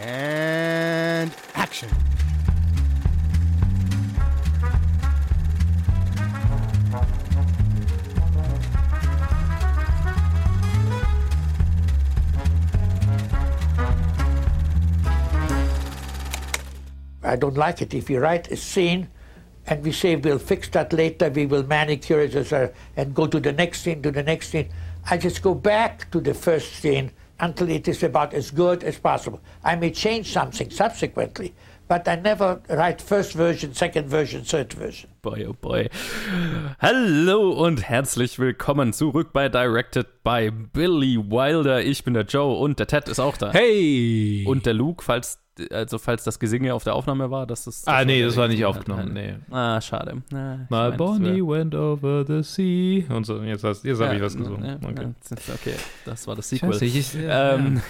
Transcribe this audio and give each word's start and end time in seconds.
And 0.00 1.32
action. 1.54 1.88
I 17.22 17.36
don't 17.36 17.56
like 17.56 17.82
it. 17.82 17.94
If 17.94 18.10
you 18.10 18.20
write 18.20 18.50
a 18.52 18.56
scene 18.56 19.08
and 19.66 19.82
we 19.82 19.92
say 19.92 20.14
we'll 20.16 20.38
fix 20.38 20.68
that 20.70 20.92
later, 20.92 21.30
we 21.30 21.46
will 21.46 21.64
manicure 21.64 22.20
it 22.20 22.52
uh, 22.52 22.68
and 22.96 23.14
go 23.14 23.26
to 23.26 23.40
the 23.40 23.52
next 23.52 23.80
scene, 23.80 24.02
to 24.02 24.10
the 24.10 24.22
next 24.22 24.50
scene, 24.50 24.68
I 25.10 25.16
just 25.16 25.42
go 25.42 25.54
back 25.54 26.10
to 26.12 26.20
the 26.20 26.34
first 26.34 26.74
scene 26.74 27.10
until 27.44 27.68
it 27.68 27.86
is 27.86 28.02
about 28.02 28.32
as 28.32 28.50
good 28.50 28.82
as 28.82 28.98
possible. 28.98 29.38
I 29.62 29.76
may 29.76 29.90
change 29.90 30.32
something 30.32 30.70
subsequently, 30.70 31.52
but 31.86 32.08
I 32.08 32.16
never 32.16 32.62
write 32.70 33.02
first 33.02 33.34
version, 33.34 33.74
second 33.74 34.08
version, 34.08 34.44
third 34.44 34.72
version. 34.72 35.10
Boy, 35.20 35.44
oh 35.46 35.52
boy. 35.52 35.90
Hallo 36.80 37.50
und 37.50 37.86
herzlich 37.86 38.38
willkommen 38.38 38.94
zurück 38.94 39.34
bei 39.34 39.50
Directed 39.50 40.06
by 40.24 40.50
Billy 40.50 41.18
Wilder. 41.18 41.82
Ich 41.82 42.02
bin 42.02 42.14
der 42.14 42.24
Joe 42.24 42.56
und 42.56 42.78
der 42.78 42.86
Ted 42.86 43.08
ist 43.08 43.20
auch 43.20 43.36
da. 43.36 43.52
Hey! 43.52 44.46
Und 44.48 44.64
der 44.64 44.72
Luke, 44.72 45.04
falls 45.04 45.43
also 45.70 45.98
falls 45.98 46.24
das 46.24 46.38
Gesinge 46.38 46.74
auf 46.74 46.84
der 46.84 46.94
Aufnahme 46.94 47.30
war, 47.30 47.46
dass 47.46 47.64
das. 47.64 47.86
ah, 47.86 48.04
nee, 48.04 48.22
das 48.22 48.36
war 48.36 48.48
nicht 48.48 48.64
aufgenommen, 48.64 49.12
nee. 49.12 49.34
Ah, 49.50 49.80
schade. 49.80 50.22
Ich 50.26 50.32
My 50.32 50.66
mein, 50.68 50.96
Bonnie 50.96 51.36
wär- 51.46 51.58
went 51.60 51.74
over 51.74 52.24
the 52.26 52.42
sea. 52.42 53.04
Und 53.14 53.24
so, 53.24 53.40
jetzt, 53.42 53.62
hast, 53.64 53.84
jetzt 53.84 54.00
habe 54.00 54.10
Ja, 54.10 54.16
ich 54.16 54.22
was 54.22 54.36
gesungen. 54.36 54.64
ja, 54.64 54.76
okay. 54.82 55.08
ja, 55.30 55.54
okay, 55.54 55.74
das 56.04 56.26
war 56.26 56.34
das 56.36 56.48
Sequel. 56.48 56.72
Scheiße, 56.72 56.84
ich, 56.86 57.14
Ähm, 57.28 57.80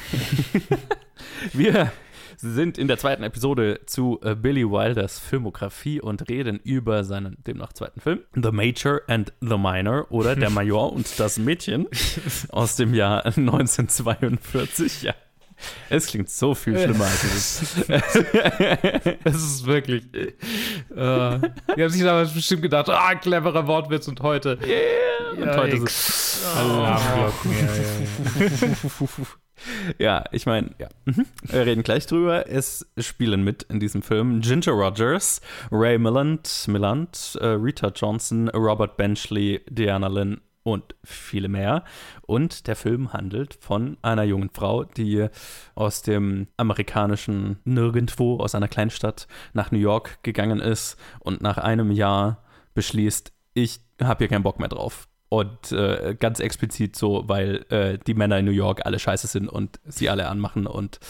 wir 1.52 1.90
sind 2.36 2.78
in 2.78 2.88
der 2.88 2.98
zweiten 2.98 3.22
Episode 3.22 3.80
zu 3.86 4.18
äh, 4.22 4.34
Billy 4.34 4.68
Wilders 4.68 5.18
Filmografie 5.20 6.00
und 6.00 6.28
reden 6.28 6.58
über 6.64 7.04
seinen 7.04 7.36
demnach 7.46 7.72
zweiten 7.72 8.00
Film 8.00 8.20
The 8.34 8.50
Major 8.50 9.00
and 9.06 9.32
the 9.40 9.56
Minor 9.56 10.06
oder 10.10 10.34
Der 10.34 10.50
Major 10.50 10.92
und 10.92 11.18
das 11.20 11.38
Mädchen 11.38 11.86
aus 12.50 12.76
dem 12.76 12.92
Jahr 12.92 13.24
1942. 13.36 15.02
Ja. 15.02 15.14
Es 15.88 16.06
klingt 16.06 16.30
so 16.30 16.54
viel 16.54 16.78
schlimmer 16.78 17.04
als 17.04 17.24
es 17.24 17.62
ist. 17.62 17.88
Es 19.24 19.36
ist 19.36 19.66
wirklich. 19.66 20.04
Äh, 20.14 20.28
die 20.90 21.82
haben 21.82 21.88
sich 21.88 22.02
damals 22.02 22.32
bestimmt 22.32 22.62
gedacht, 22.62 22.88
ah, 22.88 23.14
cleverer 23.14 23.66
Wortwitz 23.66 24.08
und 24.08 24.20
heute. 24.20 24.58
Und 25.36 25.56
heute 25.56 25.76
ist 25.76 26.08
es 26.08 26.46
Alarmglocken. 26.56 27.52
Ja, 27.52 27.58
ja. 27.66 29.26
Ja, 29.98 30.24
ich 30.32 30.46
meine, 30.46 30.70
ja. 30.78 30.88
Mhm. 31.04 31.26
Wir 31.42 31.66
reden 31.66 31.82
gleich 31.82 32.06
drüber. 32.06 32.48
Es 32.48 32.86
spielen 32.98 33.42
mit 33.44 33.64
in 33.64 33.80
diesem 33.80 34.02
Film 34.02 34.40
Ginger 34.40 34.72
Rogers, 34.72 35.40
Ray 35.70 35.98
Milland, 35.98 36.66
Milland 36.68 37.38
äh, 37.40 37.46
Rita 37.46 37.88
Johnson, 37.94 38.48
Robert 38.48 38.96
Benchley, 38.96 39.60
Diana 39.68 40.08
Lynn 40.08 40.40
und 40.64 40.96
viele 41.04 41.48
mehr. 41.48 41.84
Und 42.22 42.66
der 42.66 42.74
Film 42.74 43.12
handelt 43.12 43.54
von 43.60 43.96
einer 44.02 44.24
jungen 44.24 44.50
Frau, 44.50 44.82
die 44.82 45.28
aus 45.76 46.02
dem 46.02 46.48
amerikanischen 46.56 47.60
Nirgendwo, 47.64 48.40
aus 48.40 48.56
einer 48.56 48.68
Kleinstadt 48.68 49.28
nach 49.52 49.70
New 49.70 49.78
York 49.78 50.22
gegangen 50.24 50.60
ist 50.60 50.96
und 51.20 51.40
nach 51.40 51.58
einem 51.58 51.92
Jahr 51.92 52.42
beschließt, 52.74 53.32
ich 53.52 53.80
habe 54.02 54.24
hier 54.24 54.28
keinen 54.28 54.42
Bock 54.42 54.58
mehr 54.58 54.68
drauf. 54.68 55.06
Und 55.30 55.72
äh, 55.72 56.14
ganz 56.20 56.38
explizit 56.38 56.94
so, 56.94 57.24
weil 57.26 57.64
äh, 57.70 57.98
die 58.06 58.14
Männer 58.14 58.38
in 58.38 58.44
New 58.44 58.52
York 58.52 58.82
alle 58.86 59.00
scheiße 59.00 59.26
sind 59.26 59.48
und 59.48 59.80
sie 59.84 60.08
alle 60.08 60.28
anmachen 60.28 60.66
und 60.68 61.00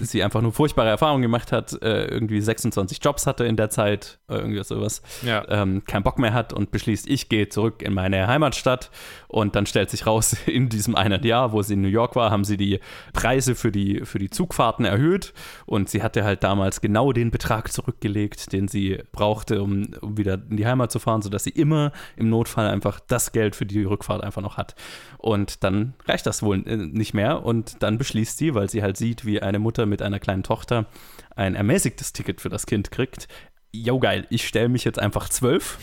sie 0.00 0.22
einfach 0.22 0.40
nur 0.40 0.52
furchtbare 0.52 0.88
Erfahrungen 0.88 1.20
gemacht 1.20 1.52
hat, 1.52 1.74
äh, 1.82 2.06
irgendwie 2.06 2.40
26 2.40 3.00
Jobs 3.04 3.26
hatte 3.26 3.44
in 3.44 3.56
der 3.56 3.68
Zeit, 3.68 4.18
äh, 4.28 4.36
irgendwie 4.36 4.62
sowas, 4.64 5.02
Ja. 5.22 5.44
ähm, 5.48 5.84
keinen 5.84 6.04
Bock 6.04 6.18
mehr 6.18 6.32
hat 6.32 6.54
und 6.54 6.70
beschließt, 6.70 7.06
ich 7.06 7.28
gehe 7.28 7.48
zurück 7.50 7.82
in 7.82 7.92
meine 7.92 8.26
Heimatstadt. 8.26 8.90
Und 9.28 9.56
dann 9.56 9.66
stellt 9.66 9.90
sich 9.90 10.06
raus, 10.06 10.34
in 10.46 10.70
diesem 10.70 10.94
einen 10.94 11.22
Jahr, 11.22 11.52
wo 11.52 11.60
sie 11.60 11.74
in 11.74 11.82
New 11.82 11.88
York 11.88 12.16
war, 12.16 12.30
haben 12.30 12.44
sie 12.44 12.56
die 12.56 12.80
Preise 13.12 13.54
für 13.54 13.72
die, 13.72 14.02
für 14.04 14.18
die 14.18 14.30
Zugfahrten 14.30 14.86
erhöht. 14.86 15.34
Und 15.66 15.90
sie 15.90 16.02
hatte 16.02 16.24
halt 16.24 16.42
damals 16.44 16.80
genau 16.80 17.12
den 17.12 17.30
Betrag 17.30 17.70
zurückgelegt, 17.72 18.52
den 18.54 18.68
sie 18.68 18.98
brauchte, 19.12 19.62
um, 19.62 19.88
um 20.00 20.16
wieder 20.16 20.34
in 20.48 20.56
die 20.56 20.66
Heimat 20.66 20.90
zu 20.92 20.98
fahren, 20.98 21.20
sodass 21.20 21.44
sie 21.44 21.50
immer 21.50 21.92
im 22.16 22.30
Notfall 22.30 22.68
einfach 22.68 23.00
das 23.00 23.32
Geld 23.32 23.54
für 23.54 23.65
die 23.66 23.84
Rückfahrt 23.84 24.22
einfach 24.22 24.42
noch 24.42 24.56
hat. 24.56 24.74
Und 25.18 25.64
dann 25.64 25.94
reicht 26.06 26.26
das 26.26 26.42
wohl 26.42 26.66
äh, 26.66 26.76
nicht 26.76 27.14
mehr. 27.14 27.44
Und 27.44 27.82
dann 27.82 27.98
beschließt 27.98 28.38
sie, 28.38 28.54
weil 28.54 28.70
sie 28.70 28.82
halt 28.82 28.96
sieht, 28.96 29.24
wie 29.24 29.42
eine 29.42 29.58
Mutter 29.58 29.86
mit 29.86 30.02
einer 30.02 30.20
kleinen 30.20 30.42
Tochter 30.42 30.86
ein 31.34 31.54
ermäßigtes 31.54 32.12
Ticket 32.12 32.40
für 32.40 32.48
das 32.48 32.66
Kind 32.66 32.90
kriegt. 32.90 33.28
Jo, 33.84 33.98
geil, 33.98 34.26
ich 34.30 34.46
stelle 34.46 34.68
mich 34.68 34.84
jetzt 34.84 34.98
einfach 34.98 35.28
zwölf. 35.28 35.78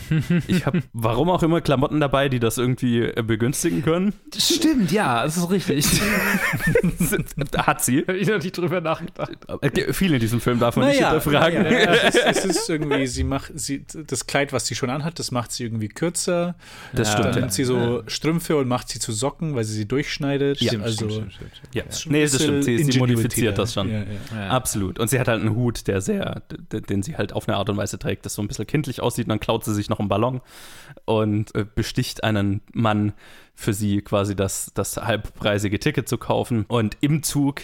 Ich 0.48 0.66
habe, 0.66 0.82
warum 0.92 1.30
auch 1.30 1.42
immer, 1.42 1.60
Klamotten 1.60 2.00
dabei, 2.00 2.28
die 2.28 2.40
das 2.40 2.58
irgendwie 2.58 3.00
äh, 3.02 3.22
begünstigen 3.22 3.82
können. 3.82 4.12
Stimmt, 4.36 4.90
ja, 4.92 5.22
das 5.24 5.36
ist 5.36 5.50
richtig. 5.50 5.86
Hat 7.56 7.84
sie. 7.84 8.00
Habe 8.06 8.16
ich 8.18 8.28
noch 8.28 8.42
nicht 8.42 8.56
drüber 8.56 8.80
nachgedacht. 8.80 9.32
Äh, 9.60 9.92
Viel 9.92 10.14
in 10.14 10.20
diesem 10.20 10.40
Film 10.40 10.58
darf 10.58 10.76
man 10.76 10.88
nicht 10.88 11.00
Naja, 11.00 11.12
hinterfragen. 11.20 11.62
naja, 11.62 11.92
es, 12.04 12.14
ist, 12.14 12.24
es 12.26 12.44
ist 12.44 12.70
irgendwie, 12.70 13.06
sie 13.06 13.24
macht, 13.24 13.52
sie, 13.54 13.84
das 14.06 14.26
Kleid, 14.26 14.52
was 14.52 14.66
sie 14.66 14.74
schon 14.74 14.90
anhat, 14.90 15.18
das 15.18 15.30
macht 15.30 15.52
sie 15.52 15.64
irgendwie 15.64 15.88
kürzer. 15.88 16.54
Das 16.92 17.10
Dann 17.12 17.18
stimmt. 17.20 17.34
Ja. 17.34 17.40
nimmt 17.42 17.52
sie 17.52 17.64
so 17.64 18.02
Strümpfe 18.06 18.56
und 18.56 18.68
macht 18.68 18.88
sie 18.88 18.98
zu 18.98 19.12
Socken, 19.12 19.54
weil 19.54 19.64
sie 19.64 19.74
sie 19.74 19.86
durchschneidet. 19.86 20.60
Ja, 20.60 20.80
also, 20.80 21.08
Ja. 21.72 21.84
schon 21.92 22.12
Nee, 22.12 22.22
das 22.22 22.34
stimmt. 22.42 22.64
Sie, 22.64 22.82
sie 22.82 22.98
modifiziert 22.98 23.58
da. 23.58 23.62
das 23.62 23.74
schon. 23.74 23.90
Ja, 23.90 24.00
ja. 24.34 24.48
Absolut. 24.48 24.98
Und 24.98 25.08
sie 25.08 25.18
hat 25.18 25.28
halt 25.28 25.40
einen 25.40 25.54
Hut, 25.54 25.86
der 25.86 26.00
sehr, 26.00 26.42
den 26.70 27.02
sie 27.02 27.16
halt 27.16 27.32
auf 27.32 27.48
eine 27.48 27.56
Art 27.56 27.68
und 27.70 27.76
Weise 27.76 27.83
trägt, 27.86 28.24
das 28.26 28.34
so 28.34 28.42
ein 28.42 28.48
bisschen 28.48 28.66
kindlich 28.66 29.00
aussieht. 29.00 29.26
Und 29.26 29.30
dann 29.30 29.40
klaut 29.40 29.64
sie 29.64 29.74
sich 29.74 29.88
noch 29.88 30.00
einen 30.00 30.08
Ballon 30.08 30.40
und 31.04 31.54
äh, 31.54 31.64
besticht 31.64 32.24
einen 32.24 32.60
Mann 32.72 33.12
für 33.54 33.72
sie 33.72 34.02
quasi 34.02 34.34
das, 34.34 34.72
das 34.74 34.96
halbpreisige 34.96 35.78
Ticket 35.78 36.08
zu 36.08 36.18
kaufen. 36.18 36.64
Und 36.68 36.96
im 37.00 37.22
Zug 37.22 37.62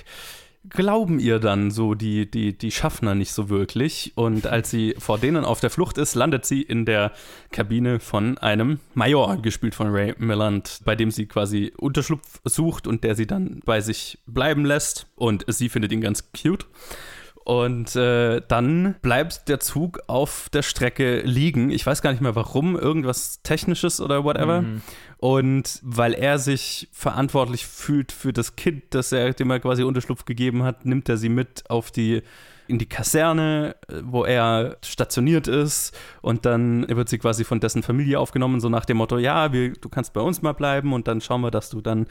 glauben 0.69 1.19
ihr 1.19 1.38
dann 1.38 1.70
so 1.70 1.94
die, 1.94 2.31
die, 2.31 2.56
die 2.56 2.70
Schaffner 2.70 3.14
nicht 3.14 3.32
so 3.32 3.48
wirklich. 3.48 4.12
Und 4.14 4.47
als 4.47 4.70
sie 4.70 4.94
vor 4.98 5.19
denen 5.19 5.44
auf 5.44 5.60
der 5.60 5.70
Flucht 5.70 5.97
ist, 5.98 6.14
landet 6.14 6.44
sie 6.44 6.62
in 6.62 6.84
der 6.84 7.12
Kabine 7.50 7.98
von 7.98 8.37
einem 8.38 8.78
Major, 8.94 9.41
gespielt 9.41 9.75
von 9.75 9.88
Ray 9.88 10.14
Milland, 10.19 10.81
bei 10.84 10.97
dem 10.97 11.10
sie 11.10 11.26
quasi 11.26 11.72
Unterschlupf 11.76 12.41
sucht 12.44 12.87
und 12.87 13.04
der 13.04 13.14
sie 13.14 13.26
dann 13.26 13.60
bei 13.64 13.81
sich 13.81 14.19
bleiben 14.26 14.64
lässt. 14.64 15.06
Und 15.16 15.44
sie 15.48 15.69
findet 15.69 15.92
ihn 15.92 16.02
ganz 16.02 16.31
cute. 16.32 16.66
Und 17.44 17.96
äh, 17.96 18.42
dann 18.46 18.96
bleibt 19.02 19.48
der 19.48 19.60
Zug 19.60 20.00
auf 20.06 20.48
der 20.52 20.62
Strecke 20.62 21.20
liegen. 21.22 21.70
Ich 21.70 21.84
weiß 21.84 22.02
gar 22.02 22.10
nicht 22.12 22.20
mehr 22.20 22.36
warum, 22.36 22.76
irgendwas 22.76 23.42
Technisches 23.42 24.00
oder 24.00 24.24
whatever. 24.24 24.62
Und 25.16 25.80
weil 25.82 26.14
er 26.14 26.38
sich 26.38 26.88
verantwortlich 26.92 27.66
fühlt 27.66 28.12
für 28.12 28.32
das 28.32 28.56
Kind, 28.56 28.84
das 28.90 29.12
er, 29.12 29.32
dem 29.32 29.50
er 29.50 29.60
quasi 29.60 29.82
Unterschlupf 29.82 30.24
gegeben 30.24 30.62
hat, 30.62 30.84
nimmt 30.84 31.08
er 31.08 31.16
sie 31.16 31.28
mit 31.28 31.68
auf 31.68 31.90
die 31.90 32.22
in 32.70 32.78
die 32.78 32.88
Kaserne, 32.88 33.74
wo 34.04 34.24
er 34.24 34.76
stationiert 34.84 35.48
ist 35.48 35.92
und 36.22 36.46
dann 36.46 36.88
wird 36.88 37.08
sie 37.08 37.18
quasi 37.18 37.42
von 37.42 37.58
dessen 37.58 37.82
Familie 37.82 38.20
aufgenommen, 38.20 38.60
so 38.60 38.68
nach 38.68 38.84
dem 38.84 38.98
Motto, 38.98 39.18
ja, 39.18 39.52
wir, 39.52 39.72
du 39.72 39.88
kannst 39.88 40.12
bei 40.12 40.20
uns 40.20 40.40
mal 40.40 40.52
bleiben 40.52 40.92
und 40.92 41.08
dann 41.08 41.20
schauen 41.20 41.40
wir, 41.40 41.50
dass 41.50 41.68
du 41.68 41.80
dann 41.80 42.06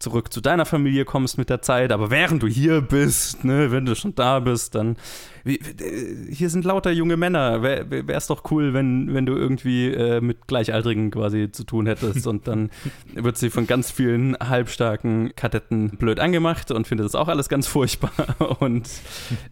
zurück 0.00 0.32
zu 0.32 0.40
deiner 0.40 0.66
Familie 0.66 1.04
kommst 1.04 1.38
mit 1.38 1.50
der 1.50 1.62
Zeit, 1.62 1.92
aber 1.92 2.10
während 2.10 2.42
du 2.42 2.48
hier 2.48 2.80
bist, 2.80 3.44
ne, 3.44 3.70
wenn 3.70 3.84
du 3.84 3.94
schon 3.94 4.14
da 4.14 4.40
bist, 4.40 4.74
dann 4.74 4.96
hier 5.44 6.50
sind 6.50 6.64
lauter 6.64 6.90
junge 6.90 7.16
Männer, 7.16 7.62
wäre 7.62 8.12
es 8.12 8.26
doch 8.26 8.50
cool, 8.50 8.74
wenn, 8.74 9.14
wenn 9.14 9.26
du 9.26 9.34
irgendwie 9.34 9.88
äh, 9.88 10.20
mit 10.20 10.46
Gleichaltrigen 10.46 11.10
quasi 11.10 11.50
zu 11.50 11.64
tun 11.64 11.86
hättest. 11.86 12.26
Und 12.26 12.46
dann 12.46 12.70
wird 13.14 13.38
sie 13.38 13.50
von 13.50 13.66
ganz 13.66 13.90
vielen 13.90 14.36
halbstarken 14.36 15.34
Kadetten 15.36 15.90
blöd 15.96 16.20
angemacht 16.20 16.70
und 16.70 16.86
findet 16.86 17.06
das 17.06 17.14
auch 17.14 17.28
alles 17.28 17.48
ganz 17.48 17.66
furchtbar. 17.66 18.12
Und 18.60 18.88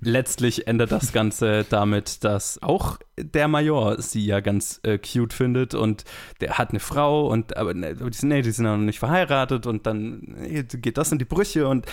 letztlich 0.01 0.67
endet 0.67 0.93
das 0.93 1.13
Ganze 1.13 1.65
damit, 1.69 2.25
dass 2.25 2.63
auch 2.63 2.99
der 3.17 3.49
Major 3.49 4.01
sie 4.01 4.25
ja 4.25 4.41
ganz 4.41 4.81
äh, 4.83 4.99
cute 4.99 5.33
findet. 5.33 5.75
Und 5.75 6.05
der 6.41 6.59
hat 6.59 6.71
eine 6.71 6.81
Frau 6.81 7.29
und 7.29 7.57
aber 7.57 7.75
ne, 7.75 7.97
aber 8.01 8.11
die 8.11 8.17
sind, 8.17 8.29
nee, 8.29 8.43
die 8.43 8.51
sind 8.51 8.65
ja 8.65 8.77
noch 8.77 8.85
nicht 8.85 8.99
verheiratet. 8.99 9.67
Und 9.67 9.87
dann 9.87 10.21
nee, 10.25 10.63
geht 10.63 10.99
das 10.99 11.13
in 11.13 11.19
die 11.19 11.25
Brüche. 11.25 11.69
Und 11.69 11.87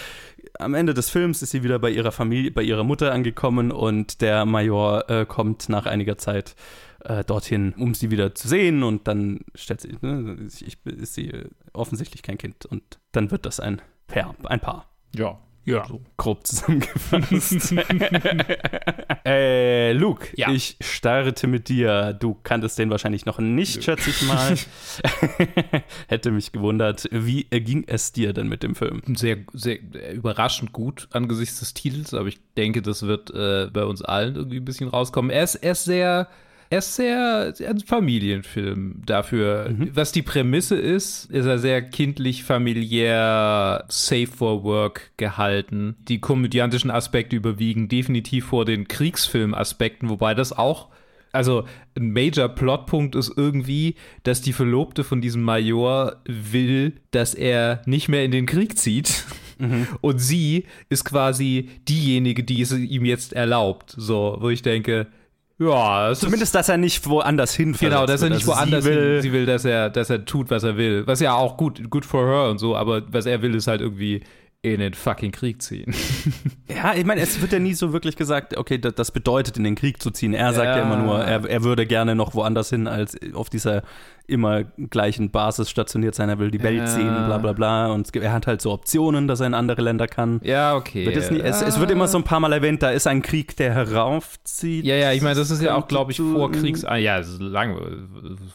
am 0.59 0.73
Ende 0.73 0.93
des 0.93 1.09
Films 1.09 1.41
ist 1.41 1.51
sie 1.51 1.63
wieder 1.63 1.79
bei 1.79 1.89
ihrer 1.89 2.11
Familie, 2.11 2.51
bei 2.51 2.63
ihrer 2.63 2.83
Mutter 2.83 3.11
angekommen 3.11 3.71
und 3.71 4.21
der 4.21 4.45
Major 4.45 5.09
äh, 5.09 5.25
kommt 5.25 5.69
nach 5.69 5.85
einiger 5.85 6.17
Zeit 6.17 6.55
äh, 7.03 7.23
dorthin, 7.23 7.73
um 7.77 7.93
sie 7.93 8.11
wieder 8.11 8.35
zu 8.35 8.47
sehen 8.47 8.83
und 8.83 9.07
dann 9.07 9.41
stellt 9.53 9.81
sie, 9.81 9.95
ne, 10.01 10.47
ist 10.85 11.13
sie 11.13 11.29
äh, 11.29 11.49
offensichtlich 11.73 12.23
kein 12.23 12.37
Kind 12.37 12.65
und 12.65 12.83
dann 13.11 13.31
wird 13.31 13.45
das 13.45 13.59
ein 13.59 13.81
Pair, 14.07 14.35
ein 14.43 14.59
Paar. 14.59 14.89
Ja. 15.15 15.39
Ja. 15.65 15.85
grob 16.17 16.45
zusammengefasst. 16.45 17.73
äh, 19.25 19.91
Luke, 19.94 20.27
Ja. 20.35 20.51
ich 20.51 20.77
starte 20.81 21.47
mit 21.47 21.69
dir. 21.69 22.13
Du 22.13 22.35
kanntest 22.44 22.77
den 22.77 22.89
wahrscheinlich 22.91 23.25
noch 23.25 23.39
nicht, 23.39 23.83
schätze 23.83 24.09
ich 24.12 24.21
mal. 24.27 24.56
Hätte 26.07 26.31
mich 26.31 26.51
gewundert. 26.51 27.07
Wie 27.12 27.47
äh, 27.50 27.62
ging 27.62 27.83
es 27.88 28.12
dir 28.12 28.33
denn 28.33 28.47
mit 28.47 28.63
dem 28.63 28.75
Film? 28.75 29.01
sehr, 29.15 29.38
sehr 29.53 29.77
überraschend 30.13 30.71
gut 30.71 31.07
angesichts 31.12 31.59
des 31.59 31.73
Titels, 31.73 32.13
aber 32.13 32.27
ich 32.27 32.38
denke, 32.57 32.81
das 32.81 33.03
wird 33.03 33.31
äh, 33.33 33.67
bei 33.71 33.85
uns 33.85 34.01
allen 34.01 34.35
irgendwie 34.35 34.57
ein 34.57 34.65
bisschen 34.65 34.89
rauskommen. 34.89 35.31
Er 35.31 35.44
ist, 35.44 35.56
er 35.56 35.71
ist 35.71 35.85
sehr, 35.85 36.27
er 36.69 36.79
ist 36.79 36.95
sehr 36.95 37.53
ein 37.67 37.79
Familienfilm 37.79 39.01
dafür. 39.06 39.73
Was 39.94 40.12
die 40.12 40.21
Prämisse 40.21 40.75
ist, 40.75 41.25
ist 41.25 41.45
er 41.45 41.59
sehr 41.59 41.81
kindlich, 41.81 42.44
familiär, 42.44 43.85
safe 43.88 44.27
for 44.27 44.63
work 44.63 45.12
gehalten. 45.17 45.95
Die 46.07 46.19
komödiantischen 46.19 46.91
Aspekte 46.91 47.35
überwiegen 47.35 47.88
definitiv 47.88 48.45
vor 48.45 48.65
den 48.65 48.88
Kriegsfilmaspekten, 48.88 50.09
wobei 50.09 50.33
das 50.33 50.53
auch 50.53 50.89
also 51.35 51.65
ein 51.97 52.13
Major 52.13 52.47
Plotpunkt 52.47 53.13
ist 53.13 53.33
irgendwie, 53.35 53.95
dass 54.23 54.41
die 54.41 54.53
Verlobte 54.53 55.03
von 55.03 55.19
diesem 55.19 55.44
Major 55.44 56.15
will, 56.25 56.94
dass 57.12 57.33
er 57.33 57.81
nicht 57.85 58.07
mehr 58.07 58.23
in 58.23 58.31
den 58.31 58.45
Krieg 58.45 58.77
zieht. 58.77 59.25
Und 60.01 60.19
sie 60.19 60.65
ist 60.89 61.03
quasi 61.03 61.69
diejenige, 61.88 62.44
die 62.44 62.62
es 62.62 62.71
ihm 62.71 63.06
jetzt 63.06 63.33
erlaubt. 63.33 63.94
So, 63.97 64.38
wo 64.39 64.50
ich 64.50 64.62
denke, 64.62 65.07
ja, 65.57 66.13
Zumindest, 66.13 66.53
dass 66.53 66.69
er 66.69 66.77
nicht 66.77 67.07
woanders 67.07 67.53
hin 67.53 67.73
Genau, 67.79 68.05
dass 68.05 68.21
er 68.21 68.29
nicht 68.29 68.45
woanders 68.45 68.83
sie 68.83 68.89
will, 68.89 69.13
hin, 69.13 69.21
sie 69.21 69.31
will, 69.31 69.45
dass 69.45 69.65
er, 69.65 69.89
dass 69.89 70.09
er 70.09 70.25
tut, 70.25 70.49
was 70.49 70.63
er 70.63 70.77
will. 70.77 71.07
Was 71.07 71.19
ja 71.21 71.33
auch 71.33 71.57
gut, 71.57 71.89
good 71.89 72.05
for 72.05 72.27
her 72.27 72.49
und 72.49 72.57
so, 72.57 72.75
aber 72.75 73.03
was 73.11 73.25
er 73.25 73.41
will, 73.41 73.55
ist 73.55 73.67
halt 73.67 73.81
irgendwie 73.81 74.21
in 74.73 74.79
den 74.79 74.94
fucking 74.94 75.31
Krieg 75.31 75.62
ziehen. 75.62 75.94
Ja, 76.67 76.94
ich 76.95 77.06
meine, 77.06 77.21
es 77.21 77.39
wird 77.41 77.53
ja 77.53 77.59
nie 77.59 77.73
so 77.73 77.94
wirklich 77.94 78.15
gesagt, 78.17 78.57
okay, 78.57 78.77
das, 78.79 78.95
das 78.95 79.12
bedeutet, 79.12 79.56
in 79.56 79.63
den 79.63 79.75
Krieg 79.75 80.01
zu 80.01 80.09
ziehen. 80.12 80.33
Er 80.33 80.51
sagt 80.51 80.65
ja, 80.65 80.77
Ja. 80.79 80.83
immer 80.83 80.97
nur, 80.97 81.19
er, 81.19 81.47
er 81.47 81.63
würde 81.63 81.85
gerne 81.85 82.15
noch 82.15 82.33
woanders 82.33 82.69
hin, 82.71 82.88
als 82.88 83.15
auf 83.33 83.50
dieser 83.50 83.83
immer 84.27 84.63
gleichen 84.89 85.29
Basis 85.29 85.69
stationiert 85.69 86.15
sein. 86.15 86.27
Er 86.29 86.39
will 86.39 86.50
die 86.50 86.62
Welt 86.63 86.77
Ja. 86.79 86.88
sehen, 86.88 87.07
bla 87.27 87.38
bla 87.38 87.53
bla. 87.53 87.88
Und 87.91 88.12
gibt- 88.12 88.25
er 88.25 88.33
hat 88.33 88.47
halt 88.47 88.62
so 88.62 88.71
Optionen, 88.71 89.27
dass 89.27 89.39
er 89.39 89.47
in 89.47 89.53
andere 89.53 89.83
Länder 89.83 90.07
kann. 90.07 90.41
Ja, 90.44 90.75
okay. 90.75 91.06
Wird 91.06 91.15
es, 91.17 91.29
nie, 91.31 91.39
es, 91.39 91.62
es 91.62 91.79
wird 91.79 91.91
immer 91.91 92.07
so 92.07 92.17
ein 92.17 92.23
paar 92.23 92.39
Mal 92.39 92.51
erwähnt, 92.51 92.81
da 92.81 92.89
ist 92.89 93.06
ein 93.07 93.21
Krieg, 93.21 93.56
der 93.56 93.73
heraufzieht. 93.73 94.83
Ja, 94.85 94.95
ja, 94.95 95.12
ich 95.13 95.21
meine, 95.21 95.35
das 95.35 95.51
ist 95.51 95.62
ja 95.62 95.75
auch, 95.75 95.88
glaube 95.88 96.12
ich, 96.12 96.17
vor 96.17 96.51
Kriegs, 96.51 96.81
ja, 96.81 97.21
lang, 97.39 97.77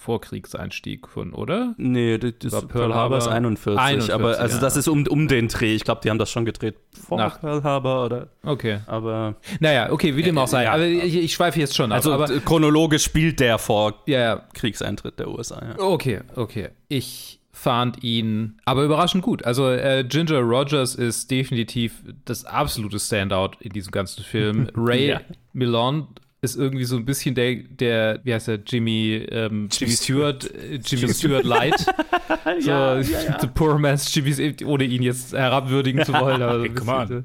Vorkriegseinstieg 0.00 1.06
von, 1.08 1.32
oder? 1.32 1.74
Nee, 1.76 2.18
das, 2.18 2.52
War 2.52 2.62
Pearl 2.62 2.94
Harbor 2.94 3.18
ist 3.18 3.28
41. 3.28 3.78
41, 3.80 4.12
aber 4.14 4.38
also 4.38 4.56
ja. 4.56 4.60
das 4.60 4.76
ist 4.76 4.88
um, 4.88 5.06
um 5.06 5.28
den 5.28 5.48
Dreh. 5.48 5.74
Ich 5.74 5.84
glaube, 5.84 5.99
die 6.00 6.10
haben 6.10 6.18
das 6.18 6.30
schon 6.30 6.44
gedreht 6.44 6.76
vor 7.06 7.18
Nach- 7.18 7.40
Pearl 7.40 7.62
Harbor 7.62 8.04
oder. 8.06 8.28
Okay. 8.44 8.80
Aber 8.86 9.34
Naja, 9.60 9.90
okay, 9.92 10.16
wie 10.16 10.22
dem 10.22 10.36
auch 10.38 10.48
sei. 10.48 10.64
ja. 10.64 10.72
Aber 10.72 10.84
ich, 10.86 11.16
ich 11.16 11.32
schweife 11.32 11.58
jetzt 11.60 11.76
schon 11.76 11.92
ab. 11.92 11.96
also 11.96 12.12
aber, 12.12 12.26
d- 12.26 12.40
chronologisch 12.40 13.04
spielt 13.04 13.40
der 13.40 13.58
vor 13.58 14.02
ja, 14.06 14.18
ja, 14.20 14.42
Kriegseintritt 14.54 15.18
der 15.18 15.28
USA. 15.28 15.60
Ja. 15.76 15.82
Okay, 15.84 16.20
okay. 16.36 16.68
Ich 16.88 17.38
fand 17.52 18.02
ihn 18.02 18.58
aber 18.64 18.84
überraschend 18.84 19.22
gut. 19.22 19.44
Also 19.44 19.68
äh, 19.68 20.04
Ginger 20.08 20.38
Rogers 20.40 20.94
ist 20.94 21.30
definitiv 21.30 22.02
das 22.24 22.44
absolute 22.46 22.98
Standout 22.98 23.50
in 23.60 23.72
diesem 23.72 23.90
ganzen 23.90 24.24
Film. 24.24 24.68
Ray 24.74 25.08
Ja. 25.08 25.20
Milland 25.52 26.06
ist 26.42 26.56
irgendwie 26.56 26.84
so 26.84 26.96
ein 26.96 27.04
bisschen 27.04 27.34
der, 27.34 27.56
der 27.56 28.20
wie 28.24 28.32
heißt 28.32 28.48
er, 28.48 28.58
Jimmy, 28.66 29.26
ähm, 29.30 29.68
Jimmy 29.70 29.92
Stewart, 29.92 30.50
äh, 30.54 30.76
Jimmy 30.84 31.12
Stewart 31.12 31.44
Light. 31.44 31.78
so, 32.60 33.02
The 33.40 33.46
Poor 33.54 33.78
Man's 33.78 34.12
Jimmy, 34.14 34.54
ohne 34.64 34.84
ihn 34.84 35.02
jetzt 35.02 35.32
herabwürdigen 35.34 36.04
zu 36.04 36.12
wollen. 36.14 36.40
Aber 36.42 36.60
Hey, 36.62 36.68
come 36.74 36.92
on. 36.92 37.24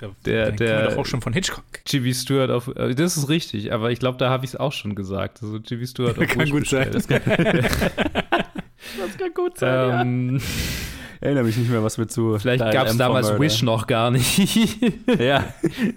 Ja, 0.00 0.08
Der- 0.24 0.52
der- 0.52 0.82
wir 0.84 0.90
doch 0.90 0.96
auch 0.98 1.06
schon 1.06 1.20
von 1.20 1.32
Hitchcock. 1.34 1.64
Jimmy 1.86 2.14
Stewart 2.14 2.50
auf, 2.50 2.68
äh, 2.74 2.94
das 2.94 3.16
ist 3.18 3.28
richtig, 3.28 3.72
aber 3.72 3.90
ich 3.90 3.98
glaube, 3.98 4.16
da 4.18 4.30
habe 4.30 4.44
ich 4.46 4.52
es 4.52 4.56
auch 4.56 4.72
schon 4.72 4.94
gesagt. 4.94 5.42
Also 5.42 5.58
Jimmy 5.58 5.86
Stewart 5.86 6.18
auf 6.18 6.26
Kann 6.26 6.48
gut 6.50 6.66
sein. 6.68 6.90
bestellt. 6.90 6.94
Das 8.98 9.18
kann 9.18 9.34
gut 9.34 9.52
Ähm, 9.60 10.40
Erinnere 11.20 11.44
mich 11.44 11.56
nicht 11.56 11.70
mehr, 11.70 11.82
was 11.82 11.98
wir 11.98 12.06
zu. 12.08 12.38
Vielleicht 12.38 12.62
gab 12.72 12.86
es 12.86 12.96
damals 12.96 13.28
Murder. 13.28 13.40
Wish 13.40 13.62
noch 13.62 13.86
gar 13.86 14.10
nicht. 14.10 14.38
Ja. 15.18 15.52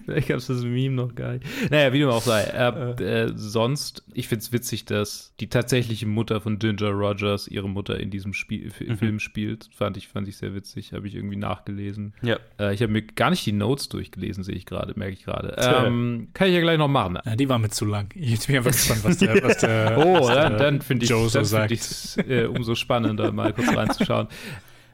Vielleicht 0.06 0.30
gab 0.30 0.38
es 0.38 0.48
das 0.48 0.64
Meme 0.64 0.96
noch 0.96 1.14
gar 1.16 1.34
nicht. 1.34 1.46
Naja, 1.70 1.94
wie 1.94 2.00
dem 2.00 2.10
auch 2.10 2.22
sei. 2.22 2.42
Äh, 2.44 3.04
äh, 3.04 3.32
sonst, 3.36 4.04
ich 4.14 4.28
finde 4.28 4.44
es 4.44 4.52
witzig, 4.52 4.86
dass 4.86 5.34
die 5.40 5.48
tatsächliche 5.48 6.06
Mutter 6.06 6.42
von 6.42 6.58
Ginger 6.60 6.90
Rogers 6.92 7.48
ihre 7.48 7.70
Mutter 7.70 8.00
in 8.00 8.10
diesem 8.10 8.34
Spiel, 8.34 8.72
Mhm. 8.80 8.98
Film 8.98 9.20
spielt. 9.20 9.70
Fand 9.76 9.98
ich, 9.98 10.08
fand 10.08 10.28
ich 10.28 10.38
sehr 10.38 10.56
witzig. 10.56 10.94
Habe 10.94 11.08
ich 11.08 11.16
irgendwie 11.16 11.36
nachgelesen. 11.36 12.14
Ja. 12.22 12.38
Äh, 12.60 12.74
ich 12.74 12.82
habe 12.82 12.92
mir 12.92 13.02
gar 13.04 13.30
nicht 13.30 13.46
die 13.46 13.52
Notes 13.52 13.90
durchgelesen, 13.90 14.44
sehe 14.44 14.56
ich 14.56 14.66
gerade, 14.66 14.94
merke 14.98 15.14
ich 15.14 15.24
gerade. 15.24 15.56
Ähm, 15.58 16.30
kann 16.34 16.48
ich 16.48 16.54
ja 16.56 16.62
gleich 16.62 16.78
noch 16.78 16.88
machen. 16.88 17.18
Ja, 17.26 17.36
die 17.36 17.48
war 17.50 17.60
mir 17.60 17.70
zu 17.70 17.86
lang. 17.86 18.10
Ich 18.16 18.48
bin 18.48 18.56
einfach 18.58 18.72
gespannt, 18.72 19.04
was 19.04 19.18
der, 19.18 19.44
was 19.44 19.58
der, 19.60 19.98
Oh, 19.98 20.20
was 20.22 20.28
der 20.28 20.36
dann, 20.50 20.58
dann 20.58 20.82
finde 20.82 21.04
ich 21.06 21.10
Joe 21.12 21.30
so 21.30 21.44
sagt. 21.44 21.70
find 21.70 21.80
ich's, 21.80 22.18
äh, 22.18 22.46
umso 22.46 22.76
spannender, 22.76 23.32
mal 23.32 23.54
kurz 23.54 23.68
reinzuschauen. 23.76 24.28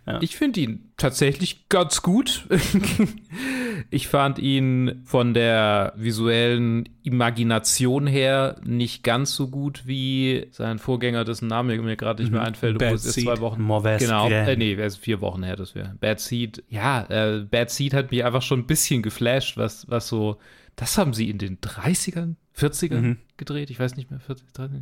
Ja. 0.07 0.19
Ich 0.21 0.38
finde 0.38 0.62
ihn 0.62 0.92
tatsächlich 0.95 1.68
ganz 1.68 2.01
gut. 2.01 2.48
ich 3.89 4.07
fand 4.07 4.39
ihn 4.39 5.01
von 5.06 5.33
der 5.33 5.94
visuellen 5.95 6.88
Imagination 7.04 8.07
her 8.07 8.56
nicht 8.63 9.04
ganz 9.04 9.36
so 9.36 9.50
gut 9.50 9.83
wie 9.86 10.48
sein 10.51 10.80
Vorgänger, 10.80 11.24
dessen 11.25 11.48
Name 11.48 11.77
mir 11.77 11.98
gerade 11.98 12.24
nicht 12.24 12.31
mehr 12.31 12.42
einfällt, 12.42 12.75
obwohl 12.75 12.88
Bad 12.88 12.95
es 12.95 13.06
erst 13.06 13.15
Seed. 13.15 13.25
zwei 13.25 13.39
Wochen 13.39 13.62
Morves 13.62 14.01
Genau, 14.01 14.30
äh, 14.30 14.56
nee, 14.56 14.74
er 14.75 14.86
ist 14.86 14.98
vier 14.98 15.21
Wochen 15.21 15.44
her, 15.44 15.56
das 15.56 15.75
wäre. 15.75 15.95
Bad 16.00 16.19
Seed, 16.19 16.63
ja, 16.69 17.03
äh, 17.10 17.42
Bad 17.42 17.69
Seed 17.69 17.94
hat 17.94 18.12
mich 18.12 18.24
einfach 18.24 18.42
schon 18.42 18.60
ein 18.60 18.65
bisschen 18.68 19.01
geflasht, 19.01 19.57
was, 19.57 19.89
was 19.89 20.07
so, 20.07 20.38
das 20.75 20.98
haben 20.98 21.13
sie 21.13 21.30
in 21.30 21.38
den 21.38 21.57
30ern, 21.60 22.36
40ern 22.57 23.01
Mhm. 23.01 23.18
gedreht, 23.38 23.69
ich 23.69 23.80
weiß 23.80 23.95
nicht 23.98 24.10
mehr, 24.10 24.19
40, 24.19 24.53
30. 24.53 24.80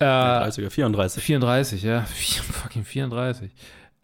Äh, 0.00 0.04
30er, 0.04 0.70
34. 0.70 1.22
34, 1.22 1.82
ja, 1.82 2.02
fucking 2.52 2.84
34. 2.84 3.50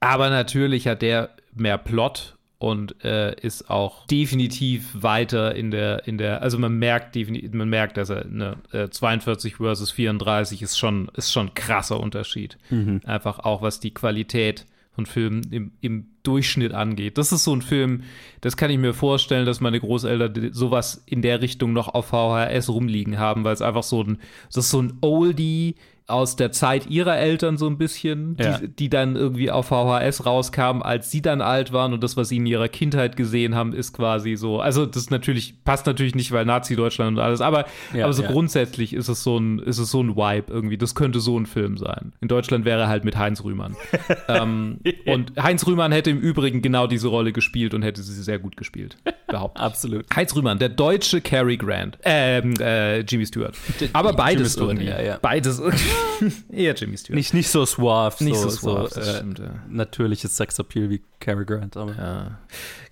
Aber 0.02 0.30
natürlich 0.30 0.88
hat 0.88 1.00
der 1.00 1.30
mehr 1.54 1.78
Plot 1.78 2.36
und 2.58 3.04
äh, 3.04 3.34
ist 3.40 3.70
auch 3.70 4.04
definitiv 4.06 4.90
weiter 4.94 5.54
in 5.54 5.70
der, 5.70 6.08
in 6.08 6.18
der, 6.18 6.42
also 6.42 6.58
man 6.58 6.76
merkt 6.76 7.14
definitiv, 7.14 7.52
man 7.52 7.68
merkt, 7.68 7.96
dass 7.96 8.10
er 8.10 8.24
ne, 8.26 8.56
äh, 8.72 8.88
42 8.88 9.56
versus 9.56 9.92
34 9.92 10.60
ist 10.60 10.76
schon, 10.76 11.08
ist 11.14 11.32
schon 11.32 11.48
ein 11.48 11.54
krasser 11.54 12.00
Unterschied. 12.00 12.58
Einfach 13.06 13.38
auch 13.38 13.62
was 13.62 13.78
die 13.78 13.94
Qualität 13.94 14.66
von 14.90 15.06
Filmen 15.06 15.42
im, 15.52 15.72
im 15.80 16.06
Durchschnitt 16.24 16.72
angeht. 16.72 17.16
Das 17.16 17.30
ist 17.30 17.44
so 17.44 17.54
ein 17.54 17.62
Film, 17.62 18.02
das 18.40 18.56
kann 18.56 18.70
ich 18.70 18.78
mir 18.78 18.94
vorstellen, 18.94 19.46
dass 19.46 19.60
meine 19.60 19.78
Großeltern 19.78 20.52
sowas 20.52 21.02
in 21.06 21.22
der 21.22 21.42
Richtung 21.42 21.72
noch 21.72 21.94
auf 21.94 22.06
VHS 22.06 22.68
rumliegen 22.68 23.18
haben, 23.18 23.44
weil 23.44 23.54
es 23.54 23.62
einfach 23.62 23.84
so 23.84 24.02
ein, 24.02 24.18
das 24.48 24.64
ist 24.64 24.70
so 24.70 24.82
ein 24.82 24.98
Oldie 25.00 25.76
aus 26.06 26.36
der 26.36 26.52
Zeit 26.52 26.88
ihrer 26.90 27.16
Eltern 27.16 27.56
so 27.56 27.66
ein 27.66 27.78
bisschen, 27.78 28.36
Ja. 28.38 28.58
die, 28.58 28.68
die 28.68 28.88
dann 28.90 29.16
irgendwie 29.16 29.50
auf 29.50 29.66
VHS 29.68 30.26
rauskamen, 30.26 30.82
als 30.82 31.10
sie 31.10 31.22
dann 31.22 31.40
alt 31.40 31.72
waren 31.72 31.92
und 31.92 32.02
das, 32.02 32.16
was 32.16 32.28
sie 32.28 32.36
in 32.36 32.46
ihrer 32.46 32.68
Kindheit 32.68 33.16
gesehen 33.16 33.54
haben, 33.54 33.72
ist 33.72 33.92
quasi 33.92 34.36
so, 34.36 34.60
also 34.60 34.84
das 34.86 35.10
natürlich, 35.10 35.62
passt 35.64 35.86
natürlich 35.86 36.14
nicht, 36.14 36.32
weil 36.32 36.44
Nazi-Deutschland 36.44 37.16
und 37.16 37.22
alles, 37.22 37.40
aber, 37.40 37.66
Ja, 37.94 38.04
aber 38.04 38.12
so 38.12 38.22
ja. 38.22 38.30
grundsätzlich 38.30 38.92
ist 38.92 39.08
es 39.08 39.22
so 39.22 39.38
ein, 39.38 39.58
ist 39.60 39.78
es 39.78 39.90
so 39.90 40.02
ein 40.02 40.16
Vibe 40.16 40.52
irgendwie, 40.52 40.76
das 40.76 40.94
könnte 40.94 41.20
so 41.20 41.38
ein 41.38 41.46
Film 41.46 41.78
sein. 41.78 42.12
In 42.20 42.28
Deutschland 42.28 42.64
wäre 42.64 42.80
er 42.82 42.88
halt 42.88 43.04
mit 43.04 43.16
Heinz 43.16 43.44
Rühmann. 43.44 43.76
ähm, 44.28 44.80
und 45.06 45.32
Heinz 45.40 45.66
Rühmann 45.66 45.92
hätte 45.92 46.10
im 46.10 46.18
Übrigen 46.18 46.62
genau 46.62 46.86
diese 46.86 47.08
Rolle 47.08 47.32
gespielt 47.32 47.74
und 47.74 47.82
hätte 47.82 48.02
sie 48.02 48.22
sehr 48.22 48.38
gut 48.38 48.56
gespielt, 48.56 48.96
behauptet. 49.28 49.62
Absolut. 49.62 50.04
Heinz 50.14 50.34
Rühmann, 50.34 50.58
der 50.58 50.68
deutsche 50.68 51.20
Cary 51.20 51.56
Grant. 51.56 51.98
Ähm, 52.02 52.54
äh, 52.60 53.00
Jimmy 53.00 53.24
Stewart. 53.26 53.54
Aber 53.92 54.12
beides 54.12 54.54
Stewart, 54.54 54.78
irgendwie. 54.78 54.92
Beides 55.22 55.58
irgendwie. 55.60 55.91
Eher 56.52 56.74
Jimmy 56.74 56.96
Stewart. 56.96 57.16
Nicht, 57.16 57.34
nicht 57.34 57.48
so 57.48 57.64
suave, 57.64 58.22
Nicht 58.22 58.36
so, 58.36 58.48
so 58.48 58.56
suave, 58.72 58.90
das 58.94 59.08
äh, 59.08 59.16
stimmt, 59.16 59.38
ja. 59.40 59.54
natürliches 59.68 60.36
Sexappeal 60.36 60.90
wie 60.90 61.02
Cary 61.20 61.44
Grant. 61.44 61.76
Aber 61.76 61.94
Ja. 61.96 62.38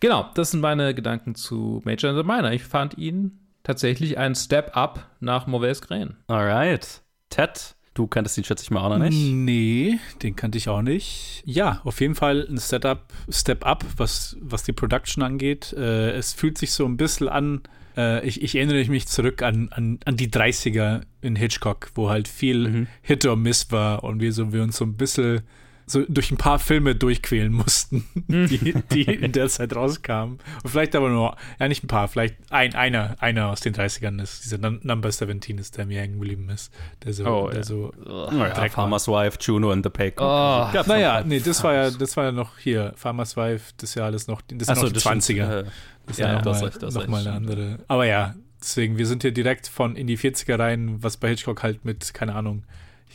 Genau, 0.00 0.30
das 0.34 0.50
sind 0.50 0.60
meine 0.60 0.94
Gedanken 0.94 1.34
zu 1.34 1.80
Major 1.84 2.10
and 2.10 2.18
the 2.18 2.24
Minor. 2.24 2.50
Ich 2.52 2.64
fand 2.64 2.98
ihn 2.98 3.38
tatsächlich 3.62 4.18
ein 4.18 4.34
Step 4.34 4.76
up 4.76 5.06
nach 5.20 5.46
Mauvais 5.46 5.80
Grain. 5.80 6.16
Alright. 6.26 7.02
Ted, 7.28 7.76
du 7.94 8.06
kanntest 8.06 8.36
ihn, 8.38 8.44
schätze 8.44 8.64
ich 8.64 8.70
mal, 8.70 8.80
auch 8.80 8.88
noch 8.88 8.98
nicht. 8.98 9.16
Nee, 9.32 9.98
den 10.22 10.34
kannte 10.34 10.58
ich 10.58 10.68
auch 10.68 10.82
nicht. 10.82 11.42
Ja, 11.44 11.80
auf 11.84 12.00
jeden 12.00 12.14
Fall 12.14 12.46
ein 12.50 12.56
Setup, 12.58 13.04
Step 13.28 13.64
Up, 13.64 13.84
was, 13.96 14.36
was 14.40 14.64
die 14.64 14.72
Production 14.72 15.22
angeht. 15.22 15.72
Äh, 15.74 16.12
es 16.12 16.32
fühlt 16.32 16.58
sich 16.58 16.72
so 16.72 16.84
ein 16.86 16.96
bisschen 16.96 17.28
an, 17.28 17.62
äh, 18.00 18.26
ich, 18.26 18.42
ich 18.42 18.54
erinnere 18.54 18.84
mich 18.86 19.06
zurück 19.06 19.42
an, 19.42 19.68
an, 19.70 19.98
an 20.04 20.16
die 20.16 20.28
30er 20.28 21.02
in 21.20 21.36
Hitchcock, 21.36 21.90
wo 21.94 22.08
halt 22.08 22.28
viel 22.28 22.68
Mhm. 22.68 22.86
Hit 23.02 23.26
or 23.26 23.36
Miss 23.36 23.70
war 23.70 24.04
und 24.04 24.20
wir, 24.20 24.32
so, 24.32 24.52
wir 24.52 24.62
uns 24.62 24.76
so 24.76 24.84
ein 24.84 24.96
bisschen 24.96 25.42
so 25.90 26.04
durch 26.08 26.30
ein 26.30 26.36
paar 26.36 26.58
Filme 26.58 26.94
durchquälen 26.94 27.52
mussten, 27.52 28.04
die, 28.28 28.74
die 28.92 29.02
in 29.02 29.32
der 29.32 29.48
Zeit 29.48 29.74
rauskamen. 29.74 30.38
Und 30.62 30.70
vielleicht 30.70 30.94
aber 30.94 31.08
nur, 31.08 31.36
ja 31.58 31.68
nicht 31.68 31.82
ein 31.82 31.88
paar, 31.88 32.06
vielleicht 32.08 32.36
ein, 32.50 32.74
einer, 32.74 33.16
einer 33.20 33.48
aus 33.48 33.60
den 33.60 33.74
30ern 33.74 34.22
ist, 34.22 34.44
dieser 34.44 34.58
Num- 34.58 34.78
Number 34.82 35.10
17 35.10 35.58
ist, 35.58 35.76
der 35.76 35.86
mir 35.86 36.00
hängen 36.00 36.20
geblieben 36.20 36.48
ist. 36.50 36.72
Der 37.04 37.12
so, 37.12 37.24
Oh, 37.26 37.48
der 37.48 37.58
ja. 37.58 37.62
so 37.64 37.92
Naja, 38.06 38.54
Dreck 38.54 38.72
Farmer's 38.72 39.08
Wife, 39.08 39.38
Juno 39.40 39.72
and 39.72 39.84
the 39.84 39.90
Paycock. 39.90 40.20
Oh, 40.26 40.82
naja, 40.86 41.22
nee, 41.24 41.40
das 41.40 41.62
war 41.64 41.74
ja, 41.74 41.90
das 41.90 42.16
war 42.16 42.24
ja 42.24 42.32
noch 42.32 42.58
hier, 42.58 42.92
Farmer's 42.96 43.36
Wife, 43.36 43.72
das 43.78 43.90
ist 43.90 43.94
ja 43.96 44.04
alles 44.04 44.26
noch, 44.28 44.40
das 44.42 44.66
sind 44.68 44.76
so, 44.76 44.82
noch 44.82 44.88
die 44.88 44.94
das 44.94 45.02
stimmt. 45.02 45.22
20er. 45.24 45.60
Äh, 45.60 45.64
Das 46.06 46.12
ist 46.12 46.18
Ja, 46.18 46.26
ja, 46.28 46.38
ja, 46.38 46.90
noch 46.90 47.06
mal, 47.08 47.20
eine 47.26 47.32
andere. 47.32 47.78
Aber 47.88 48.04
ja, 48.06 48.34
deswegen, 48.60 48.96
wir 48.98 49.06
sind 49.06 49.22
hier 49.22 49.32
direkt 49.32 49.66
von 49.68 49.96
in 49.96 50.06
die 50.06 50.16
40er 50.18 50.58
rein, 50.58 51.02
was 51.02 51.16
bei 51.16 51.28
Hitchcock 51.30 51.62
halt 51.62 51.84
mit, 51.84 52.14
keine 52.14 52.34
Ahnung, 52.34 52.62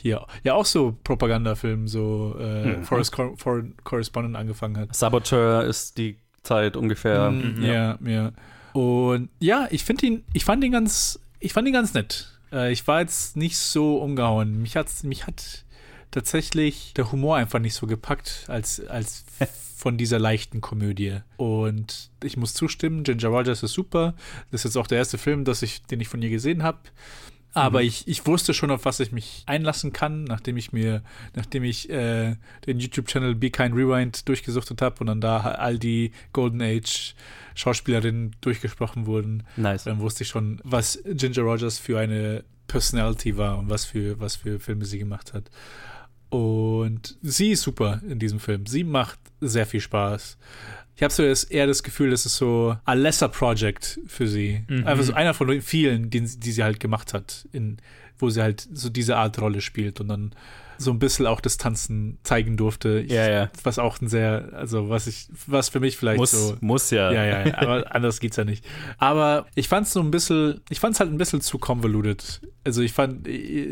hier, 0.05 0.23
ja 0.43 0.53
auch 0.53 0.65
so 0.65 0.95
Propagandafilm, 1.03 1.87
so 1.87 2.35
äh, 2.39 2.77
Mhm. 2.77 2.83
Forest 2.83 3.11
Cor 3.11 3.35
Foreign 3.37 3.73
Correspondent 3.83 4.35
angefangen 4.35 4.77
hat. 4.77 4.95
Saboteur 4.95 5.63
ist 5.63 5.97
die 5.97 6.17
Zeit 6.43 6.77
ungefähr. 6.77 7.31
Mm, 7.31 7.63
ja, 7.63 7.97
ja. 8.05 8.31
Und 8.73 9.29
ja, 9.39 9.67
ich 9.71 9.83
finde 9.83 10.05
ihn, 10.05 10.23
ich 10.33 10.45
fand 10.45 10.63
ihn 10.63 10.71
ganz, 10.71 11.19
ich 11.39 11.53
fand 11.53 11.67
ihn 11.67 11.73
ganz 11.73 11.95
nett. 11.95 12.37
Äh, 12.51 12.71
ich 12.71 12.87
war 12.87 12.99
jetzt 13.01 13.35
nicht 13.35 13.57
so 13.57 13.97
umgehauen. 13.97 14.61
Mich 14.61 14.75
hat's, 14.75 15.01
mich 15.03 15.25
hat 15.25 15.65
tatsächlich 16.11 16.93
der 16.95 17.11
Humor 17.11 17.37
einfach 17.37 17.57
nicht 17.57 17.73
so 17.73 17.87
gepackt 17.87 18.45
als, 18.47 18.85
als 18.85 19.25
von 19.75 19.97
dieser 19.97 20.19
leichten 20.19 20.61
Komödie. 20.61 21.17
Und 21.37 22.11
ich 22.23 22.37
muss 22.37 22.53
zustimmen, 22.53 23.03
Ginger 23.03 23.29
Rogers 23.29 23.63
ist 23.63 23.73
super. 23.73 24.13
Das 24.51 24.61
ist 24.61 24.65
jetzt 24.65 24.77
auch 24.77 24.87
der 24.87 24.99
erste 24.99 25.17
Film, 25.17 25.45
dass 25.45 25.63
ich, 25.63 25.81
den 25.83 25.99
ich 25.99 26.07
von 26.09 26.21
ihr 26.21 26.29
gesehen 26.29 26.61
habe. 26.61 26.77
Aber 27.55 27.81
ich, 27.81 28.07
ich 28.07 28.25
wusste 28.27 28.53
schon, 28.53 28.69
auf 28.69 28.85
was 28.85 28.99
ich 28.99 29.11
mich 29.11 29.43
einlassen 29.45 29.93
kann, 29.93 30.25
nachdem 30.25 30.57
ich 30.57 30.73
mir, 30.73 31.01
nachdem 31.35 31.63
ich 31.63 31.89
äh, 31.89 32.35
den 32.67 32.79
YouTube-Channel 32.79 33.35
Be 33.35 33.49
Kind 33.49 33.75
Rewind 33.75 34.27
durchgesuchtet 34.27 34.81
habe 34.81 34.97
und 34.99 35.07
dann 35.07 35.21
da 35.21 35.39
all 35.39 35.79
die 35.79 36.11
Golden 36.33 36.61
Age 36.61 37.15
Schauspielerinnen 37.55 38.35
durchgesprochen 38.41 39.05
wurden, 39.05 39.43
Nice. 39.55 39.85
dann 39.85 39.99
wusste 39.99 40.23
ich 40.23 40.29
schon, 40.29 40.59
was 40.63 41.01
Ginger 41.05 41.43
Rogers 41.43 41.79
für 41.79 41.97
eine 41.97 42.43
Personality 42.67 43.37
war 43.37 43.57
und 43.57 43.69
was 43.69 43.85
für, 43.85 44.19
was 44.19 44.35
für 44.35 44.59
Filme 44.59 44.83
sie 44.85 44.99
gemacht 44.99 45.33
hat. 45.33 45.49
Und 46.29 47.17
sie 47.21 47.51
ist 47.51 47.61
super 47.61 48.01
in 48.07 48.19
diesem 48.19 48.39
Film. 48.41 48.65
Sie 48.65 48.83
macht 48.83 49.19
sehr 49.39 49.65
viel 49.65 49.79
Spaß. 49.79 50.37
Ich 50.95 51.03
habe 51.03 51.13
so 51.13 51.23
eher 51.23 51.67
das 51.67 51.83
Gefühl, 51.83 52.11
das 52.11 52.25
ist 52.25 52.37
so 52.37 52.77
ein 52.85 52.99
lesser 52.99 53.27
Project 53.27 53.99
für 54.07 54.27
sie. 54.27 54.63
Einfach 54.85 55.03
so 55.03 55.13
einer 55.13 55.33
von 55.33 55.61
vielen, 55.61 56.09
die, 56.09 56.21
die 56.21 56.51
sie 56.51 56.63
halt 56.63 56.79
gemacht 56.79 57.13
hat, 57.13 57.47
in, 57.51 57.77
wo 58.17 58.29
sie 58.29 58.41
halt 58.41 58.67
so 58.73 58.89
diese 58.89 59.17
Art 59.17 59.39
Rolle 59.41 59.59
spielt 59.59 59.99
und 59.99 60.07
dann 60.07 60.33
so 60.77 60.91
ein 60.91 60.99
bisschen 60.99 61.25
auch 61.25 61.41
das 61.41 61.57
Tanzen 61.57 62.17
zeigen 62.23 62.57
durfte. 62.57 62.99
Ich, 62.99 63.11
Ja, 63.11 63.29
ja. 63.29 63.49
Was 63.63 63.79
auch 63.79 64.01
ein 64.01 64.07
sehr, 64.07 64.49
also 64.53 64.89
was 64.89 65.07
ich, 65.07 65.27
was 65.47 65.69
für 65.69 65.79
mich 65.79 65.97
vielleicht 65.97 66.17
Muss, 66.17 66.31
so 66.31 66.57
muss 66.61 66.91
ja. 66.91 67.11
ja, 67.11 67.25
ja, 67.25 67.47
ja, 67.47 67.57
aber 67.57 67.95
anders 67.95 68.19
geht's 68.19 68.37
ja 68.37 68.45
nicht. 68.45 68.65
Aber 68.97 69.45
ich 69.55 69.67
fand's 69.67 69.93
so 69.93 69.99
ein 69.99 70.11
bisschen, 70.11 70.61
ich 70.69 70.79
fand's 70.79 70.99
halt 70.99 71.11
ein 71.11 71.17
bisschen 71.17 71.41
zu 71.41 71.57
convoluted. 71.57 72.41
Also 72.63 72.81
ich 72.81 72.93
fand, 72.93 73.27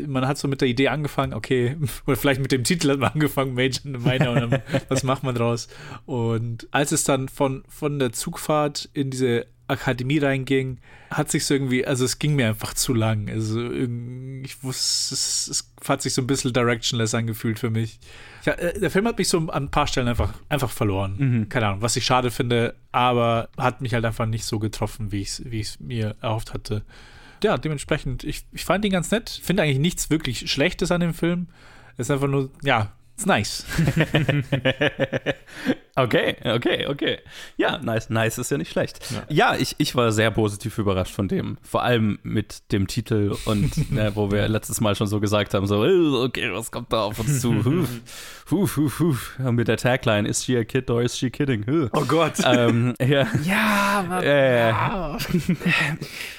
man 0.06 0.26
hat 0.26 0.38
so 0.38 0.48
mit 0.48 0.60
der 0.60 0.68
Idee 0.68 0.88
angefangen, 0.88 1.34
okay, 1.34 1.76
oder 2.06 2.16
vielleicht 2.16 2.40
mit 2.40 2.52
dem 2.52 2.64
Titel 2.64 2.90
hat 2.90 2.98
man 2.98 3.12
angefangen, 3.12 3.54
Major 3.54 3.80
and 3.86 4.04
Minor, 4.04 4.30
und 4.34 4.52
dann, 4.52 4.62
was 4.88 5.02
macht 5.02 5.22
man 5.22 5.34
draus? 5.34 5.68
Und 6.06 6.68
als 6.70 6.92
es 6.92 7.04
dann 7.04 7.28
von, 7.28 7.64
von 7.68 7.98
der 7.98 8.12
Zugfahrt 8.12 8.88
in 8.92 9.10
diese 9.10 9.46
Akademie 9.66 10.18
reinging, 10.18 10.78
hat 11.10 11.30
sich 11.30 11.48
irgendwie, 11.50 11.86
also 11.86 12.04
es 12.04 12.18
ging 12.18 12.34
mir 12.36 12.48
einfach 12.48 12.74
zu 12.74 12.92
lang. 12.94 13.28
Also 13.30 13.60
irgend- 13.60 14.44
ich 14.46 14.62
wusste, 14.62 15.14
es, 15.14 15.48
es 15.48 15.88
hat 15.88 16.02
sich 16.02 16.12
so 16.14 16.20
ein 16.22 16.26
bisschen 16.26 16.52
directionless 16.52 17.14
angefühlt 17.14 17.58
für 17.58 17.70
mich. 17.70 17.98
Ja, 18.44 18.52
äh, 18.54 18.78
der 18.78 18.90
Film 18.90 19.06
hat 19.06 19.16
mich 19.18 19.28
so 19.28 19.38
an 19.38 19.48
ein 19.50 19.70
paar 19.70 19.86
Stellen 19.86 20.08
einfach, 20.08 20.34
einfach 20.48 20.70
verloren. 20.70 21.46
Keine 21.48 21.66
Ahnung, 21.68 21.82
was 21.82 21.96
ich 21.96 22.04
schade 22.04 22.30
finde, 22.30 22.74
aber 22.92 23.48
hat 23.56 23.80
mich 23.80 23.94
halt 23.94 24.04
einfach 24.04 24.26
nicht 24.26 24.44
so 24.44 24.58
getroffen, 24.58 25.12
wie 25.12 25.22
ich 25.22 25.28
es 25.28 25.42
wie 25.50 25.60
ich's 25.60 25.80
mir 25.80 26.16
erhofft 26.20 26.52
hatte. 26.52 26.82
Ja, 27.42 27.56
dementsprechend, 27.58 28.24
ich, 28.24 28.44
ich 28.52 28.64
fand 28.64 28.84
ihn 28.84 28.92
ganz 28.92 29.10
nett. 29.10 29.28
Finde 29.42 29.62
eigentlich 29.62 29.78
nichts 29.78 30.10
wirklich 30.10 30.50
Schlechtes 30.50 30.90
an 30.90 31.00
dem 31.00 31.14
Film. 31.14 31.48
Es 31.96 32.06
ist 32.06 32.10
einfach 32.10 32.28
nur, 32.28 32.50
ja, 32.62 32.92
ist 33.16 33.26
nice. 33.26 33.64
Okay, 35.96 36.36
okay, 36.44 36.86
okay. 36.88 37.18
Ja, 37.56 37.78
nice, 37.78 38.10
nice 38.10 38.38
ist 38.38 38.50
ja 38.50 38.58
nicht 38.58 38.72
schlecht. 38.72 38.98
Ja, 39.28 39.54
ich, 39.54 39.76
ich 39.78 39.94
war 39.94 40.10
sehr 40.10 40.30
positiv 40.32 40.76
überrascht 40.78 41.14
von 41.14 41.28
dem. 41.28 41.56
Vor 41.62 41.82
allem 41.84 42.18
mit 42.24 42.72
dem 42.72 42.86
Titel 42.88 43.36
und 43.44 43.76
äh, 43.96 44.14
wo 44.16 44.30
wir 44.32 44.48
letztes 44.48 44.80
Mal 44.80 44.96
schon 44.96 45.06
so 45.06 45.20
gesagt 45.20 45.54
haben, 45.54 45.66
so, 45.66 45.84
äh, 45.84 46.24
okay, 46.24 46.50
was 46.52 46.72
kommt 46.72 46.92
da 46.92 47.02
auf 47.04 47.18
uns 47.20 47.40
zu? 47.40 47.54
Huf, 47.64 47.88
huf, 48.50 48.76
huf, 48.76 49.00
huf. 49.00 49.38
Und 49.42 49.54
mit 49.54 49.68
der 49.68 49.76
Tagline, 49.78 50.28
is 50.28 50.44
she 50.44 50.56
a 50.58 50.64
kid 50.64 50.90
or 50.90 51.00
is 51.00 51.16
she 51.16 51.30
kidding? 51.30 51.64
Huh. 51.66 51.88
Oh 51.94 52.04
Gott. 52.04 52.34
ähm, 52.44 52.94
ja. 53.00 53.26
Ja, 53.44 54.04
Mann. 54.06 54.22
Äh, 54.22 54.68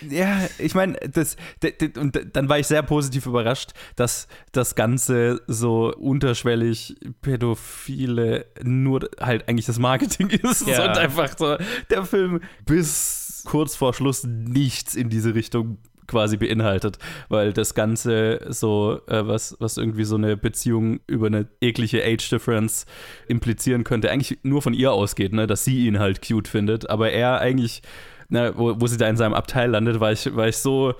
ja, 0.10 0.38
ich 0.60 0.76
meine, 0.76 0.94
das, 1.12 1.36
d- 1.64 1.72
d- 1.72 2.00
und 2.00 2.20
dann 2.34 2.50
war 2.50 2.60
ich 2.60 2.68
sehr 2.68 2.84
positiv 2.84 3.26
überrascht, 3.26 3.72
dass 3.96 4.28
das 4.52 4.76
Ganze 4.76 5.42
so 5.48 5.94
unterschwellig 5.96 6.96
pädophile 7.22 8.46
nur 8.64 9.10
halt 9.20 9.45
eigentlich 9.48 9.66
das 9.66 9.80
Marketing 9.80 10.30
ist 10.44 10.68
Ja. 10.68 10.84
und 10.90 10.98
einfach 10.98 11.38
so 11.38 11.58
der 11.90 12.04
Film 12.06 12.42
bis 12.66 13.44
kurz 13.46 13.76
vor 13.76 13.94
Schluss 13.94 14.24
nichts 14.24 14.96
in 14.96 15.10
diese 15.10 15.36
Richtung 15.36 15.78
quasi 16.08 16.38
beinhaltet, 16.38 17.00
weil 17.30 17.52
das 17.52 17.74
Ganze 17.74 18.40
so, 18.50 19.00
äh, 19.08 19.26
was, 19.28 19.56
was 19.60 19.78
irgendwie 19.78 20.04
so 20.04 20.16
eine 20.16 20.38
Beziehung 20.38 21.00
über 21.08 21.28
eine 21.28 21.48
eklige 21.62 22.04
Age 22.04 22.30
Difference 22.30 22.86
implizieren 23.28 23.84
könnte, 23.84 24.12
eigentlich 24.12 24.38
nur 24.44 24.62
von 24.62 24.74
ihr 24.76 24.92
ausgeht, 24.92 25.34
ne, 25.34 25.48
dass 25.48 25.66
sie 25.66 25.88
ihn 25.88 25.98
halt 25.98 26.22
cute 26.28 26.48
findet, 26.48 26.90
aber 26.92 27.12
er 27.12 27.40
eigentlich, 27.40 27.82
ne, 28.30 28.54
wo, 28.56 28.80
wo 28.80 28.86
sie 28.86 28.98
da 28.98 29.08
in 29.10 29.18
seinem 29.18 29.34
Abteil 29.34 29.72
landet, 29.72 30.00
war 30.00 30.12
ich, 30.12 30.36
war 30.36 30.48
ich 30.48 30.58
so 30.58 30.94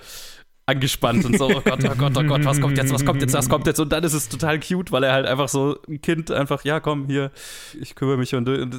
angespannt 0.68 1.26
und 1.26 1.38
so, 1.38 1.46
oh 1.48 1.62
Gott, 1.64 1.84
oh 1.84 1.96
Gott, 1.96 2.18
oh 2.18 2.24
Gott, 2.24 2.44
was 2.46 2.60
kommt 2.60 2.78
jetzt, 2.78 2.92
was 2.94 3.06
kommt 3.06 3.22
jetzt, 3.22 3.34
was 3.34 3.50
kommt 3.50 3.68
jetzt? 3.68 3.80
Und 3.80 3.92
dann 3.92 4.04
ist 4.04 4.14
es 4.14 4.30
total 4.30 4.60
cute, 4.60 4.92
weil 4.92 5.04
er 5.04 5.14
halt 5.14 5.28
einfach 5.28 5.48
so 5.48 5.78
ein 5.88 6.02
Kind 6.02 6.32
einfach, 6.32 6.66
ja 6.66 6.80
komm, 6.80 7.06
hier, 7.08 7.32
ich 7.80 7.94
kümmere 7.96 8.18
mich 8.18 8.34
und, 8.34 8.46
du- 8.46 8.70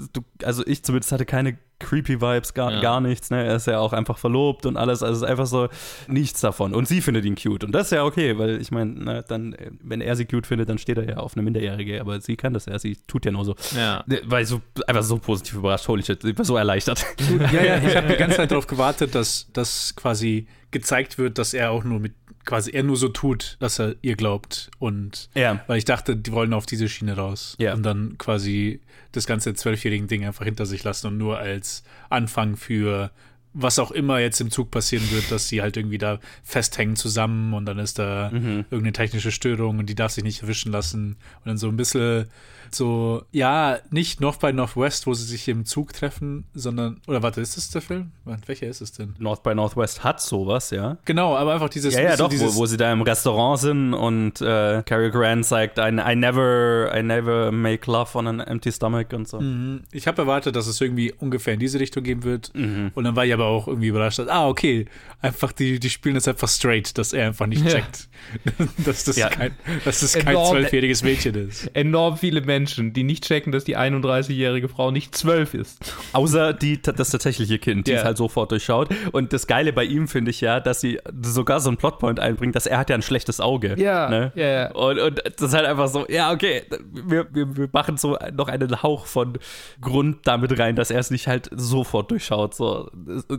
also 0.42 0.66
ich 0.66 0.82
zumindest 0.82 1.12
hatte 1.12 1.24
keine 1.26 1.56
creepy 1.78 2.20
Vibes, 2.20 2.54
gar, 2.54 2.72
Ja. 2.72 2.80
gar 2.80 3.00
nichts, 3.00 3.30
ne, 3.30 3.44
er 3.44 3.56
ist 3.56 3.66
ja 3.66 3.78
auch 3.78 3.92
einfach 3.92 4.18
verlobt 4.18 4.66
und 4.66 4.76
alles, 4.76 5.02
also 5.02 5.12
es 5.12 5.22
ist 5.22 5.28
einfach 5.28 5.46
so 5.46 5.68
nichts 6.08 6.40
davon 6.40 6.74
und 6.74 6.88
sie 6.88 7.00
findet 7.00 7.24
ihn 7.24 7.34
cute 7.36 7.64
und 7.64 7.72
das 7.72 7.86
ist 7.88 7.90
ja 7.92 8.04
okay, 8.04 8.38
weil 8.38 8.60
ich 8.60 8.70
meine, 8.70 8.92
ne, 8.92 9.24
dann, 9.26 9.54
wenn 9.82 10.00
er 10.00 10.16
sie 10.16 10.24
cute 10.24 10.46
findet, 10.46 10.68
dann 10.68 10.78
steht 10.78 10.98
er 10.98 11.08
ja 11.08 11.16
auf 11.18 11.34
eine 11.34 11.42
Minderjährige, 11.42 12.00
aber 12.00 12.20
sie 12.20 12.36
kann 12.36 12.54
das 12.54 12.66
ja, 12.66 12.78
sie 12.78 12.96
tut 13.06 13.24
ja 13.26 13.32
nur 13.32 13.44
so. 13.44 13.54
Ja. 13.76 14.04
Ne, 14.06 14.20
ich 14.40 14.48
so, 14.48 14.60
einfach 14.86 15.02
so 15.02 15.18
positiv 15.18 15.54
überrascht, 15.56 15.86
holy 15.88 16.02
shit, 16.02 16.22
ich 16.24 16.36
war 16.38 16.44
so 16.44 16.56
erleichtert. 16.56 17.04
Ja, 17.52 17.62
ja, 17.62 17.76
ich 17.78 17.94
habe 17.94 18.08
die 18.08 18.16
ganze 18.18 18.36
Zeit 18.36 18.50
darauf 18.50 18.66
gewartet, 18.66 19.14
dass 19.14 19.48
das 19.52 19.94
quasi 19.96 20.46
gezeigt 20.70 21.18
wird, 21.18 21.38
dass 21.38 21.54
er 21.54 21.70
auch 21.70 21.84
nur 21.84 22.00
mit, 22.00 22.14
quasi 22.46 22.70
er 22.70 22.82
nur 22.84 22.96
so 22.96 23.08
tut, 23.08 23.56
dass 23.60 23.78
er 23.78 23.96
ihr 24.00 24.16
glaubt. 24.16 24.70
Und 24.78 25.28
Ja. 25.34 25.62
weil 25.66 25.76
ich 25.78 25.84
dachte, 25.84 26.16
die 26.16 26.32
wollen 26.32 26.54
auf 26.54 26.64
diese 26.64 26.88
Schiene 26.88 27.16
raus. 27.16 27.56
Ja. 27.58 27.74
Und 27.74 27.82
dann 27.82 28.16
quasi 28.16 28.80
das 29.12 29.26
ganze 29.26 29.52
zwölfjährigen 29.54 30.08
Ding 30.08 30.24
einfach 30.24 30.44
hinter 30.44 30.64
sich 30.64 30.82
lassen 30.84 31.08
und 31.08 31.18
nur 31.18 31.38
als 31.38 31.82
Anfang 32.08 32.56
für 32.56 33.10
was 33.58 33.78
auch 33.78 33.90
immer 33.90 34.18
jetzt 34.20 34.40
im 34.42 34.50
Zug 34.50 34.70
passieren 34.70 35.10
wird, 35.10 35.30
dass 35.32 35.48
sie 35.48 35.62
halt 35.62 35.78
irgendwie 35.78 35.96
da 35.96 36.18
festhängen 36.44 36.94
zusammen 36.94 37.54
und 37.54 37.64
dann 37.64 37.78
ist 37.78 37.98
da 37.98 38.30
irgendeine 38.30 38.92
technische 38.92 39.32
Störung 39.32 39.78
und 39.78 39.86
die 39.86 39.94
darf 39.94 40.12
sich 40.12 40.24
nicht 40.24 40.42
erwischen 40.42 40.70
lassen. 40.72 41.12
Und 41.38 41.46
dann 41.46 41.56
so 41.56 41.68
ein 41.68 41.76
bisschen 41.76 42.26
so, 42.70 43.22
ja, 43.32 43.78
nicht 43.90 44.20
North 44.20 44.40
by 44.40 44.52
Northwest, 44.52 45.06
wo 45.06 45.14
sie 45.14 45.24
sich 45.24 45.48
im 45.48 45.64
Zug 45.64 45.92
treffen, 45.92 46.44
sondern, 46.54 47.00
oder 47.06 47.22
warte, 47.22 47.40
ist 47.40 47.56
das 47.56 47.70
der 47.70 47.82
Film? 47.82 48.12
Welcher 48.46 48.66
ist 48.66 48.80
es 48.80 48.92
denn? 48.92 49.14
North 49.18 49.42
by 49.42 49.54
Northwest 49.54 50.04
hat 50.04 50.20
sowas, 50.20 50.70
ja. 50.70 50.98
Genau, 51.04 51.36
aber 51.36 51.54
einfach 51.54 51.68
dieses. 51.68 51.94
Ja, 51.94 52.00
ja, 52.02 52.16
doch, 52.16 52.28
dieses 52.28 52.54
wo, 52.56 52.60
wo 52.60 52.66
sie 52.66 52.76
da 52.76 52.92
im 52.92 53.02
Restaurant 53.02 53.58
sind 53.60 53.94
und 53.94 54.40
äh, 54.40 54.82
Cary 54.84 55.10
Grant 55.10 55.44
sagt, 55.46 55.78
I, 55.78 55.88
I 55.88 56.16
never, 56.16 56.92
I 56.96 57.02
never 57.02 57.52
make 57.52 57.90
love 57.90 58.16
on 58.18 58.26
an 58.26 58.40
empty 58.40 58.72
stomach 58.72 59.06
und 59.12 59.28
so. 59.28 59.40
Mhm. 59.40 59.82
Ich 59.92 60.06
habe 60.06 60.22
erwartet, 60.22 60.56
dass 60.56 60.66
es 60.66 60.80
irgendwie 60.80 61.12
ungefähr 61.12 61.54
in 61.54 61.60
diese 61.60 61.78
Richtung 61.80 62.02
gehen 62.02 62.24
wird. 62.24 62.52
Mhm. 62.54 62.90
Und 62.94 63.04
dann 63.04 63.14
war 63.16 63.24
ich 63.24 63.32
aber 63.32 63.46
auch 63.46 63.68
irgendwie 63.68 63.88
überrascht, 63.88 64.18
dass, 64.18 64.28
ah, 64.28 64.48
okay, 64.48 64.86
einfach 65.22 65.52
die, 65.52 65.78
die 65.78 65.90
spielen 65.90 66.14
das 66.14 66.26
einfach 66.28 66.48
straight, 66.48 66.96
dass 66.98 67.12
er 67.12 67.26
einfach 67.28 67.46
nicht 67.46 67.64
Ja. 67.64 67.70
checkt, 67.70 68.08
dass 68.84 69.04
das 69.04 69.16
Ja. 69.16 69.28
kein, 69.28 69.52
dass 69.84 70.00
das 70.00 70.14
kein 70.14 70.34
zwölfjähriges 70.36 71.02
Mädchen 71.02 71.34
ist. 71.34 71.68
Enorm 71.74 72.16
viele 72.16 72.40
Menschen, 72.40 72.55
die 72.64 73.02
nicht 73.04 73.24
checken, 73.24 73.52
dass 73.52 73.64
die 73.64 73.76
31-jährige 73.76 74.68
Frau 74.68 74.90
nicht 74.90 75.14
zwölf 75.14 75.54
ist. 75.54 75.94
Außer 76.12 76.52
die, 76.52 76.80
das 76.80 77.10
tatsächliche 77.10 77.58
Kind, 77.58 77.86
die 77.86 77.92
Ja. 77.92 77.98
es 77.98 78.04
halt 78.04 78.16
sofort 78.16 78.50
durchschaut. 78.50 78.88
Und 79.12 79.32
das 79.32 79.46
Geile 79.46 79.72
bei 79.72 79.84
ihm 79.84 80.08
finde 80.08 80.30
ich 80.30 80.40
ja, 80.40 80.60
dass 80.60 80.80
sie 80.80 80.98
sogar 81.22 81.60
so 81.60 81.68
einen 81.68 81.76
Plotpoint 81.76 82.20
einbringt, 82.20 82.56
dass 82.56 82.66
er 82.66 82.78
hat 82.78 82.90
ja 82.90 82.96
ein 82.96 83.02
schlechtes 83.02 83.40
Auge. 83.40 83.74
Ja, 83.78 84.08
ne? 84.08 84.32
ja, 84.34 84.46
ja. 84.46 84.70
Und, 84.72 84.98
und 84.98 85.22
das 85.24 85.48
ist 85.48 85.54
halt 85.54 85.66
einfach 85.66 85.88
so, 85.88 86.06
ja, 86.08 86.32
okay, 86.32 86.62
wir, 86.92 87.26
wir, 87.32 87.56
wir 87.56 87.68
machen 87.72 87.96
so 87.96 88.16
noch 88.34 88.48
einen 88.48 88.82
Hauch 88.82 89.06
von 89.06 89.38
Grund 89.80 90.18
damit 90.24 90.58
rein, 90.58 90.76
dass 90.76 90.90
er 90.90 91.00
es 91.00 91.10
nicht 91.10 91.28
halt 91.28 91.50
sofort 91.52 92.10
durchschaut. 92.10 92.54
So. 92.54 92.90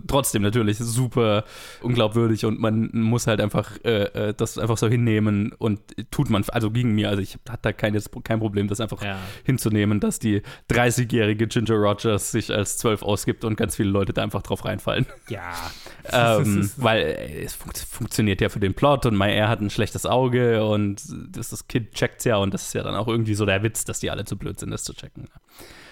Trotzdem 0.08 0.42
natürlich 0.42 0.78
super 0.78 1.44
unglaubwürdig 1.82 2.46
und 2.46 2.60
man 2.60 2.90
muss 2.94 3.28
halt 3.28 3.42
einfach 3.42 3.72
äh, 3.84 4.04
äh, 4.30 4.34
das 4.36 4.58
einfach 4.58 4.78
so 4.78 4.88
hinnehmen 4.88 5.54
und 5.58 5.80
tut 6.12 6.30
man, 6.30 6.44
also 6.50 6.72
gegen 6.72 6.94
mir, 6.94 7.10
also 7.10 7.22
ich 7.22 7.38
hatte 7.50 7.60
da 7.64 7.74
kein, 7.74 7.94
jetzt 7.94 8.12
kein 8.24 8.40
Problem, 8.40 8.68
das 8.68 8.80
einfach 8.82 9.02
ja. 9.08 9.20
hinzunehmen, 9.44 10.00
dass 10.00 10.20
die 10.20 10.42
30-jährige 10.70 11.48
Ginger 11.48 11.76
Rogers 11.76 12.32
sich 12.32 12.54
als 12.54 12.78
12 12.78 13.04
ausgibt 13.04 13.44
und 13.44 13.56
ganz 13.56 13.76
viele 13.76 13.90
Leute 13.90 14.14
da 14.14 14.24
einfach 14.24 14.44
drauf 14.44 14.66
reinfallen. 14.66 15.06
Ja. 15.30 15.54
ähm, 16.12 16.70
weil 16.78 17.02
äh, 17.02 17.44
es 17.44 17.54
fun 17.54 17.72
funktioniert 17.90 18.42
ja 18.42 18.50
für 18.50 18.60
den 18.60 18.74
Plot 18.74 19.06
und 19.06 19.18
My 19.18 19.38
hat 19.38 19.62
ein 19.62 19.70
schlechtes 19.70 20.06
Auge 20.06 20.66
und 20.66 21.02
das, 21.30 21.50
das 21.50 21.68
Kind 21.68 21.94
checkt 21.94 22.26
ja 22.26 22.38
und 22.38 22.54
das 22.54 22.68
ist 22.68 22.74
ja 22.74 22.84
dann 22.84 22.96
auch 22.96 23.08
irgendwie 23.08 23.34
so 23.34 23.46
der 23.46 23.64
Witz, 23.64 23.86
dass 23.86 24.00
die 24.00 24.12
alle 24.12 24.26
zu 24.26 24.38
blöd 24.38 24.60
sind, 24.60 24.72
das 24.72 24.84
zu 24.84 24.94
checken. 24.94 25.28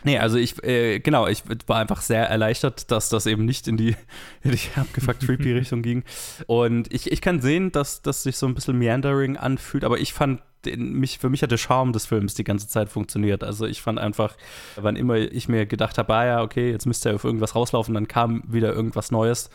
Nee, 0.06 0.20
also 0.20 0.38
ich, 0.38 0.64
äh, 0.64 1.00
genau, 1.00 1.28
ich 1.28 1.42
war 1.66 1.80
einfach 1.80 2.02
sehr 2.02 2.30
erleichtert, 2.30 2.92
dass 2.92 3.10
das 3.10 3.26
eben 3.26 3.44
nicht 3.44 3.68
in 3.68 3.76
die, 3.76 3.96
in 4.44 4.52
die 4.52 4.60
abgefuckt 4.76 5.20
creepy 5.26 5.54
Richtung 5.54 5.82
ging. 5.82 6.04
Und 6.46 6.94
ich, 6.94 7.12
ich 7.12 7.22
kann 7.22 7.42
sehen, 7.42 7.72
dass 7.72 8.04
das 8.04 8.22
sich 8.22 8.38
so 8.38 8.46
ein 8.46 8.54
bisschen 8.54 8.78
meandering 8.78 9.36
anfühlt, 9.36 9.84
aber 9.84 10.00
ich 10.00 10.14
fand 10.14 10.42
den, 10.66 10.94
mich, 10.94 11.20
für 11.20 11.30
mich 11.30 11.42
hat 11.42 11.52
der 11.52 11.58
Charme 11.58 11.94
des 11.94 12.06
Films 12.06 12.34
die 12.34 12.44
ganze 12.44 12.68
Zeit 12.68 12.90
funktioniert. 12.90 13.44
Also 13.44 13.66
ich 13.66 13.82
fand 13.82 14.00
einfach, 14.00 14.36
wann 14.76 14.96
immer 14.96 15.16
ich 15.16 15.48
mir 15.48 15.66
gedacht 15.66 15.98
habe, 15.98 16.14
ah 16.14 16.26
ja, 16.26 16.42
okay, 16.42 16.72
jetzt 16.72 16.86
müsste 16.86 17.10
er 17.10 17.16
auf 17.16 17.24
irgendwas 17.24 17.56
rauslaufen, 17.56 17.94
dann 17.94 18.08
kam 18.08 18.44
wieder 18.48 18.74
irgendwas 18.74 19.12
Neues, 19.12 19.50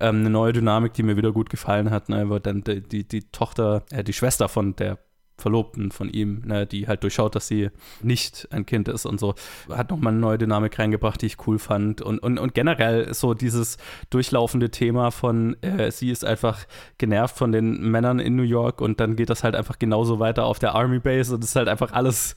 ähm, 0.00 0.20
eine 0.20 0.30
neue 0.30 0.52
Dynamik, 0.52 0.92
die 0.94 1.02
mir 1.02 1.16
wieder 1.16 1.32
gut 1.32 1.50
gefallen 1.50 1.90
hat. 1.90 2.08
Ne? 2.08 2.28
Weil 2.28 2.40
dann 2.40 2.62
die, 2.62 2.80
die, 2.80 3.06
die 3.06 3.22
Tochter, 3.30 3.84
äh, 3.90 4.04
die 4.04 4.12
Schwester 4.12 4.48
von 4.48 4.76
der 4.76 4.98
Verlobten 5.36 5.90
von 5.90 6.08
ihm, 6.08 6.42
ne, 6.44 6.66
die 6.66 6.86
halt 6.86 7.02
durchschaut, 7.02 7.34
dass 7.34 7.48
sie 7.48 7.70
nicht 8.02 8.48
ein 8.52 8.66
Kind 8.66 8.88
ist 8.88 9.04
und 9.04 9.18
so, 9.18 9.34
hat 9.68 9.90
nochmal 9.90 10.12
eine 10.12 10.20
neue 10.20 10.38
Dynamik 10.38 10.78
reingebracht, 10.78 11.20
die 11.22 11.26
ich 11.26 11.46
cool 11.46 11.58
fand. 11.58 12.02
Und, 12.02 12.20
und, 12.20 12.38
und 12.38 12.54
generell 12.54 13.12
so 13.12 13.34
dieses 13.34 13.76
durchlaufende 14.10 14.70
Thema 14.70 15.10
von, 15.10 15.56
äh, 15.62 15.90
sie 15.90 16.10
ist 16.10 16.24
einfach 16.24 16.64
genervt 16.98 17.36
von 17.36 17.50
den 17.50 17.90
Männern 17.90 18.20
in 18.20 18.36
New 18.36 18.42
York 18.42 18.80
und 18.80 19.00
dann 19.00 19.16
geht 19.16 19.30
das 19.30 19.42
halt 19.42 19.56
einfach 19.56 19.78
genauso 19.78 20.20
weiter 20.20 20.44
auf 20.44 20.58
der 20.58 20.74
Army 20.74 21.00
Base 21.00 21.34
und 21.34 21.42
es 21.42 21.50
ist 21.50 21.56
halt 21.56 21.68
einfach 21.68 21.92
alles. 21.92 22.36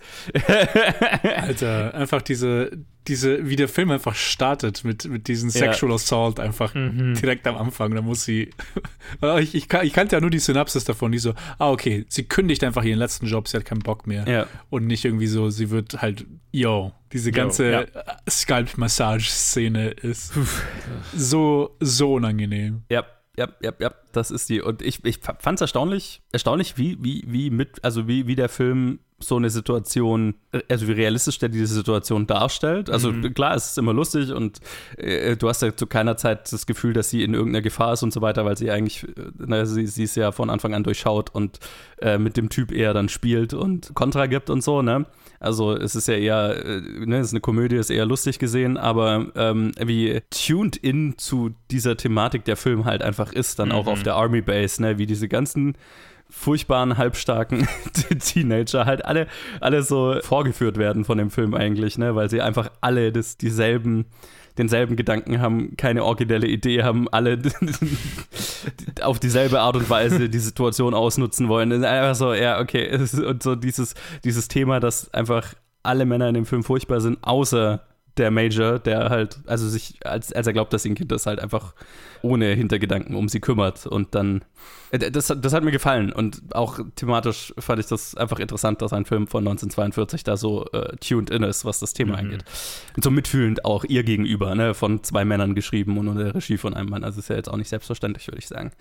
Alter, 1.23 1.93
einfach 1.93 2.21
diese, 2.21 2.71
diese, 3.07 3.49
wie 3.49 3.55
der 3.55 3.67
Film 3.67 3.91
einfach 3.91 4.15
startet 4.15 4.83
mit, 4.83 5.05
mit 5.05 5.27
diesem 5.27 5.49
Sexual 5.49 5.91
ja. 5.91 5.95
Assault 5.95 6.39
einfach 6.39 6.73
mhm. 6.73 7.15
direkt 7.15 7.47
am 7.47 7.55
Anfang. 7.55 7.95
Da 7.95 8.01
muss 8.01 8.23
sie. 8.23 8.49
ich, 9.39 9.55
ich, 9.55 9.73
ich, 9.73 9.93
kannte 9.93 10.15
ja 10.15 10.21
nur 10.21 10.29
die 10.29 10.39
Synapsis 10.39 10.83
davon, 10.83 11.11
die 11.11 11.19
so, 11.19 11.33
ah, 11.57 11.71
okay, 11.71 12.05
sie 12.09 12.23
kündigt 12.23 12.63
einfach 12.63 12.83
ihren 12.83 12.99
letzten 12.99 13.27
Job, 13.27 13.47
sie 13.47 13.57
hat 13.57 13.65
keinen 13.65 13.79
Bock 13.79 14.07
mehr. 14.07 14.27
Ja. 14.27 14.47
Und 14.69 14.87
nicht 14.87 15.05
irgendwie 15.05 15.27
so, 15.27 15.49
sie 15.49 15.69
wird 15.69 16.01
halt, 16.01 16.25
yo, 16.51 16.91
diese 17.13 17.31
ganze 17.31 17.71
ja. 17.71 17.85
Scalp-Massage-Szene 18.29 19.89
ist 19.89 20.33
so, 21.15 21.75
so 21.79 22.13
unangenehm. 22.13 22.83
Ja 22.89 23.05
ja, 23.37 23.49
ja, 23.61 23.71
ja, 23.79 23.91
das 24.11 24.31
ist 24.31 24.49
die. 24.49 24.61
Und 24.61 24.81
ich, 24.81 25.05
ich 25.05 25.19
fand 25.19 25.57
es 25.57 25.61
erstaunlich, 25.61 26.23
erstaunlich, 26.31 26.77
wie, 26.77 26.97
wie, 26.99 27.23
wie 27.27 27.49
mit, 27.51 27.83
also 27.83 28.07
wie, 28.07 28.25
wie 28.25 28.35
der 28.35 28.49
Film 28.49 28.99
so 29.19 29.36
eine 29.36 29.50
Situation, 29.50 30.36
also 30.69 30.88
wie 30.88 30.91
realistisch 30.91 31.39
der 31.39 31.50
diese 31.50 31.74
Situation 31.74 32.27
darstellt. 32.27 32.89
Also 32.89 33.12
mhm. 33.12 33.33
klar, 33.33 33.55
es 33.55 33.71
ist 33.71 33.77
immer 33.77 33.93
lustig 33.93 34.31
und 34.31 34.59
äh, 34.97 35.36
du 35.36 35.50
hast 35.50 35.63
ja 35.63 35.75
zu 35.75 35.88
keiner 35.88 36.17
Zeit 36.17 36.51
das 36.51 36.67
Gefühl, 36.67 36.93
dass 36.93 37.09
sie 37.09 37.24
in 37.24 37.33
irgendeiner 37.33 37.63
Gefahr 37.63 37.93
ist 37.93 38.03
und 38.03 38.13
so 38.13 38.21
weiter, 38.21 38.45
weil 38.45 38.57
sie 38.57 38.69
eigentlich, 38.69 39.03
äh, 39.03 39.31
na, 39.38 39.65
sie, 39.65 39.88
sie 39.88 40.03
ist 40.03 40.15
ja 40.15 40.31
von 40.31 40.51
Anfang 40.51 40.75
an 40.75 40.83
durchschaut 40.83 41.33
und 41.33 41.59
äh, 42.00 42.19
mit 42.19 42.38
dem 42.38 42.50
Typ 42.50 42.71
eher 42.71 42.93
dann 42.93 43.09
spielt 43.09 43.55
und 43.55 43.95
Kontra 43.95 44.27
gibt 44.27 44.51
und 44.51 44.63
so, 44.63 44.83
ne? 44.83 45.05
Also 45.39 45.75
es 45.75 45.95
ist 45.95 46.07
ja 46.07 46.15
eher, 46.15 46.65
äh, 46.65 46.81
ne, 46.81 47.17
es 47.17 47.27
ist 47.27 47.33
eine 47.33 47.41
Komödie, 47.41 47.75
ist 47.75 47.89
eher 47.89 48.05
lustig 48.05 48.38
gesehen, 48.38 48.77
aber 48.77 49.27
ähm, 49.36 49.71
wie 49.83 50.21
tuned 50.29 50.77
in 50.77 51.17
zu 51.17 51.51
dieser 51.71 51.97
Thematik 51.97 52.45
der 52.45 52.55
Film 52.55 52.86
halt 52.86 53.01
einfach 53.01 53.33
ist, 53.33 53.57
dann 53.57 53.69
mhm. 53.69 53.75
auch 53.75 53.88
auf 53.88 54.03
der 54.03 54.15
Army 54.15 54.41
Base, 54.41 54.79
ne? 54.79 55.00
Wie 55.00 55.07
diese 55.07 55.27
ganzen 55.27 55.75
furchtbaren, 56.29 56.98
halbstarken 56.98 57.67
Teenager 58.19 58.86
halt 58.86 59.05
alle, 59.05 59.27
alle 59.60 59.84
so 59.84 60.17
vorgeführt 60.22 60.77
werden 60.77 61.05
von 61.05 61.17
dem 61.17 61.31
Film 61.31 61.53
eigentlich, 61.53 61.98
ne? 61.98 62.15
Weil 62.15 62.29
sie 62.29 62.41
einfach 62.41 62.69
alle 62.81 63.12
das, 63.12 63.38
dieselben 63.38 64.05
denselben 64.57 64.96
Gedanken 64.96 65.39
haben, 65.39 65.77
keine 65.77 66.03
originelle 66.03 66.48
Idee 66.48 66.84
haben, 66.84 67.07
alle 67.10 67.39
auf 69.01 69.19
dieselbe 69.19 69.60
Art 69.60 69.75
und 69.75 69.89
Weise 69.89 70.29
die 70.29 70.39
Situation 70.39 70.93
ausnutzen 70.93 71.48
wollen. 71.48 71.72
Einfach 71.84 72.15
so, 72.15 72.34
ja, 72.34 72.60
okay. 72.60 72.98
Und 73.24 73.43
so 73.43 73.55
dieses, 73.55 73.93
dieses 74.24 74.48
Thema, 74.48 74.79
dass 74.79 75.13
einfach 75.13 75.53
alle 75.84 76.05
Männer 76.05 76.27
in 76.27 76.34
dem 76.34 76.46
Film 76.46 76.63
furchtbar 76.63 77.01
sind, 77.01 77.19
außer 77.22 77.86
der 78.17 78.31
Major, 78.31 78.79
der 78.79 79.09
halt, 79.09 79.39
also 79.45 79.67
sich, 79.67 80.00
als, 80.03 80.33
als 80.33 80.47
er 80.47 80.53
glaubt, 80.53 80.74
dass 80.74 80.83
sein 80.83 80.95
Kind 80.95 81.12
das 81.12 81.25
halt 81.25 81.39
einfach 81.39 81.74
ohne 82.21 82.47
Hintergedanken 82.53 83.15
um 83.15 83.29
sie 83.29 83.39
kümmert 83.39 83.86
und 83.86 84.15
dann 84.15 84.43
äh, 84.91 85.12
das, 85.12 85.27
das 85.27 85.53
hat 85.53 85.63
mir 85.63 85.71
gefallen 85.71 86.12
und 86.12 86.41
auch 86.53 86.79
thematisch 86.95 87.53
fand 87.57 87.79
ich 87.79 87.88
das 87.88 88.15
einfach 88.15 88.39
interessant, 88.39 88.81
dass 88.81 88.93
ein 88.93 89.05
Film 89.05 89.27
von 89.27 89.39
1942 89.41 90.24
da 90.24 90.38
so 90.38 90.65
äh, 90.71 90.95
tuned 90.97 91.29
in 91.29 91.43
ist, 91.43 91.65
was 91.65 91.79
das 91.79 91.93
Thema 91.93 92.13
mhm. 92.13 92.19
angeht. 92.19 92.45
Und 92.95 93.03
so 93.03 93.12
mitfühlend 93.12 93.65
auch 93.65 93.83
ihr 93.83 94.03
gegenüber, 94.03 94.55
ne, 94.55 94.74
von 94.74 95.03
zwei 95.03 95.25
Männern 95.25 95.55
geschrieben 95.55 95.97
und 95.97 96.07
unter 96.07 96.24
der 96.24 96.36
Regie 96.36 96.57
von 96.57 96.74
einem 96.74 96.89
Mann. 96.89 97.03
Also 97.03 97.19
ist 97.19 97.29
ja 97.29 97.36
jetzt 97.36 97.50
auch 97.50 97.57
nicht 97.57 97.69
selbstverständlich, 97.69 98.27
würde 98.27 98.39
ich 98.39 98.47
sagen. 98.47 98.71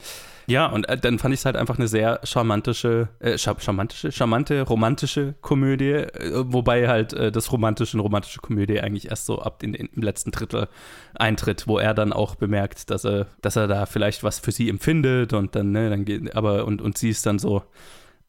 Ja, 0.47 0.66
und 0.66 0.88
äh, 0.88 0.97
dann 0.97 1.19
fand 1.19 1.35
ich 1.35 1.40
es 1.40 1.45
halt 1.47 1.57
einfach 1.57 1.76
eine 1.76 1.88
sehr 1.88 2.21
charmantische, 2.23 3.09
äh, 3.18 3.37
charmantische, 3.38 4.12
charmante, 4.12 4.62
romantische 4.62 5.35
Komödie, 5.40 5.92
äh, 5.92 6.44
wobei 6.46 6.88
halt 6.88 7.12
äh, 7.12 7.33
das 7.33 7.51
romantische 7.53 7.96
und 7.96 8.01
romantische 8.01 8.40
Komödie 8.40 8.81
eigentlich 8.81 9.11
erst 9.11 9.26
so 9.27 9.41
ab 9.41 9.62
in, 9.62 9.75
in, 9.75 9.89
im 9.95 10.03
letzten 10.03 10.31
Drittel 10.31 10.69
eintritt, 11.15 11.67
wo 11.67 11.79
er 11.79 11.95
dann 11.95 12.12
auch 12.12 12.37
bemerkt, 12.37 12.91
dass 12.91 13.05
er, 13.05 13.27
dass 13.43 13.57
er 13.57 13.67
da 13.67 13.87
vielleicht 13.87 14.23
was 14.23 14.39
für 14.39 14.53
sie 14.53 14.69
empfindet 14.69 15.33
und 15.33 15.55
dann, 15.55 15.73
ne, 15.73 15.91
dann 15.91 16.05
geht, 16.05 16.35
aber 16.35 16.65
und, 16.65 16.81
und 16.81 16.97
sie 16.97 17.11
ist 17.11 17.27
dann 17.27 17.39
so 17.39 17.62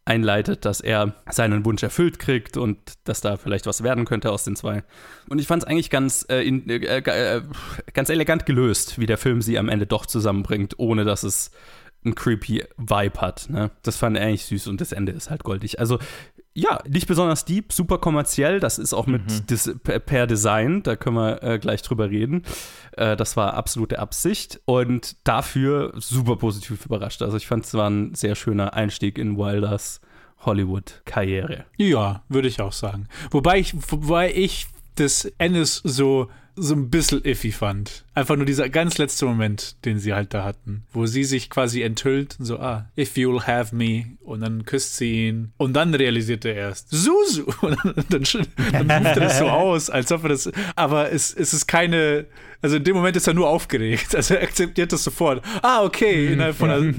einleitet, 0.07 0.65
dass 0.65 0.79
er 0.79 1.13
seinen 1.29 1.65
Wunsch 1.65 1.83
erfüllt 1.83 2.17
kriegt 2.17 2.55
und 2.55 2.77
dass 3.03 3.21
da 3.21 3.35
vielleicht 3.35 3.65
was 3.65 3.83
werden 3.83 4.05
könnte 4.05 4.31
aus 4.31 4.45
den 4.45 4.55
zwei. 4.55 4.83
Und 5.29 5.39
ich 5.39 5.47
fand 5.47 5.63
es 5.63 5.69
eigentlich 5.69 5.89
ganz, 5.89 6.25
äh, 6.29 6.41
in, 6.47 6.69
äh, 6.69 6.99
äh, 6.99 7.41
ganz 7.93 8.09
elegant 8.09 8.45
gelöst, 8.45 8.99
wie 8.99 9.05
der 9.05 9.17
Film 9.17 9.41
sie 9.41 9.59
am 9.59 9.67
Ende 9.67 9.85
doch 9.85 10.05
zusammenbringt, 10.05 10.75
ohne 10.79 11.03
dass 11.03 11.23
es 11.23 11.51
einen 12.05 12.15
creepy 12.15 12.63
Vibe 12.77 13.21
hat. 13.21 13.49
Ne? 13.49 13.71
Das 13.83 13.97
fand 13.97 14.17
ich 14.17 14.23
eigentlich 14.23 14.45
süß 14.45 14.67
und 14.67 14.79
das 14.79 14.93
Ende 14.93 15.11
ist 15.11 15.29
halt 15.29 15.43
goldig. 15.43 15.79
Also 15.79 15.99
ja, 16.57 16.79
nicht 16.89 17.05
besonders 17.07 17.45
deep, 17.45 17.71
super 17.71 17.99
kommerziell. 17.99 18.59
Das 18.59 18.79
ist 18.79 18.91
auch 18.91 19.05
mit 19.05 19.21
mhm. 19.29 19.45
dis, 19.45 19.71
per 19.83 20.25
Design, 20.25 20.81
da 20.81 20.95
können 20.95 21.15
wir 21.15 21.43
äh, 21.43 21.59
gleich 21.59 21.83
drüber 21.83 22.09
reden. 22.09 22.41
Äh, 22.93 23.15
das 23.15 23.37
war 23.37 23.53
absolute 23.53 23.99
Absicht 23.99 24.59
und 24.65 25.15
dafür 25.23 25.93
super 25.97 26.35
positiv 26.35 26.83
überrascht. 26.83 27.21
Also 27.21 27.37
ich 27.37 27.45
fand 27.45 27.65
es 27.65 27.75
war 27.75 27.87
ein 27.87 28.15
sehr 28.15 28.33
schöner 28.33 28.73
Einstieg 28.73 29.19
in 29.19 29.37
Wilders 29.37 30.01
Hollywood-Karriere. 30.39 31.65
Ja, 31.77 32.23
würde 32.27 32.47
ich 32.47 32.59
auch 32.59 32.73
sagen. 32.73 33.07
Wobei 33.29 33.59
ich, 33.59 33.75
wobei 33.91 34.33
ich 34.33 34.65
des 34.97 35.25
Endes 35.37 35.81
so 35.83 36.27
so 36.57 36.73
ein 36.73 36.89
bisschen 36.89 37.23
iffy 37.23 37.51
fand. 37.51 38.03
Einfach 38.17 38.35
nur 38.35 38.47
dieser 38.47 38.67
ganz 38.67 38.97
letzte 38.97 39.27
Moment, 39.27 39.85
den 39.85 39.99
sie 39.99 40.15
halt 40.15 40.33
da 40.33 40.43
hatten, 40.43 40.87
wo 40.91 41.05
sie 41.05 41.23
sich 41.23 41.51
quasi 41.51 41.83
enthüllt 41.83 42.37
und 42.39 42.45
so, 42.45 42.57
ah, 42.57 42.89
if 42.97 43.15
you'll 43.15 43.45
have 43.45 43.75
me 43.75 44.17
und 44.23 44.41
dann 44.41 44.65
küsst 44.65 44.97
sie 44.97 45.27
ihn 45.27 45.51
und 45.57 45.73
dann 45.73 45.93
realisiert 45.93 46.43
er 46.43 46.55
erst, 46.55 46.87
Susu 46.89 47.43
und 47.61 47.77
dann, 48.09 48.23
dann, 48.71 48.87
dann 48.87 49.05
ruft 49.05 49.17
er 49.17 49.19
das 49.19 49.37
so 49.37 49.45
aus, 49.45 49.91
als 49.91 50.11
ob 50.11 50.23
er 50.23 50.29
das, 50.29 50.49
aber 50.75 51.11
es, 51.11 51.31
es 51.31 51.53
ist 51.53 51.67
keine, 51.67 52.25
also 52.61 52.77
in 52.77 52.83
dem 52.83 52.95
Moment 52.95 53.15
ist 53.15 53.27
er 53.27 53.33
nur 53.33 53.47
aufgeregt. 53.47 54.15
Also 54.15 54.33
er 54.33 54.41
akzeptiert 54.41 54.91
das 54.91 55.03
sofort. 55.03 55.43
Ah, 55.61 55.83
okay, 55.83 56.33
innerhalb 56.33 56.55
von 56.55 56.71
einer, 56.71 56.91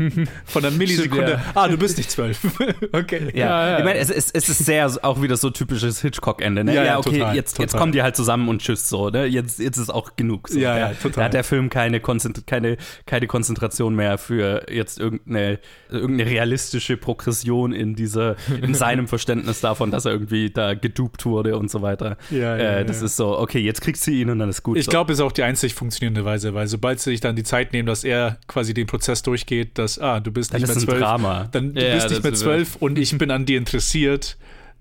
von 0.44 0.64
einer 0.64 0.76
Millisekunde. 0.76 1.32
Ja. 1.32 1.44
Ah, 1.54 1.68
du 1.68 1.76
bist 1.76 1.98
nicht 1.98 2.10
zwölf. 2.10 2.38
okay. 2.92 3.30
Ja. 3.34 3.46
ja, 3.46 3.70
ja. 3.70 3.78
ich 3.78 3.84
meine, 3.84 3.98
es 3.98 4.10
ist, 4.10 4.34
es 4.34 4.48
ist 4.48 4.64
sehr 4.64 4.88
auch 5.02 5.20
wieder 5.20 5.36
so 5.36 5.50
typisches 5.50 6.00
Hitchcock-Ende. 6.00 6.62
Ne? 6.62 6.74
Ja, 6.74 6.84
ja, 6.84 6.98
okay, 6.98 7.18
total, 7.18 7.34
jetzt, 7.34 7.52
total. 7.52 7.64
jetzt 7.64 7.76
kommen 7.76 7.92
die 7.92 8.02
halt 8.02 8.14
zusammen 8.14 8.48
und 8.48 8.62
tschüss 8.62 8.88
so. 8.88 9.10
Ne? 9.10 9.26
Jetzt, 9.26 9.58
jetzt 9.58 9.78
ist 9.78 9.90
auch 9.90 10.14
genug. 10.14 10.48
So. 10.48 10.58
Ja, 10.58 10.78
ja, 10.78 10.88
total. 10.94 11.07
Da 11.16 11.24
hat 11.24 11.34
der 11.34 11.44
Film 11.44 11.70
keine, 11.70 12.00
Konzentr 12.00 12.42
keine, 12.46 12.76
keine 13.06 13.26
Konzentration 13.26 13.94
mehr 13.94 14.18
für 14.18 14.66
jetzt 14.70 14.98
irgendeine, 14.98 15.58
irgendeine 15.90 16.30
realistische 16.30 16.96
Progression 16.96 17.72
in 17.72 17.94
dieser, 17.94 18.36
in 18.62 18.74
seinem 18.74 19.08
Verständnis 19.08 19.60
davon, 19.60 19.90
dass 19.90 20.04
er 20.04 20.12
irgendwie 20.12 20.50
da 20.50 20.74
gedupt 20.74 21.24
wurde 21.24 21.56
und 21.56 21.70
so 21.70 21.82
weiter. 21.82 22.16
Ja, 22.30 22.56
ja, 22.56 22.78
äh, 22.78 22.84
das 22.84 23.02
ist 23.02 23.16
so, 23.16 23.38
okay, 23.38 23.60
jetzt 23.60 23.80
kriegst 23.80 24.06
du 24.06 24.10
ihn 24.10 24.30
und 24.30 24.38
dann 24.38 24.48
ist 24.48 24.62
gut. 24.62 24.76
Ich 24.76 24.86
so. 24.86 24.90
glaube, 24.90 25.12
ist 25.12 25.20
auch 25.20 25.32
die 25.32 25.42
einzig 25.42 25.74
funktionierende 25.74 26.24
Weise, 26.24 26.54
weil 26.54 26.66
sobald 26.66 27.00
sie 27.00 27.10
sich 27.10 27.20
dann 27.20 27.36
die 27.36 27.44
Zeit 27.44 27.72
nehmen, 27.72 27.86
dass 27.86 28.04
er 28.04 28.38
quasi 28.46 28.74
den 28.74 28.86
Prozess 28.86 29.22
durchgeht, 29.22 29.78
dass, 29.78 29.98
ah, 29.98 30.20
du 30.20 30.30
bist 30.30 30.52
dann 30.52 30.60
nicht 30.60 30.68
mehr 30.68 30.78
zwölf, 30.78 31.00
Drama. 31.00 31.48
dann 31.52 31.74
du 31.74 31.86
ja, 31.86 31.94
bist 31.94 32.10
nicht 32.10 32.22
mehr 32.22 32.34
zwölf 32.34 32.76
und 32.76 32.98
ich 32.98 33.16
bin 33.16 33.30
an 33.30 33.46
dir 33.46 33.58
interessiert, 33.58 34.36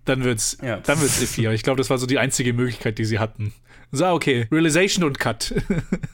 dann 0.05 0.23
wird's, 0.23 0.57
ja. 0.63 0.77
dann 0.77 1.01
wird's 1.01 1.21
iffy. 1.21 1.47
Ich 1.49 1.63
glaube, 1.63 1.77
das 1.77 1.89
war 1.89 1.97
so 1.97 2.05
die 2.05 2.19
einzige 2.19 2.53
Möglichkeit, 2.53 2.97
die 2.97 3.05
sie 3.05 3.19
hatten. 3.19 3.53
So, 3.91 4.05
okay. 4.07 4.47
Realization 4.51 5.05
und 5.05 5.19
Cut. 5.19 5.53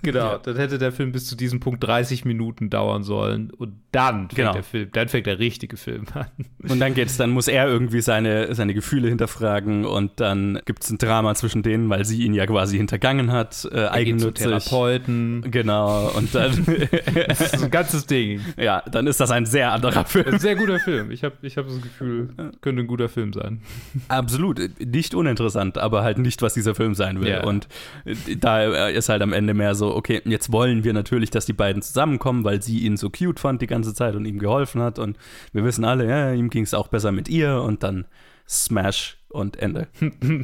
Genau, 0.03 0.37
dann 0.37 0.57
hätte 0.57 0.77
der 0.77 0.91
Film 0.91 1.13
bis 1.13 1.27
zu 1.27 1.35
diesem 1.37 1.61
Punkt 1.61 1.81
30 1.81 2.25
Minuten 2.25 2.69
dauern 2.69 3.03
sollen 3.03 3.51
und 3.51 3.75
dann 3.93 4.23
fängt 4.27 4.35
Genau. 4.35 4.51
der 4.51 4.63
Film, 4.63 4.89
dann 4.91 5.07
fängt 5.07 5.27
der 5.27 5.39
richtige 5.39 5.77
Film 5.77 6.03
an. 6.13 6.25
Und 6.69 6.79
dann 6.81 6.93
geht's, 6.93 7.15
dann 7.15 7.29
muss 7.29 7.47
er 7.47 7.67
irgendwie 7.69 8.01
seine, 8.01 8.53
seine 8.53 8.73
Gefühle 8.73 9.07
hinterfragen 9.07 9.85
und 9.85 10.19
dann 10.19 10.59
gibt's 10.65 10.89
ein 10.89 10.97
Drama 10.97 11.33
zwischen 11.35 11.63
denen, 11.63 11.89
weil 11.89 12.03
sie 12.03 12.21
ihn 12.23 12.33
ja 12.33 12.45
quasi 12.45 12.75
hintergangen 12.77 13.31
hat, 13.31 13.65
äh, 13.71 13.85
eigennützig. 13.87 14.45
Therapeuten. 14.45 15.49
Genau, 15.51 16.09
und 16.17 16.35
dann, 16.35 16.51
Das 17.27 17.39
ist 17.39 17.63
ein 17.63 17.71
ganzes 17.71 18.05
Ding. 18.05 18.41
ja, 18.57 18.83
dann 18.91 19.07
ist 19.07 19.21
das 19.21 19.31
ein 19.31 19.45
sehr 19.45 19.71
anderer 19.71 20.03
Film. 20.03 20.25
Ein 20.33 20.39
sehr 20.39 20.55
guter 20.57 20.79
Film. 20.79 21.11
Ich 21.11 21.23
habe 21.23 21.35
ich 21.43 21.55
hab 21.57 21.65
das 21.67 21.81
Gefühl, 21.81 22.29
könnte 22.59 22.83
ein 22.83 22.87
guter 22.87 23.07
Film 23.07 23.31
sein. 23.31 23.61
Absolut, 24.09 24.59
nicht 24.79 25.15
uninteressant, 25.15 25.77
aber 25.77 26.03
halt 26.03 26.17
nicht, 26.17 26.41
was 26.41 26.53
dieser 26.53 26.75
Film 26.75 26.93
sein 26.93 27.21
will. 27.21 27.29
Ja. 27.29 27.43
Und 27.45 27.62
äh, 28.05 28.35
da 28.37 28.87
ist 28.87 29.09
halt 29.09 29.21
am 29.21 29.33
Ende 29.33 29.53
mehr 29.53 29.75
so, 29.75 29.95
okay, 29.95 30.21
jetzt 30.25 30.51
wollen 30.51 30.83
wir 30.83 30.93
natürlich, 30.93 31.29
dass 31.29 31.45
die 31.45 31.53
beiden 31.53 31.81
zusammenkommen, 31.81 32.43
weil 32.43 32.61
sie 32.61 32.79
ihn 32.79 32.97
so 32.97 33.09
cute 33.09 33.39
fand 33.39 33.61
die 33.61 33.67
ganze 33.67 33.93
Zeit 33.93 34.15
und 34.15 34.25
ihm 34.25 34.39
geholfen 34.39 34.81
hat. 34.81 34.99
Und 34.99 35.17
wir 35.51 35.63
wissen 35.63 35.85
alle, 35.85 36.07
ja, 36.07 36.33
ihm 36.33 36.49
ging 36.49 36.63
es 36.63 36.73
auch 36.73 36.87
besser 36.87 37.11
mit 37.11 37.29
ihr 37.29 37.61
und 37.61 37.83
dann 37.83 38.05
Smash 38.47 39.17
und 39.29 39.57
Ende. 39.57 39.87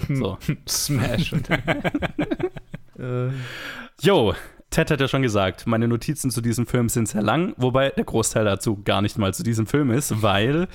So. 0.09 0.37
Smash. 0.67 1.33
äh, 2.97 3.29
Jo, 4.01 4.33
Ted 4.69 4.91
hat 4.91 5.01
ja 5.01 5.07
schon 5.07 5.23
gesagt, 5.23 5.65
meine 5.65 5.87
Notizen 5.87 6.29
zu 6.29 6.41
diesem 6.41 6.67
Film 6.67 6.89
sind 6.89 7.07
sehr 7.07 7.23
lang, 7.23 7.53
wobei 7.57 7.89
der 7.89 8.03
Großteil 8.03 8.45
dazu 8.45 8.81
gar 8.83 9.01
nicht 9.01 9.17
mal 9.17 9.33
zu 9.33 9.43
diesem 9.43 9.65
Film 9.65 9.89
ist, 9.91 10.21
weil 10.21 10.67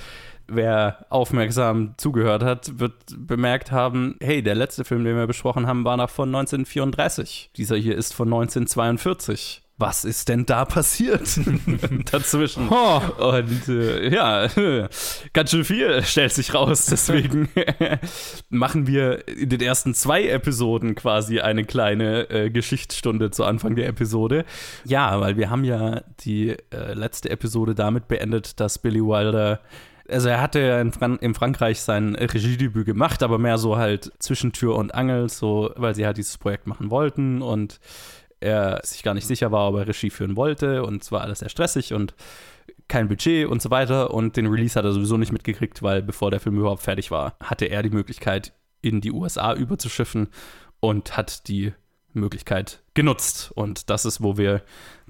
wer 0.47 1.05
aufmerksam 1.09 1.93
zugehört 1.97 2.43
hat, 2.43 2.79
wird 2.79 2.93
bemerkt 3.17 3.71
haben, 3.71 4.15
hey, 4.21 4.41
der 4.41 4.55
letzte 4.55 4.85
Film, 4.85 5.03
den 5.03 5.15
wir 5.15 5.27
besprochen 5.27 5.67
haben, 5.67 5.85
war 5.85 5.97
noch 5.97 6.09
von 6.09 6.29
1934. 6.29 7.51
Dieser 7.55 7.77
hier 7.77 7.95
ist 7.95 8.13
von 8.13 8.27
1942. 8.27 9.63
Was 9.77 10.05
ist 10.05 10.29
denn 10.29 10.45
da 10.45 10.63
passiert 10.63 11.37
dazwischen? 12.11 12.69
Oh. 12.69 13.01
Und 13.17 13.67
äh, 13.67 14.09
ja, 14.09 14.47
ganz 15.33 15.51
schön 15.51 15.65
viel 15.65 16.01
stellt 16.03 16.31
sich 16.31 16.53
raus. 16.53 16.85
Deswegen 16.85 17.49
machen 18.49 18.87
wir 18.87 19.27
in 19.27 19.49
den 19.49 19.59
ersten 19.59 19.93
zwei 19.93 20.29
Episoden 20.29 20.95
quasi 20.95 21.41
eine 21.41 21.65
kleine 21.65 22.29
äh, 22.29 22.49
Geschichtsstunde 22.49 23.31
zu 23.31 23.43
Anfang 23.43 23.75
der 23.75 23.89
Episode. 23.89 24.45
Ja, 24.85 25.19
weil 25.19 25.35
wir 25.35 25.49
haben 25.49 25.65
ja 25.65 26.03
die 26.21 26.51
äh, 26.71 26.93
letzte 26.93 27.29
Episode 27.29 27.75
damit 27.75 28.07
beendet, 28.07 28.61
dass 28.61 28.79
Billy 28.79 29.01
Wilder 29.01 29.59
also 30.09 30.29
er 30.29 30.41
hatte 30.41 30.59
ja 30.59 30.81
in, 30.81 30.91
Fran 30.91 31.17
in 31.17 31.33
Frankreich 31.33 31.81
sein 31.81 32.15
Regiedebüt 32.15 32.85
gemacht, 32.85 33.23
aber 33.23 33.37
mehr 33.37 33.57
so 33.57 33.77
halt 33.77 34.11
zwischen 34.19 34.53
Tür 34.53 34.75
und 34.75 34.93
Angel, 34.93 35.29
so, 35.29 35.71
weil 35.75 35.95
sie 35.95 36.05
halt 36.05 36.17
dieses 36.17 36.37
Projekt 36.37 36.67
machen 36.67 36.89
wollten 36.89 37.41
und 37.41 37.79
er 38.39 38.81
sich 38.83 39.03
gar 39.03 39.13
nicht 39.13 39.27
sicher 39.27 39.51
war, 39.51 39.69
ob 39.69 39.77
er 39.77 39.87
Regie 39.87 40.09
führen 40.09 40.35
wollte 40.35 40.83
und 40.83 41.01
es 41.01 41.11
war 41.11 41.21
alles 41.21 41.39
sehr 41.39 41.49
stressig 41.49 41.93
und 41.93 42.13
kein 42.87 43.07
Budget 43.07 43.47
und 43.47 43.61
so 43.61 43.71
weiter. 43.71 44.13
Und 44.13 44.37
den 44.37 44.47
Release 44.47 44.77
hat 44.77 44.85
er 44.85 44.91
sowieso 44.91 45.17
nicht 45.17 45.31
mitgekriegt, 45.31 45.81
weil 45.81 46.01
bevor 46.01 46.31
der 46.31 46.39
Film 46.39 46.57
überhaupt 46.57 46.83
fertig 46.83 47.11
war, 47.11 47.35
hatte 47.41 47.65
er 47.65 47.83
die 47.83 47.89
Möglichkeit 47.89 48.53
in 48.81 49.01
die 49.01 49.11
USA 49.11 49.53
überzuschiffen 49.53 50.27
und 50.79 51.17
hat 51.17 51.47
die 51.47 51.73
Möglichkeit 52.13 52.83
genutzt. 52.93 53.51
Und 53.55 53.89
das 53.89 54.05
ist, 54.05 54.21
wo 54.21 54.37
wir 54.37 54.61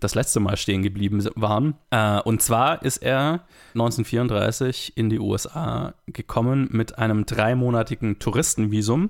das 0.06 0.16
letzte 0.16 0.40
Mal 0.40 0.58
stehen 0.58 0.84
geblieben 0.84 1.24
waren. 1.36 1.76
Äh, 1.90 2.22
und 2.22 2.42
zwar 2.42 2.84
ist 2.84 2.98
er 2.98 3.42
1934 3.74 4.96
in 4.96 5.10
die 5.10 5.20
USA 5.20 5.94
gekommen 6.08 6.70
mit 6.72 6.98
einem 6.98 7.26
dreimonatigen 7.26 8.20
Touristenvisum 8.20 9.10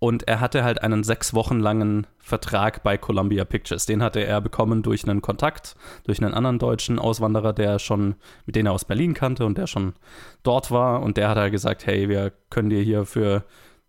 und 0.00 0.28
er 0.28 0.40
hatte 0.40 0.62
halt 0.62 0.82
einen 0.82 1.02
sechs 1.02 1.34
Wochen 1.34 1.58
langen 1.58 2.06
Vertrag 2.18 2.84
bei 2.84 2.96
Columbia 2.96 3.44
Pictures. 3.44 3.84
Den 3.84 4.02
hatte 4.02 4.20
er 4.20 4.40
bekommen 4.40 4.82
durch 4.82 5.08
einen 5.08 5.22
Kontakt, 5.22 5.74
durch 6.04 6.22
einen 6.22 6.34
anderen 6.34 6.60
deutschen 6.60 7.00
Auswanderer, 7.00 7.52
der 7.52 7.80
schon, 7.80 8.14
mit 8.46 8.54
dem 8.54 8.66
er 8.66 8.72
aus 8.72 8.84
Berlin 8.84 9.14
kannte 9.14 9.44
und 9.44 9.58
der 9.58 9.66
schon 9.66 9.94
dort 10.44 10.70
war. 10.70 11.02
Und 11.02 11.16
der 11.16 11.28
hat 11.28 11.36
halt 11.36 11.52
gesagt, 11.52 11.84
hey, 11.86 12.08
wir 12.08 12.32
können 12.48 12.70
dir 12.70 12.80
hier 12.80 13.06
für 13.06 13.44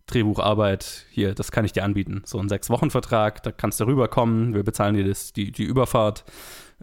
Drehbucharbeit, 0.09 1.05
hier, 1.11 1.33
das 1.33 1.51
kann 1.51 1.65
ich 1.65 1.73
dir 1.73 1.83
anbieten. 1.83 2.21
So 2.25 2.39
ein 2.39 2.49
Sechs-Wochen-Vertrag, 2.49 3.43
da 3.43 3.51
kannst 3.51 3.79
du 3.79 3.85
rüberkommen, 3.85 4.53
wir 4.53 4.63
bezahlen 4.63 4.95
dir 4.95 5.07
das, 5.07 5.33
die, 5.33 5.51
die 5.51 5.63
Überfahrt 5.63 6.25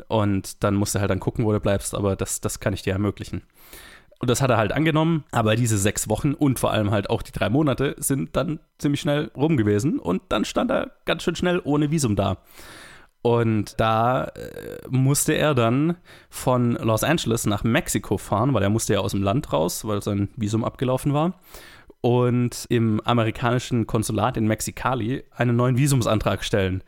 und 0.09 0.63
dann 0.65 0.75
musst 0.75 0.95
du 0.95 1.01
halt 1.01 1.11
dann 1.11 1.21
gucken, 1.21 1.45
wo 1.45 1.53
du 1.53 1.61
bleibst, 1.61 1.95
aber 1.95 2.17
das, 2.17 2.41
das 2.41 2.61
kann 2.61 2.75
ich 2.75 2.83
dir 2.83 2.93
ermöglichen. 2.93 3.43
Und 4.19 4.31
das 4.31 4.41
hat 4.41 4.51
er 4.51 4.57
halt 4.57 4.73
angenommen, 4.73 5.25
aber 5.31 5.57
diese 5.57 5.77
sechs 5.77 6.09
Wochen 6.09 6.33
und 6.33 6.59
vor 6.59 6.73
allem 6.73 6.91
halt 6.91 7.11
auch 7.11 7.23
die 7.23 7.33
drei 7.33 7.51
Monate 7.51 7.95
sind 7.99 8.35
dann 8.35 8.61
ziemlich 8.79 9.01
schnell 9.01 9.31
rum 9.37 9.57
gewesen 9.59 9.99
und 9.99 10.23
dann 10.31 10.45
stand 10.47 10.71
er 10.71 10.93
ganz 11.05 11.23
schön 11.23 11.37
schnell 11.37 11.61
ohne 11.65 11.91
Visum 11.91 12.17
da. 12.17 12.39
Und 13.21 13.81
da 13.81 14.25
äh, 14.25 14.79
musste 14.89 15.33
er 15.33 15.55
dann 15.55 15.97
von 16.31 16.75
Los 16.75 17.03
Angeles 17.03 17.45
nach 17.45 17.65
Mexiko 17.65 18.19
fahren, 18.19 18.55
weil 18.55 18.63
er 18.63 18.71
musste 18.71 18.95
ja 18.95 19.01
aus 19.01 19.11
dem 19.11 19.23
Land 19.23 19.53
raus, 19.53 19.85
weil 19.85 20.01
sein 20.01 20.29
Visum 20.37 20.65
abgelaufen 20.65 21.13
war. 21.13 21.35
Und 22.07 22.67
im 22.69 23.01
amerikanischen 23.01 23.89
Konsulat 23.89 24.37
in 24.37 24.47
Mexikali 24.47 25.25
einen 25.33 25.57
neuen 25.57 25.77
Visumsantrag 25.77 26.45
stellen. 26.45 26.85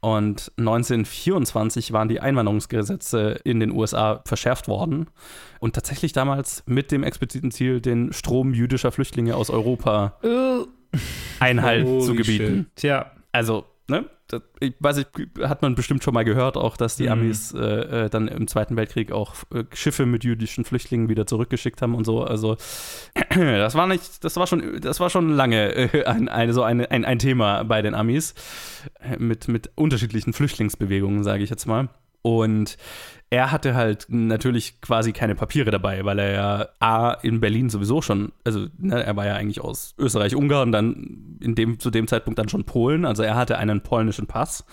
Und 0.00 0.50
1924 0.56 1.92
waren 1.92 2.08
die 2.08 2.20
Einwanderungsgesetze 2.20 3.38
in 3.44 3.60
den 3.60 3.70
USA 3.70 4.22
verschärft 4.24 4.68
worden. 4.68 5.08
Und 5.60 5.74
tatsächlich 5.74 6.14
damals 6.14 6.62
mit 6.64 6.90
dem 6.90 7.04
expliziten 7.04 7.50
Ziel, 7.50 7.82
den 7.82 8.14
Strom 8.14 8.54
jüdischer 8.54 8.92
Flüchtlinge 8.92 9.36
aus 9.36 9.50
Europa 9.50 10.16
Einhalt 11.38 11.86
Holy 11.86 12.06
zu 12.06 12.14
gebieten. 12.14 12.70
Tja, 12.74 13.12
Also, 13.30 13.66
ne? 13.88 14.08
Das, 14.28 14.42
ich 14.60 14.74
weiß 14.78 14.96
nicht, 14.96 15.10
hat 15.42 15.60
man 15.60 15.74
bestimmt 15.74 16.02
schon 16.02 16.14
mal 16.14 16.24
gehört, 16.24 16.56
auch, 16.56 16.76
dass 16.76 16.96
die 16.96 17.04
Mhm. 17.04 17.12
Amis 17.12 17.52
äh, 17.52 18.04
äh, 18.04 18.10
dann 18.10 18.28
im 18.28 18.48
Zweiten 18.48 18.76
Weltkrieg 18.76 19.12
auch 19.12 19.34
äh, 19.54 19.64
Schiffe 19.74 20.06
mit 20.06 20.24
jüdischen 20.24 20.64
Flüchtlingen 20.64 21.08
wieder 21.08 21.26
zurückgeschickt 21.26 21.82
haben 21.82 21.94
und 21.94 22.04
so. 22.04 22.24
Also, 22.24 22.56
das 23.34 23.74
war 23.74 23.86
nicht, 23.86 24.24
das 24.24 24.36
war 24.36 24.46
schon, 24.46 24.80
das 24.80 25.00
war 25.00 25.10
schon 25.10 25.30
lange 25.30 25.74
äh, 25.74 26.04
ein, 26.04 26.28
eine, 26.28 26.52
so 26.54 26.62
eine, 26.62 26.90
ein, 26.90 27.04
ein 27.04 27.18
Thema 27.18 27.64
bei 27.64 27.82
den 27.82 27.94
Amis 27.94 28.34
äh, 29.00 29.16
mit, 29.18 29.48
mit 29.48 29.70
unterschiedlichen 29.74 30.32
Flüchtlingsbewegungen, 30.32 31.24
sage 31.24 31.42
ich 31.42 31.50
jetzt 31.50 31.66
mal. 31.66 31.88
Und 32.22 32.78
er 33.32 33.50
hatte 33.50 33.74
halt 33.74 34.08
natürlich 34.10 34.82
quasi 34.82 35.12
keine 35.12 35.34
Papiere 35.34 35.70
dabei, 35.70 36.04
weil 36.04 36.18
er 36.18 36.32
ja 36.32 36.68
A 36.80 37.12
in 37.22 37.40
Berlin 37.40 37.70
sowieso 37.70 38.02
schon, 38.02 38.30
also 38.44 38.66
ne, 38.76 39.02
er 39.02 39.16
war 39.16 39.24
ja 39.24 39.36
eigentlich 39.36 39.62
aus 39.62 39.94
Österreich, 39.98 40.36
Ungarn, 40.36 40.70
dann 40.70 41.38
in 41.40 41.54
dem, 41.54 41.78
zu 41.78 41.90
dem 41.90 42.06
Zeitpunkt 42.06 42.38
dann 42.38 42.50
schon 42.50 42.64
Polen, 42.64 43.06
also 43.06 43.22
er 43.22 43.34
hatte 43.34 43.56
einen 43.56 43.80
polnischen 43.80 44.26
Pass 44.26 44.66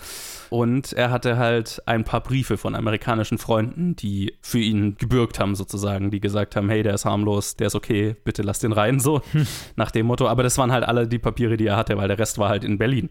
und 0.50 0.92
er 0.92 1.10
hatte 1.10 1.38
halt 1.38 1.80
ein 1.86 2.04
paar 2.04 2.20
Briefe 2.20 2.58
von 2.58 2.74
amerikanischen 2.74 3.38
Freunden, 3.38 3.94
die 3.94 4.34
für 4.42 4.58
ihn 4.58 4.96
gebürgt 4.98 5.38
haben 5.38 5.54
sozusagen, 5.54 6.10
die 6.10 6.20
gesagt 6.20 6.56
haben, 6.56 6.68
hey, 6.68 6.82
der 6.82 6.94
ist 6.94 7.04
harmlos, 7.04 7.56
der 7.56 7.68
ist 7.68 7.76
okay, 7.76 8.16
bitte 8.24 8.42
lass 8.42 8.58
den 8.58 8.72
rein, 8.72 8.98
so 8.98 9.22
nach 9.76 9.92
dem 9.92 10.06
Motto. 10.06 10.26
Aber 10.28 10.42
das 10.42 10.58
waren 10.58 10.72
halt 10.72 10.84
alle 10.84 11.06
die 11.06 11.20
Papiere, 11.20 11.56
die 11.56 11.66
er 11.66 11.76
hatte, 11.76 11.96
weil 11.96 12.08
der 12.08 12.18
Rest 12.18 12.38
war 12.38 12.48
halt 12.48 12.64
in 12.64 12.78
Berlin. 12.78 13.10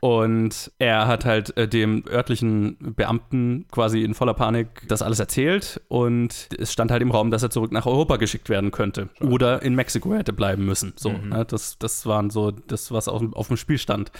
Und 0.00 0.72
er 0.78 1.06
hat 1.06 1.24
halt 1.24 1.56
äh, 1.56 1.68
dem 1.68 2.04
örtlichen 2.10 2.76
Beamten 2.96 3.66
quasi 3.70 4.02
in 4.02 4.14
voller 4.14 4.34
Panik 4.34 4.88
das 4.90 5.02
alles 5.02 5.20
erzählt 5.20 5.80
und 5.88 6.48
es 6.58 6.72
stand 6.72 6.90
halt 6.90 7.02
im 7.02 7.10
Raum, 7.10 7.30
dass 7.30 7.42
er 7.42 7.50
zurück 7.50 7.72
nach 7.72 7.86
Europa 7.86 8.16
geschickt 8.16 8.48
werden 8.48 8.70
könnte 8.70 9.08
oder 9.20 9.62
in 9.62 9.74
Mexiko 9.74 10.14
hätte 10.14 10.32
bleiben 10.32 10.64
müssen. 10.64 10.92
So, 10.96 11.12
ne? 11.12 11.44
das, 11.44 11.78
das 11.78 12.06
waren 12.06 12.30
so 12.30 12.50
das, 12.50 12.92
was 12.92 13.08
auf, 13.08 13.22
auf 13.32 13.48
dem 13.48 13.56
Spiel 13.56 13.78
stand. 13.78 14.10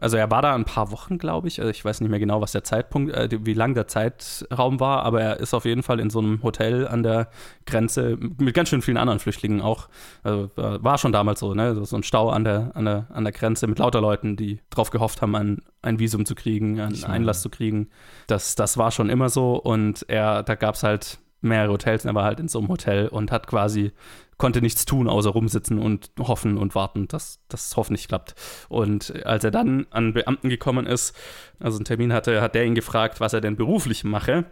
Also 0.00 0.16
er 0.16 0.30
war 0.30 0.42
da 0.42 0.54
ein 0.54 0.64
paar 0.64 0.90
Wochen, 0.90 1.18
glaube 1.18 1.48
ich. 1.48 1.60
Also 1.60 1.70
ich 1.70 1.84
weiß 1.84 2.00
nicht 2.00 2.10
mehr 2.10 2.18
genau, 2.18 2.40
was 2.40 2.52
der 2.52 2.64
Zeitpunkt, 2.64 3.12
äh, 3.12 3.28
wie 3.42 3.54
lang 3.54 3.74
der 3.74 3.88
Zeitraum 3.88 4.80
war, 4.80 5.04
aber 5.04 5.20
er 5.20 5.40
ist 5.40 5.54
auf 5.54 5.64
jeden 5.64 5.82
Fall 5.82 6.00
in 6.00 6.10
so 6.10 6.18
einem 6.18 6.42
Hotel 6.42 6.86
an 6.86 7.02
der 7.02 7.28
Grenze 7.66 8.16
mit 8.38 8.54
ganz 8.54 8.68
schön 8.68 8.82
vielen 8.82 8.96
anderen 8.96 9.18
Flüchtlingen 9.18 9.60
auch. 9.60 9.88
Also, 10.22 10.50
äh, 10.56 10.82
war 10.82 10.98
schon 10.98 11.12
damals 11.12 11.40
so, 11.40 11.54
ne? 11.54 11.84
So 11.84 11.96
ein 11.96 12.02
Stau 12.02 12.30
an 12.30 12.44
der, 12.44 12.72
an 12.74 12.84
der, 12.84 13.06
an 13.10 13.24
der 13.24 13.32
Grenze 13.32 13.66
mit 13.66 13.78
lauter 13.78 14.00
Leuten, 14.00 14.36
die 14.36 14.60
drauf 14.70 14.90
gehofft 14.90 15.22
haben, 15.22 15.34
ein, 15.34 15.62
ein 15.82 15.98
Visum 15.98 16.26
zu 16.26 16.34
kriegen, 16.34 16.80
einen 16.80 17.04
Einlass 17.04 17.42
zu 17.42 17.50
kriegen. 17.50 17.90
Das, 18.26 18.54
das 18.54 18.76
war 18.78 18.90
schon 18.90 19.10
immer 19.10 19.28
so 19.28 19.56
und 19.56 20.04
er, 20.08 20.42
da 20.42 20.54
gab 20.54 20.74
es 20.74 20.82
halt 20.82 21.18
mehrere 21.40 21.72
Hotels 21.72 22.04
und 22.04 22.10
er 22.10 22.14
war 22.14 22.24
halt 22.24 22.40
in 22.40 22.48
so 22.48 22.58
einem 22.58 22.68
Hotel 22.68 23.08
und 23.08 23.30
hat 23.30 23.46
quasi, 23.46 23.92
konnte 24.38 24.60
nichts 24.60 24.84
tun, 24.84 25.08
außer 25.08 25.30
rumsitzen 25.30 25.78
und 25.78 26.10
hoffen 26.18 26.58
und 26.58 26.74
warten, 26.74 27.06
dass 27.08 27.40
das 27.48 27.76
hoffentlich 27.76 28.08
klappt. 28.08 28.34
Und 28.68 29.24
als 29.24 29.44
er 29.44 29.50
dann 29.50 29.86
an 29.90 30.14
Beamten 30.14 30.48
gekommen 30.48 30.86
ist, 30.86 31.14
also 31.60 31.78
einen 31.78 31.84
Termin 31.84 32.12
hatte, 32.12 32.40
hat 32.40 32.54
der 32.54 32.64
ihn 32.64 32.74
gefragt, 32.74 33.20
was 33.20 33.32
er 33.32 33.40
denn 33.40 33.56
beruflich 33.56 34.04
mache. 34.04 34.46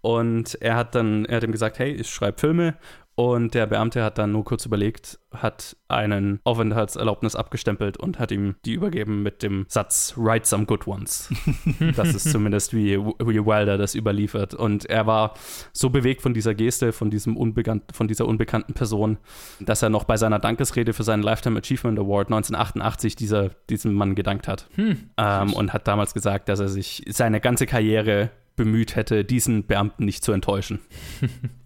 Und 0.00 0.60
er 0.60 0.76
hat 0.76 0.94
dann, 0.94 1.24
er 1.24 1.36
hat 1.36 1.44
ihm 1.44 1.52
gesagt, 1.52 1.78
hey, 1.78 1.92
ich 1.92 2.10
schreibe 2.10 2.38
Filme 2.38 2.76
Und 3.18 3.54
der 3.54 3.66
Beamte 3.66 4.04
hat 4.04 4.16
dann 4.16 4.30
nur 4.30 4.44
kurz 4.44 4.64
überlegt, 4.64 5.18
hat 5.32 5.76
einen 5.88 6.38
Aufenthaltserlaubnis 6.44 7.34
abgestempelt 7.34 7.96
und 7.96 8.20
hat 8.20 8.30
ihm 8.30 8.54
die 8.64 8.74
übergeben 8.74 9.24
mit 9.24 9.42
dem 9.42 9.66
Satz 9.66 10.14
Write 10.16 10.46
some 10.46 10.66
good 10.66 10.86
ones. 10.86 11.28
das 11.96 12.14
ist 12.14 12.30
zumindest 12.30 12.74
wie, 12.74 12.96
wie 12.96 13.44
Wilder 13.44 13.76
das 13.76 13.96
überliefert. 13.96 14.54
Und 14.54 14.84
er 14.84 15.08
war 15.08 15.34
so 15.72 15.90
bewegt 15.90 16.22
von 16.22 16.32
dieser 16.32 16.54
Geste, 16.54 16.92
von, 16.92 17.10
diesem 17.10 17.36
unbekannt, 17.36 17.90
von 17.92 18.06
dieser 18.06 18.24
unbekannten 18.24 18.74
Person, 18.74 19.18
dass 19.58 19.82
er 19.82 19.90
noch 19.90 20.04
bei 20.04 20.16
seiner 20.16 20.38
Dankesrede 20.38 20.92
für 20.92 21.02
seinen 21.02 21.24
Lifetime 21.24 21.58
Achievement 21.58 21.98
Award 21.98 22.28
1988 22.28 23.16
dieser, 23.16 23.48
diesem 23.68 23.94
Mann 23.94 24.14
gedankt 24.14 24.46
hat. 24.46 24.68
Hm. 24.76 25.10
Ähm, 25.16 25.54
und 25.54 25.72
hat 25.72 25.88
damals 25.88 26.14
gesagt, 26.14 26.48
dass 26.48 26.60
er 26.60 26.68
sich 26.68 27.02
seine 27.08 27.40
ganze 27.40 27.66
Karriere 27.66 28.30
bemüht 28.54 28.94
hätte, 28.94 29.24
diesen 29.24 29.66
Beamten 29.66 30.04
nicht 30.04 30.22
zu 30.22 30.30
enttäuschen. 30.30 30.78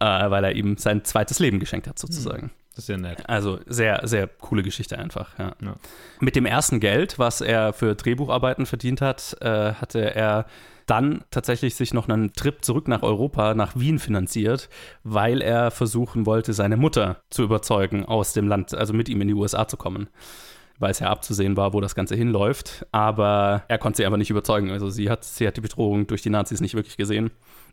äh, 0.00 0.30
weil 0.30 0.44
er 0.44 0.52
ihm 0.56 0.76
sein 0.76 1.04
zweites 1.04 1.38
Leben 1.38 1.60
geschenkt 1.60 1.86
hat, 1.86 1.98
sozusagen. 1.98 2.42
Hm, 2.42 2.50
das 2.74 2.84
ist 2.84 2.88
ja 2.88 2.96
nett. 2.96 3.28
Also 3.28 3.60
sehr, 3.66 4.06
sehr 4.08 4.26
coole 4.26 4.62
Geschichte 4.62 4.98
einfach. 4.98 5.38
Ja. 5.38 5.54
Ja. 5.62 5.76
Mit 6.18 6.36
dem 6.36 6.46
ersten 6.46 6.80
Geld, 6.80 7.18
was 7.18 7.40
er 7.40 7.72
für 7.72 7.94
Drehbucharbeiten 7.94 8.66
verdient 8.66 9.00
hat, 9.00 9.36
äh, 9.40 9.74
hatte 9.74 10.14
er 10.14 10.46
dann 10.86 11.22
tatsächlich 11.30 11.76
sich 11.76 11.94
noch 11.94 12.08
einen 12.08 12.32
Trip 12.32 12.64
zurück 12.64 12.88
nach 12.88 13.02
Europa, 13.02 13.54
nach 13.54 13.76
Wien 13.76 14.00
finanziert, 14.00 14.68
weil 15.04 15.40
er 15.40 15.70
versuchen 15.70 16.26
wollte, 16.26 16.52
seine 16.52 16.76
Mutter 16.76 17.22
zu 17.30 17.44
überzeugen, 17.44 18.04
aus 18.06 18.32
dem 18.32 18.48
Land, 18.48 18.74
also 18.74 18.92
mit 18.92 19.08
ihm 19.08 19.20
in 19.20 19.28
die 19.28 19.34
USA 19.34 19.68
zu 19.68 19.76
kommen 19.76 20.08
weil 20.80 20.92
es 20.92 20.98
ja 21.00 21.10
abzusehen 21.10 21.58
war, 21.58 21.74
wo 21.74 21.82
das 21.82 21.94
Ganze 21.94 22.16
hinläuft. 22.16 22.86
Aber 22.90 23.64
er 23.68 23.76
konnte 23.76 23.98
sie 23.98 24.06
einfach 24.06 24.16
nicht 24.16 24.30
überzeugen. 24.30 24.70
Also 24.70 24.88
sie 24.88 25.10
hat, 25.10 25.24
sie 25.24 25.46
hat 25.46 25.58
die 25.58 25.60
Bedrohung 25.60 26.06
durch 26.06 26.22
die 26.22 26.30
Nazis 26.30 26.62
nicht 26.62 26.74
wirklich 26.74 26.96
gesehen 26.96 27.30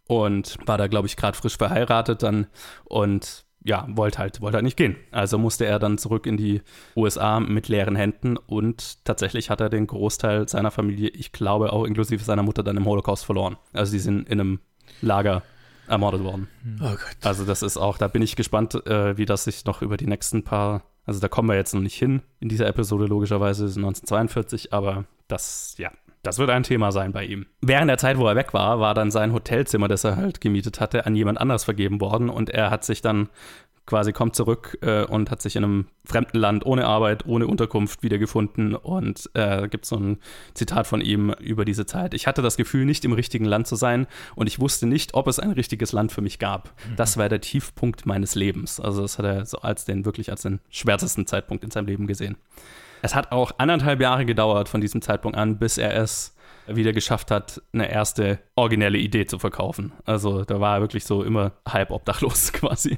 und 0.07 0.57
war 0.65 0.77
da, 0.77 0.87
glaube 0.87 1.07
ich, 1.07 1.17
gerade 1.17 1.37
frisch 1.37 1.57
verheiratet 1.57 2.23
dann 2.23 2.47
und 2.85 3.45
ja, 3.63 3.85
wollte 3.89 4.19
halt, 4.19 4.39
wollte 4.39 4.55
halt 4.55 4.63
nicht 4.63 4.77
gehen. 4.77 4.95
Also 5.11 5.37
musste 5.37 5.65
er 5.65 5.77
dann 5.77 5.97
zurück 5.97 6.25
in 6.25 6.37
die 6.37 6.61
USA 6.95 7.41
mit 7.41 7.67
leeren 7.67 7.97
Händen 7.97 8.37
und 8.37 9.03
tatsächlich 9.03 9.49
hat 9.49 9.59
er 9.59 9.69
den 9.69 9.87
Großteil 9.87 10.47
seiner 10.47 10.71
Familie, 10.71 11.09
ich 11.09 11.33
glaube 11.33 11.73
auch 11.73 11.83
inklusive 11.83 12.23
seiner 12.23 12.43
Mutter, 12.43 12.63
dann 12.63 12.77
im 12.77 12.85
Holocaust 12.85 13.25
verloren. 13.25 13.57
Also 13.73 13.91
die 13.91 13.99
sind 13.99 14.29
in 14.29 14.39
einem 14.39 14.59
Lager 15.01 15.43
ermordet 15.87 16.23
worden. 16.23 16.47
Oh 16.79 16.91
Gott. 16.91 17.17
Also 17.23 17.45
das 17.45 17.61
ist 17.61 17.77
auch, 17.77 17.97
da 17.97 18.07
bin 18.07 18.21
ich 18.21 18.37
gespannt, 18.37 18.75
äh, 18.87 19.17
wie 19.17 19.25
das 19.25 19.43
sich 19.43 19.65
noch 19.65 19.81
über 19.81 19.97
die 19.97 20.07
nächsten 20.07 20.43
paar, 20.43 20.83
also 21.05 21.19
da 21.19 21.27
kommen 21.27 21.49
wir 21.49 21.55
jetzt 21.55 21.73
noch 21.73 21.81
nicht 21.81 21.97
hin 21.97 22.21
in 22.39 22.47
dieser 22.47 22.67
Episode 22.67 23.05
logischerweise, 23.05 23.63
das 23.63 23.71
ist 23.71 23.77
1942, 23.77 24.73
aber 24.73 25.05
das, 25.27 25.75
ja, 25.77 25.91
das 26.23 26.39
wird 26.39 26.49
ein 26.49 26.63
Thema 26.63 26.91
sein 26.91 27.11
bei 27.11 27.25
ihm. 27.25 27.45
Während 27.61 27.89
der 27.89 27.97
Zeit, 27.97 28.17
wo 28.17 28.27
er 28.27 28.35
weg 28.35 28.53
war, 28.53 28.79
war 28.79 28.93
dann 28.93 29.11
sein 29.11 29.33
Hotelzimmer, 29.33 29.87
das 29.87 30.03
er 30.03 30.15
halt 30.15 30.41
gemietet 30.41 30.79
hatte, 30.79 31.05
an 31.05 31.15
jemand 31.15 31.39
anders 31.39 31.63
vergeben 31.63 32.01
worden 32.01 32.29
und 32.29 32.49
er 32.49 32.69
hat 32.69 32.83
sich 32.83 33.01
dann 33.01 33.29
quasi 33.87 34.11
kommt 34.11 34.35
zurück 34.35 34.77
äh, 34.81 35.05
und 35.05 35.31
hat 35.31 35.41
sich 35.41 35.55
in 35.55 35.63
einem 35.63 35.87
fremden 36.05 36.37
Land 36.37 36.65
ohne 36.65 36.85
Arbeit, 36.85 37.25
ohne 37.25 37.47
Unterkunft 37.47 38.03
wiedergefunden. 38.03 38.75
Und 38.75 39.29
äh, 39.33 39.67
gibt 39.67 39.85
so 39.85 39.95
ein 39.95 40.17
Zitat 40.53 40.85
von 40.85 41.01
ihm 41.01 41.33
über 41.39 41.65
diese 41.65 41.87
Zeit. 41.87 42.13
Ich 42.13 42.27
hatte 42.27 42.43
das 42.43 42.57
Gefühl, 42.57 42.85
nicht 42.85 43.05
im 43.05 43.13
richtigen 43.13 43.45
Land 43.45 43.65
zu 43.65 43.75
sein 43.75 44.05
und 44.35 44.47
ich 44.47 44.59
wusste 44.59 44.85
nicht, 44.85 45.15
ob 45.15 45.27
es 45.27 45.39
ein 45.39 45.51
richtiges 45.51 45.93
Land 45.93 46.11
für 46.11 46.21
mich 46.21 46.37
gab. 46.37 46.75
Mhm. 46.89 46.97
Das 46.97 47.17
war 47.17 47.29
der 47.29 47.41
Tiefpunkt 47.41 48.05
meines 48.05 48.35
Lebens. 48.35 48.79
Also 48.79 49.01
das 49.01 49.17
hat 49.17 49.25
er 49.25 49.45
so 49.45 49.59
als 49.59 49.85
den 49.85 50.05
wirklich 50.05 50.29
als 50.29 50.41
den 50.43 50.59
schwärzesten 50.69 51.25
Zeitpunkt 51.25 51.63
in 51.63 51.71
seinem 51.71 51.87
Leben 51.87 52.07
gesehen. 52.07 52.35
Es 53.01 53.15
hat 53.15 53.31
auch 53.31 53.51
anderthalb 53.57 54.01
Jahre 54.01 54.25
gedauert 54.25 54.69
von 54.69 54.81
diesem 54.81 55.01
Zeitpunkt 55.01 55.37
an, 55.37 55.59
bis 55.59 55.77
er 55.77 55.95
es 55.95 56.35
wieder 56.67 56.91
geschafft 56.91 57.31
hat, 57.31 57.61
eine 57.71 57.89
erste 57.89 58.39
originelle 58.55 58.97
Idee 58.97 59.25
zu 59.25 59.39
verkaufen. 59.39 59.93
Also 60.05 60.43
da 60.43 60.59
war 60.59 60.77
er 60.77 60.81
wirklich 60.81 61.05
so 61.05 61.23
immer 61.23 61.53
halb 61.67 61.91
obdachlos 61.91 62.51
quasi. 62.53 62.97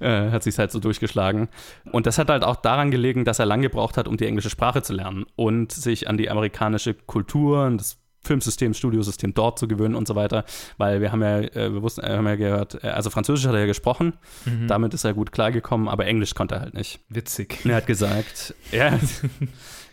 Äh, 0.00 0.30
hat 0.30 0.42
sich 0.42 0.56
halt 0.58 0.70
so 0.70 0.78
durchgeschlagen. 0.78 1.48
Und 1.90 2.06
das 2.06 2.18
hat 2.18 2.30
halt 2.30 2.44
auch 2.44 2.56
daran 2.56 2.90
gelegen, 2.90 3.24
dass 3.24 3.38
er 3.38 3.46
lange 3.46 3.62
gebraucht 3.62 3.96
hat, 3.96 4.08
um 4.08 4.16
die 4.16 4.26
englische 4.26 4.50
Sprache 4.50 4.82
zu 4.82 4.92
lernen 4.92 5.26
und 5.36 5.72
sich 5.72 6.08
an 6.08 6.16
die 6.16 6.30
amerikanische 6.30 6.94
Kultur 6.94 7.66
und 7.66 7.78
das 7.78 7.98
Filmsystem, 8.20 8.74
Studiosystem 8.74 9.34
dort 9.34 9.58
zu 9.58 9.68
gewöhnen 9.68 9.94
und 9.94 10.08
so 10.08 10.14
weiter, 10.14 10.44
weil 10.76 11.00
wir 11.00 11.12
haben 11.12 11.22
ja, 11.22 11.40
äh, 11.40 11.72
wir 11.72 11.82
wussten, 11.82 12.02
äh, 12.02 12.16
haben 12.16 12.26
ja 12.26 12.36
gehört, 12.36 12.82
äh, 12.82 12.88
also 12.88 13.10
Französisch 13.10 13.46
hat 13.46 13.54
er 13.54 13.60
ja 13.60 13.66
gesprochen, 13.66 14.14
mhm. 14.44 14.68
damit 14.68 14.94
ist 14.94 15.04
er 15.04 15.14
gut 15.14 15.32
klargekommen, 15.32 15.88
aber 15.88 16.06
Englisch 16.06 16.34
konnte 16.34 16.56
er 16.56 16.60
halt 16.62 16.74
nicht. 16.74 17.00
Witzig. 17.08 17.64
er 17.64 17.76
hat 17.76 17.86
gesagt, 17.86 18.54
ja, 18.72 18.98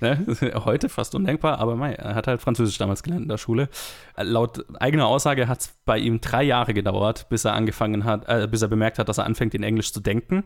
ne, 0.02 0.26
heute 0.66 0.90
fast 0.90 1.16
undenkbar, 1.16 1.60
aber 1.60 1.76
mei, 1.76 1.94
er 1.94 2.16
hat 2.16 2.28
halt 2.28 2.42
Französisch 2.42 2.78
damals 2.78 3.04
gelernt 3.04 3.24
in 3.24 3.30
der 3.30 3.38
Schule. 3.38 3.70
Laut 4.18 4.66
eigener 4.80 5.08
Aussage 5.08 5.48
hat 5.48 5.62
es 5.62 5.74
bei 5.86 5.98
ihm 5.98 6.22
drei 6.22 6.44
Jahre 6.44 6.74
gedauert, 6.74 7.28
bis 7.30 7.46
er 7.46 7.54
angefangen 7.54 8.04
hat, 8.04 8.28
äh, 8.28 8.48
bis 8.50 8.62
er 8.62 8.68
bemerkt 8.68 9.00
hat, 9.00 9.10
dass 9.10 9.18
er 9.18 9.26
anfängt, 9.26 9.54
in 9.54 9.64
Englisch 9.64 9.94
zu 9.94 10.00
denken 10.00 10.44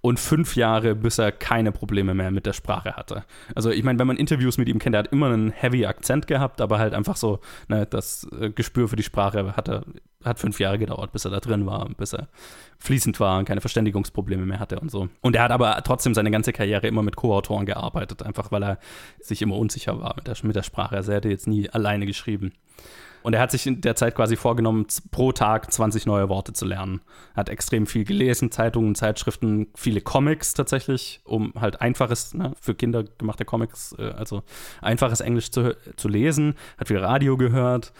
und 0.00 0.18
fünf 0.18 0.56
Jahre, 0.56 0.94
bis 0.94 1.18
er 1.18 1.32
keine 1.32 1.72
Probleme 1.72 2.14
mehr 2.14 2.30
mit 2.30 2.46
der 2.46 2.52
Sprache 2.52 2.94
hatte. 2.94 3.24
Also 3.54 3.70
ich 3.70 3.84
meine, 3.84 3.98
wenn 3.98 4.06
man 4.06 4.16
Interviews 4.16 4.58
mit 4.58 4.68
ihm 4.68 4.78
kennt, 4.78 4.94
er 4.94 5.00
hat 5.00 5.12
immer 5.12 5.26
einen 5.26 5.50
heavy 5.50 5.86
Akzent 5.86 6.26
gehabt, 6.26 6.60
aber 6.60 6.78
halt 6.78 6.94
einfach 6.94 7.16
so, 7.16 7.40
ne, 7.68 7.86
das 7.86 8.26
äh, 8.38 8.50
Gespür 8.50 8.88
für 8.88 8.96
die 8.96 9.02
Sprache 9.02 9.56
hatte, 9.56 9.84
hat 10.24 10.38
fünf 10.38 10.60
Jahre 10.60 10.78
gedauert, 10.78 11.12
bis 11.12 11.24
er 11.24 11.30
da 11.30 11.40
drin 11.40 11.66
war, 11.66 11.88
bis 11.96 12.12
er 12.12 12.28
fließend 12.78 13.18
war 13.20 13.38
und 13.38 13.44
keine 13.44 13.60
Verständigungsprobleme 13.60 14.44
mehr 14.46 14.60
hatte 14.60 14.80
und 14.80 14.90
so. 14.90 15.08
Und 15.20 15.36
er 15.36 15.44
hat 15.44 15.50
aber 15.50 15.80
trotzdem 15.84 16.14
seine 16.14 16.30
ganze 16.30 16.52
Karriere 16.52 16.86
immer 16.86 17.02
mit 17.02 17.16
Co-Autoren 17.16 17.66
gearbeitet, 17.66 18.22
einfach 18.22 18.52
weil 18.52 18.62
er 18.62 18.78
sich 19.20 19.42
immer 19.42 19.56
unsicher 19.56 20.00
war 20.00 20.14
mit 20.16 20.26
der, 20.26 20.36
mit 20.42 20.56
der 20.56 20.62
Sprache. 20.62 20.96
Also 20.96 21.12
er 21.12 21.18
hätte 21.18 21.28
jetzt 21.28 21.46
nie 21.46 21.70
alleine 21.70 22.06
geschrieben. 22.06 22.52
Und 23.22 23.34
er 23.34 23.40
hat 23.40 23.50
sich 23.50 23.66
in 23.66 23.80
der 23.80 23.94
Zeit 23.94 24.14
quasi 24.14 24.36
vorgenommen, 24.36 24.86
pro 25.10 25.32
Tag 25.32 25.72
20 25.72 26.06
neue 26.06 26.28
Worte 26.28 26.52
zu 26.52 26.64
lernen. 26.64 27.00
Er 27.34 27.38
hat 27.38 27.48
extrem 27.48 27.86
viel 27.86 28.04
gelesen, 28.04 28.50
Zeitungen, 28.50 28.94
Zeitschriften, 28.94 29.68
viele 29.74 30.00
Comics 30.00 30.54
tatsächlich, 30.54 31.20
um 31.24 31.52
halt 31.58 31.80
einfaches, 31.80 32.34
ne, 32.34 32.52
für 32.60 32.74
Kinder 32.74 33.04
gemachte 33.04 33.44
Comics, 33.44 33.94
äh, 33.98 34.10
also 34.10 34.42
einfaches 34.80 35.20
Englisch 35.20 35.50
zu, 35.50 35.76
zu 35.96 36.08
lesen, 36.08 36.54
hat 36.78 36.88
viel 36.88 36.98
Radio 36.98 37.36
gehört, 37.36 37.92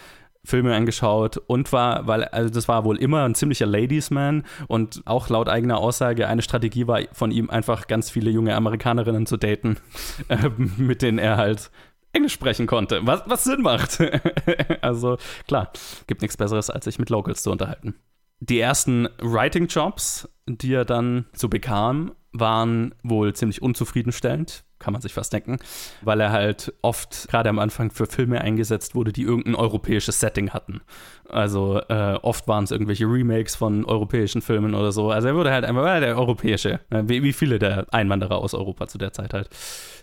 Filme 0.44 0.74
angeschaut 0.74 1.38
und 1.46 1.72
war, 1.72 2.06
weil, 2.06 2.24
also 2.24 2.50
das 2.50 2.66
war 2.66 2.84
wohl 2.84 2.98
immer 2.98 3.24
ein 3.24 3.34
ziemlicher 3.34 3.66
Ladiesman 3.66 4.44
und 4.66 5.02
auch 5.04 5.28
laut 5.28 5.48
eigener 5.48 5.78
Aussage 5.78 6.26
eine 6.26 6.42
Strategie 6.42 6.86
war 6.88 7.00
von 7.12 7.30
ihm 7.30 7.48
einfach 7.48 7.86
ganz 7.86 8.10
viele 8.10 8.30
junge 8.30 8.56
Amerikanerinnen 8.56 9.26
zu 9.26 9.36
daten, 9.36 9.76
äh, 10.28 10.48
mit 10.58 11.02
denen 11.02 11.18
er 11.18 11.36
halt 11.36 11.70
Englisch 12.12 12.32
sprechen 12.32 12.66
konnte, 12.66 13.06
was, 13.06 13.22
was 13.26 13.44
Sinn 13.44 13.62
macht. 13.62 14.02
also 14.82 15.16
klar, 15.46 15.70
gibt 16.06 16.22
nichts 16.22 16.36
Besseres, 16.36 16.70
als 16.70 16.84
sich 16.84 16.98
mit 16.98 17.08
Locals 17.08 17.42
zu 17.42 17.50
unterhalten. 17.50 17.94
Die 18.40 18.58
ersten 18.58 19.08
Writing-Jobs, 19.20 20.28
die 20.46 20.74
er 20.74 20.84
dann 20.84 21.26
so 21.32 21.48
bekam, 21.48 22.12
waren 22.32 22.94
wohl 23.04 23.34
ziemlich 23.34 23.62
unzufriedenstellend, 23.62 24.64
kann 24.82 24.92
man 24.92 25.00
sich 25.00 25.14
fast 25.14 25.32
denken, 25.32 25.58
weil 26.02 26.20
er 26.20 26.32
halt 26.32 26.74
oft 26.82 27.28
gerade 27.28 27.48
am 27.48 27.58
Anfang 27.58 27.90
für 27.90 28.06
Filme 28.06 28.40
eingesetzt 28.40 28.94
wurde, 28.94 29.12
die 29.12 29.22
irgendein 29.22 29.54
europäisches 29.54 30.20
Setting 30.20 30.50
hatten. 30.50 30.80
Also 31.28 31.80
äh, 31.88 32.18
oft 32.20 32.48
waren 32.48 32.64
es 32.64 32.72
irgendwelche 32.72 33.06
Remakes 33.06 33.54
von 33.54 33.84
europäischen 33.84 34.42
Filmen 34.42 34.74
oder 34.74 34.92
so. 34.92 35.10
Also 35.10 35.28
er 35.28 35.34
wurde 35.34 35.52
halt 35.52 35.64
einfach 35.64 35.86
äh, 35.86 36.00
der 36.00 36.18
europäische, 36.18 36.80
wie, 36.90 37.22
wie, 37.22 37.32
viele 37.32 37.58
der 37.58 37.86
Einwanderer 37.92 38.36
aus 38.36 38.54
Europa 38.54 38.88
zu 38.88 38.98
der 38.98 39.12
Zeit 39.12 39.32
halt, 39.32 39.48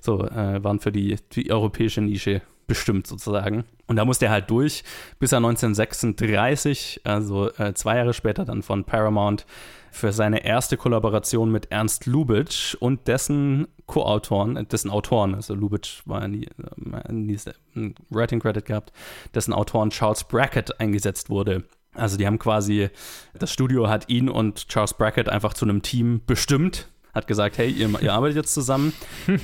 so 0.01 0.25
äh, 0.25 0.63
waren 0.63 0.79
für 0.79 0.91
die, 0.91 1.17
die 1.33 1.51
europäische 1.51 2.01
Nische 2.01 2.41
bestimmt 2.69 3.05
sozusagen. 3.05 3.65
Und 3.87 3.97
da 3.97 4.05
musste 4.05 4.27
er 4.27 4.31
halt 4.31 4.49
durch, 4.49 4.83
bis 5.19 5.33
er 5.33 5.37
1936, 5.37 7.01
also 7.03 7.51
äh, 7.57 7.73
zwei 7.73 7.97
Jahre 7.97 8.13
später 8.13 8.45
dann 8.45 8.61
von 8.61 8.85
Paramount, 8.85 9.45
für 9.91 10.11
seine 10.11 10.45
erste 10.45 10.77
Kollaboration 10.77 11.51
mit 11.51 11.71
Ernst 11.71 12.05
Lubitsch 12.05 12.75
und 12.75 13.07
dessen 13.07 13.67
Co-Autoren, 13.85 14.55
äh, 14.55 14.65
dessen 14.65 14.89
Autoren, 14.89 15.35
also 15.35 15.53
Lubitsch 15.53 16.01
war 16.05 16.27
nie, 16.27 16.45
äh, 16.45 17.11
nie 17.11 17.37
einen 17.75 17.95
Writing 18.09 18.39
Credit 18.39 18.65
gehabt, 18.65 18.93
dessen 19.33 19.53
Autoren 19.53 19.89
Charles 19.89 20.23
Brackett 20.23 20.79
eingesetzt 20.79 21.29
wurde. 21.29 21.63
Also 21.95 22.17
die 22.17 22.27
haben 22.27 22.39
quasi, 22.39 22.89
das 23.37 23.51
Studio 23.51 23.89
hat 23.89 24.09
ihn 24.09 24.29
und 24.29 24.67
Charles 24.67 24.93
Brackett 24.93 25.27
einfach 25.27 25.53
zu 25.53 25.65
einem 25.65 25.81
Team 25.81 26.21
bestimmt, 26.25 26.87
hat 27.19 27.27
gesagt, 27.27 27.57
hey, 27.57 27.69
ihr, 27.69 27.89
ihr 28.01 28.13
arbeitet 28.13 28.37
jetzt 28.37 28.53
zusammen. 28.53 28.93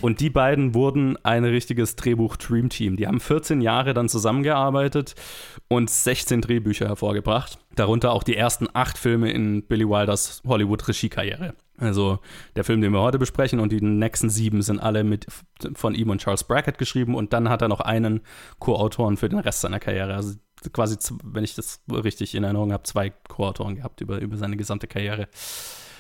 Und 0.02 0.20
die 0.20 0.30
beiden 0.30 0.74
wurden 0.74 1.18
ein 1.24 1.44
richtiges 1.44 1.96
Drehbuch-Dream-Team. 1.96 2.98
Die 2.98 3.08
haben 3.08 3.20
14 3.20 3.62
Jahre 3.62 3.94
dann 3.94 4.10
zusammengearbeitet 4.10 5.16
und 5.68 5.90
16 5.90 6.42
Drehbücher 6.42 6.88
hervorgebracht. 6.88 7.60
Darunter 7.76 8.12
auch 8.12 8.24
die 8.24 8.36
ersten 8.36 8.68
acht 8.74 8.98
Filme 8.98 9.32
in 9.32 9.64
Billy 9.64 9.88
Wilders 9.88 10.42
Hollywood-Regiekarriere. 10.46 11.54
Also 11.78 12.20
der 12.56 12.64
Film, 12.64 12.82
den 12.82 12.94
wir 12.94 13.02
heute 13.02 13.20
besprechen 13.20 13.60
und 13.60 13.72
die 13.72 13.82
nächsten 13.82 14.30
sieben 14.30 14.62
sind 14.62 14.80
alle 14.80 15.04
mit 15.04 15.28
von 15.74 15.94
ihm 15.94 16.10
und 16.10 16.22
Charles 16.22 16.46
Brackett 16.46 16.78
geschrieben 16.78 17.16
und 17.16 17.34
dann 17.34 17.50
hat 17.50 17.62
er 17.62 17.68
noch 17.68 17.82
einen 17.82 18.22
Co-Autoren 18.60 19.18
für 19.18 19.28
den 19.28 19.40
Rest 19.40 19.62
seiner 19.62 19.82
Karriere. 19.82 20.16
Also 20.16 20.36
quasi, 20.72 20.98
wenn 21.24 21.44
ich 21.44 21.56
das 21.56 21.82
richtig 21.90 22.34
in 22.34 22.44
Erinnerung 22.44 22.72
habe, 22.72 22.84
zwei 22.84 23.10
Co-Autoren 23.10 23.76
gehabt 23.76 24.00
über, 24.02 24.20
über 24.20 24.38
seine 24.38 24.56
gesamte 24.56 24.88
Karriere. 24.88 25.28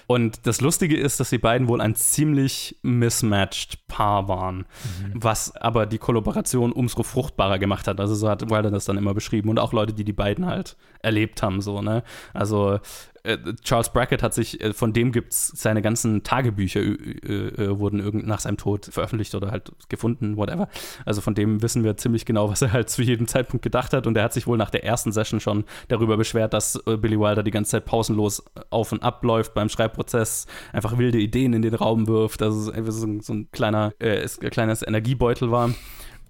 Und 0.07 0.45
das 0.45 0.61
Lustige 0.61 0.97
ist, 0.97 1.19
dass 1.19 1.29
die 1.29 1.37
beiden 1.37 1.67
wohl 1.67 1.81
ein 1.81 1.95
ziemlich 1.95 2.77
mismatched 2.83 3.87
Paar 3.87 4.27
waren, 4.27 4.57
mhm. 4.57 5.13
was 5.13 5.55
aber 5.55 5.85
die 5.85 5.97
Kollaboration 5.97 6.71
umso 6.71 7.03
fruchtbarer 7.03 7.59
gemacht 7.59 7.87
hat. 7.87 7.99
Also 7.99 8.15
so 8.15 8.29
hat 8.29 8.49
Wilder 8.49 8.71
das 8.71 8.85
dann 8.85 8.97
immer 8.97 9.13
beschrieben 9.13 9.49
und 9.49 9.59
auch 9.59 9.73
Leute, 9.73 9.93
die 9.93 10.03
die 10.03 10.13
beiden 10.13 10.45
halt 10.45 10.75
erlebt 11.01 11.41
haben, 11.41 11.61
so, 11.61 11.81
ne? 11.81 12.03
Also 12.33 12.79
äh, 13.25 13.38
Charles 13.63 13.89
Brackett 13.91 14.23
hat 14.23 14.33
sich, 14.33 14.61
äh, 14.61 14.73
von 14.73 14.93
dem 14.93 15.11
gibt 15.11 15.33
es 15.33 15.47
seine 15.47 15.81
ganzen 15.81 16.23
Tagebücher, 16.23 16.81
äh, 16.81 17.79
wurden 17.79 17.99
irgend 17.99 18.27
nach 18.27 18.39
seinem 18.39 18.57
Tod 18.57 18.85
veröffentlicht 18.85 19.35
oder 19.35 19.51
halt 19.51 19.71
gefunden, 19.89 20.38
whatever. 20.38 20.69
Also 21.05 21.21
von 21.21 21.35
dem 21.35 21.61
wissen 21.61 21.83
wir 21.83 21.97
ziemlich 21.97 22.25
genau, 22.25 22.49
was 22.51 22.61
er 22.61 22.71
halt 22.71 22.89
zu 22.89 23.01
jedem 23.01 23.27
Zeitpunkt 23.27 23.63
gedacht 23.63 23.93
hat. 23.93 24.07
Und 24.07 24.15
er 24.17 24.23
hat 24.23 24.33
sich 24.33 24.47
wohl 24.47 24.57
nach 24.57 24.69
der 24.69 24.83
ersten 24.83 25.11
Session 25.11 25.39
schon 25.39 25.65
darüber 25.88 26.17
beschwert, 26.17 26.53
dass 26.53 26.75
äh, 26.85 26.97
Billy 26.97 27.19
Wilder 27.19 27.43
die 27.43 27.51
ganze 27.51 27.71
Zeit 27.71 27.85
pausenlos 27.85 28.43
auf 28.69 28.91
und 28.91 29.03
ab 29.03 29.23
läuft 29.23 29.53
beim 29.53 29.69
Schreibprozess, 29.69 30.45
einfach 30.71 30.97
wilde 30.97 31.17
Ideen 31.17 31.53
in 31.53 31.61
den 31.61 31.73
Raum 31.73 32.07
wirft. 32.07 32.41
Also 32.41 32.71
so, 32.71 33.21
so 33.21 33.33
ein 33.33 33.49
kleiner, 33.51 33.93
äh, 33.99 34.21
ein 34.21 34.49
kleines 34.49 34.85
Energiebeutel 34.85 35.51
war. 35.51 35.71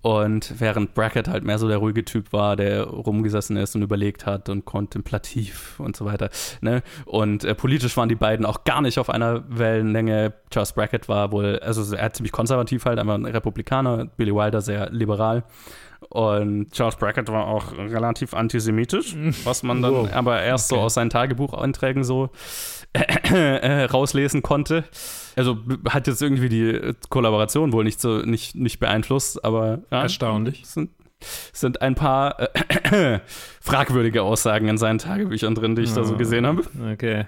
Und 0.05 0.59
während 0.59 0.93
Brackett 0.93 1.27
halt 1.27 1.43
mehr 1.43 1.57
so 1.57 1.67
der 1.67 1.77
ruhige 1.77 2.05
Typ 2.05 2.31
war, 2.31 2.55
der 2.55 2.83
rumgesessen 2.83 3.57
ist 3.57 3.75
und 3.75 3.81
überlegt 3.81 4.27
hat 4.27 4.49
und 4.49 4.63
kontemplativ 4.63 5.79
und 5.79 5.95
so 5.95 6.05
weiter. 6.05 6.29
Ne? 6.61 6.83
Und 7.05 7.43
äh, 7.43 7.55
politisch 7.55 7.97
waren 7.97 8.07
die 8.07 8.13
beiden 8.13 8.45
auch 8.45 8.65
gar 8.65 8.83
nicht 8.83 8.99
auf 8.99 9.09
einer 9.09 9.43
Wellenlänge. 9.49 10.33
Charles 10.51 10.73
Brackett 10.73 11.09
war 11.09 11.31
wohl, 11.31 11.57
also 11.57 11.95
er 11.95 12.13
ziemlich 12.13 12.31
konservativ 12.31 12.85
halt, 12.85 12.99
einfach 12.99 13.15
ein 13.15 13.25
Republikaner, 13.25 14.05
Billy 14.05 14.31
Wilder 14.31 14.61
sehr 14.61 14.91
liberal. 14.91 15.43
Und 16.09 16.71
Charles 16.71 16.97
Brackett 16.97 17.29
war 17.29 17.47
auch 17.47 17.71
relativ 17.75 18.35
antisemitisch, 18.35 19.15
was 19.43 19.63
man 19.63 19.81
dann 19.81 19.91
wow. 19.91 20.13
aber 20.13 20.39
erst 20.39 20.71
okay. 20.71 20.81
so 20.81 20.85
aus 20.85 20.93
seinen 20.93 21.09
Tagebucheinträgen 21.09 22.03
so 22.03 22.29
rauslesen 23.91 24.41
konnte. 24.41 24.85
Also 25.35 25.57
hat 25.89 26.07
jetzt 26.07 26.21
irgendwie 26.21 26.49
die 26.49 26.93
Kollaboration 27.09 27.73
wohl 27.73 27.83
nicht 27.83 27.99
so 27.99 28.19
nicht, 28.19 28.55
nicht 28.55 28.79
beeinflusst, 28.79 29.43
aber 29.43 29.79
ja, 29.91 30.03
erstaunlich. 30.03 30.65
Sind, 30.65 30.91
sind 31.53 31.81
ein 31.81 31.95
paar 31.95 32.39
äh, 32.93 33.19
fragwürdige 33.65 34.21
Aussagen 34.21 34.67
in 34.67 34.77
seinen 34.77 34.99
Tagebüchern 34.99 35.55
drin, 35.55 35.75
die 35.75 35.81
ich 35.81 35.91
oh, 35.93 35.95
da 35.95 36.03
so 36.03 36.15
gesehen 36.17 36.45
habe. 36.45 36.61
Okay. 36.93 37.25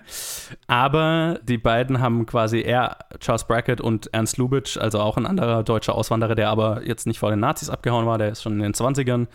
Aber 0.67 1.39
die 1.43 1.57
beiden 1.57 1.99
haben 1.99 2.27
quasi 2.27 2.61
er, 2.61 2.97
Charles 3.19 3.45
Brackett 3.45 3.81
und 3.81 4.13
Ernst 4.13 4.37
Lubitsch, 4.37 4.77
also 4.77 4.99
auch 4.99 5.17
ein 5.17 5.25
anderer 5.25 5.63
deutscher 5.63 5.95
Auswanderer, 5.95 6.35
der 6.35 6.49
aber 6.49 6.83
jetzt 6.85 7.07
nicht 7.07 7.17
vor 7.17 7.31
den 7.31 7.39
Nazis 7.39 7.71
abgehauen 7.71 8.05
war, 8.05 8.19
der 8.19 8.29
ist 8.29 8.43
schon 8.43 8.53
in 8.53 8.59
den 8.59 8.73
20ern 8.73 9.25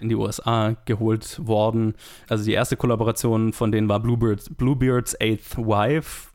in 0.00 0.08
die 0.10 0.14
USA 0.14 0.76
geholt 0.84 1.40
worden. 1.46 1.94
Also 2.28 2.44
die 2.44 2.52
erste 2.52 2.76
Kollaboration 2.76 3.54
von 3.54 3.72
denen 3.72 3.88
war 3.88 4.00
Bluebirds, 4.00 4.50
Bluebeards 4.50 5.18
Eighth 5.22 5.56
Wife, 5.56 6.28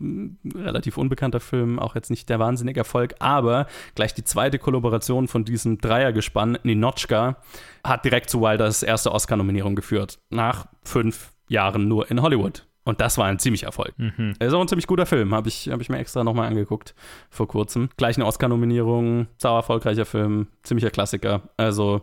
relativ 0.56 0.98
unbekannter 0.98 1.40
Film, 1.40 1.78
auch 1.78 1.94
jetzt 1.94 2.10
nicht 2.10 2.28
der 2.30 2.40
wahnsinnige 2.40 2.80
Erfolg, 2.80 3.14
aber 3.20 3.68
gleich 3.94 4.16
die 4.16 4.24
zweite 4.24 4.58
Kollaboration 4.58 5.28
von 5.28 5.46
diesem 5.46 5.78
Dreiergespann, 5.78 6.58
Ninochka, 6.64 7.36
hat 7.84 8.06
direkt 8.06 8.30
zu 8.30 8.42
Wilders 8.42 8.84
erste 8.84 9.12
Oscar-Nominierung 9.12 9.76
geführt. 9.76 10.07
Nach 10.30 10.68
fünf 10.84 11.34
Jahren 11.50 11.88
nur 11.88 12.10
in 12.10 12.22
Hollywood. 12.22 12.66
Und 12.84 13.02
das 13.02 13.18
war 13.18 13.26
ein 13.26 13.38
ziemlich 13.38 13.64
Erfolg. 13.64 13.94
Mhm. 13.98 14.36
Ist 14.40 14.54
auch 14.54 14.62
ein 14.62 14.68
ziemlich 14.70 14.88
guter 14.88 15.06
Film, 15.06 15.36
habe 15.36 15.50
ich, 15.50 15.70
hab 15.70 15.82
ich 15.82 15.90
mir 15.90 15.98
extra 15.98 16.24
nochmal 16.24 16.48
angeguckt 16.48 16.96
vor 17.30 17.46
kurzem. 17.46 17.90
Gleich 17.98 18.16
eine 18.16 18.26
Oscar-Nominierung, 18.26 19.28
sauer 19.38 19.58
erfolgreicher 19.58 20.06
Film, 20.06 20.48
ziemlicher 20.64 20.90
Klassiker. 20.90 21.42
Also, 21.58 22.02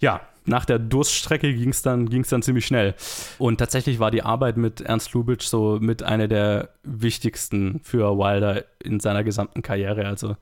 ja, 0.00 0.20
nach 0.48 0.64
der 0.64 0.78
Durststrecke 0.78 1.52
ging 1.54 1.70
es 1.70 1.82
dann, 1.82 2.08
ging's 2.08 2.28
dann 2.28 2.42
ziemlich 2.42 2.66
schnell. 2.66 2.94
Und 3.38 3.58
tatsächlich 3.58 3.98
war 3.98 4.10
die 4.10 4.22
Arbeit 4.22 4.56
mit 4.56 4.80
Ernst 4.80 5.12
Lubitsch 5.12 5.46
so 5.46 5.78
mit 5.80 6.02
einer 6.02 6.28
der 6.28 6.70
wichtigsten 6.82 7.80
für 7.82 8.18
Wilder 8.18 8.64
in 8.82 9.00
seiner 9.00 9.24
gesamten 9.24 9.62
Karriere. 9.62 10.06
Also 10.06 10.36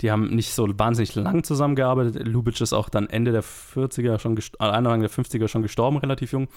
die 0.00 0.10
haben 0.10 0.34
nicht 0.34 0.52
so 0.52 0.66
wahnsinnig 0.78 1.14
lang 1.14 1.44
zusammengearbeitet. 1.44 2.26
Lubitsch 2.26 2.60
ist 2.60 2.72
auch 2.72 2.88
dann 2.88 3.08
Ende 3.08 3.32
der 3.32 3.44
40er 3.44 4.18
schon, 4.18 4.36
äh, 4.36 4.42
Anfang 4.58 5.00
der 5.00 5.10
50er 5.10 5.48
schon 5.48 5.62
gestorben, 5.62 5.98
relativ 5.98 6.32
jung. 6.32 6.48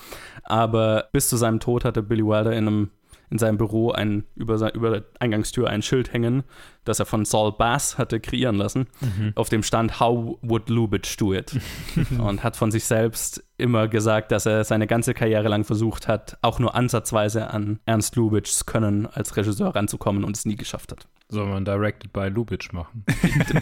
Aber 0.44 1.08
bis 1.12 1.30
zu 1.30 1.38
seinem 1.38 1.60
Tod 1.60 1.86
hatte 1.86 2.02
Billy 2.02 2.26
Wilder 2.26 2.54
in 2.54 2.68
einem 2.68 2.90
in 3.30 3.38
seinem 3.38 3.58
Büro 3.58 3.92
ein, 3.92 4.26
über, 4.36 4.58
sein, 4.58 4.72
über 4.74 4.90
der 4.92 5.04
Eingangstür 5.20 5.70
ein 5.70 5.82
Schild 5.82 6.14
hängen, 6.14 6.44
das 6.84 7.00
er 7.00 7.06
von 7.06 7.26
Saul 7.26 7.52
Bass 7.52 7.98
hatte 7.98 8.20
kreieren 8.20 8.56
lassen. 8.56 8.88
Mhm. 9.02 9.34
Auf 9.36 9.50
dem 9.50 9.64
stand 9.64 10.00
How 10.00 10.38
would 10.42 10.70
Lubitsch 10.70 11.20
do 11.20 11.34
it? 11.34 11.60
und 12.20 12.44
hat 12.44 12.56
von 12.56 12.72
sich 12.72 12.86
selbst 12.86 13.44
immer 13.58 13.88
gesagt, 13.88 14.32
dass 14.32 14.46
er 14.46 14.64
seine 14.64 14.86
ganze 14.86 15.14
Karriere 15.14 15.48
lang 15.48 15.64
versucht 15.64 16.08
hat, 16.08 16.38
auch 16.42 16.60
nur 16.60 16.76
ansatzweise 16.76 17.50
an 17.50 17.80
Ernst 17.86 18.16
Lubitschs 18.16 18.66
Können 18.66 19.08
als 19.08 19.36
Regisseur 19.38 19.76
ranzukommen 19.76 20.24
und 20.24 20.36
es 20.36 20.46
nie 20.46 20.56
geschafft 20.56 20.92
hat. 20.92 21.08
Soll 21.30 21.48
man 21.48 21.66
Directed 21.66 22.14
by 22.14 22.28
Lubitsch 22.28 22.72
machen? 22.72 23.04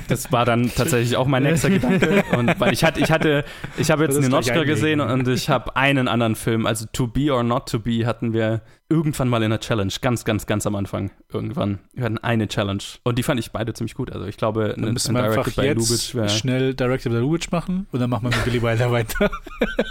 Das 0.08 0.32
war 0.32 0.46
dann 0.46 0.70
tatsächlich 0.76 1.16
auch 1.16 1.28
mein 1.28 1.44
nächster 1.44 1.70
Gedanke. 1.70 2.24
Und 2.36 2.60
weil 2.60 2.74
ich 2.74 2.84
hatte, 2.84 3.00
ich 3.00 3.12
hatte, 3.12 3.46
ich 3.78 3.90
habe 3.90 4.04
jetzt 4.04 4.20
Ninochka 4.20 4.64
gesehen 4.64 5.00
und 5.00 5.28
ich 5.28 5.50
habe 5.50 5.76
einen 5.76 6.08
anderen 6.08 6.36
Film, 6.36 6.66
also 6.66 6.86
To 6.92 7.08
Be 7.08 7.34
or 7.34 7.44
Not 7.44 7.70
To 7.70 7.80
Be 7.80 8.06
hatten 8.06 8.34
wir 8.34 8.62
irgendwann 8.90 9.30
mal 9.30 9.42
in 9.44 9.50
der 9.50 9.60
Challenge, 9.60 9.92
ganz, 10.02 10.26
ganz, 10.26 10.46
ganz 10.46 10.68
am 10.68 10.76
Anfang 10.76 11.12
irgendwann. 11.32 11.80
Wir 11.94 12.06
hatten 12.06 12.18
eine 12.20 12.48
Challenge 12.48 12.84
und 13.04 13.18
die 13.18 13.24
fand 13.24 13.40
ich 13.40 13.52
beide 13.52 13.74
ziemlich 13.74 13.96
gut. 13.96 14.12
Also 14.12 14.26
ich 14.26 14.38
glaube, 14.38 14.76
dann 14.78 14.94
müssen 14.94 15.16
wir 15.16 15.24
einfach 15.24 15.48
jetzt 15.48 16.14
Lubitsch 16.14 16.38
schnell 16.38 16.74
Directed 16.74 17.12
by 17.12 17.18
Lubitsch 17.18 17.52
machen 17.52 17.88
und 17.92 18.00
dann 18.00 18.10
machen 18.10 18.30
wir 18.30 18.36
mit 18.36 18.44
Billy 18.46 18.62
Wilder 18.62 18.92
weiter. 18.92 19.32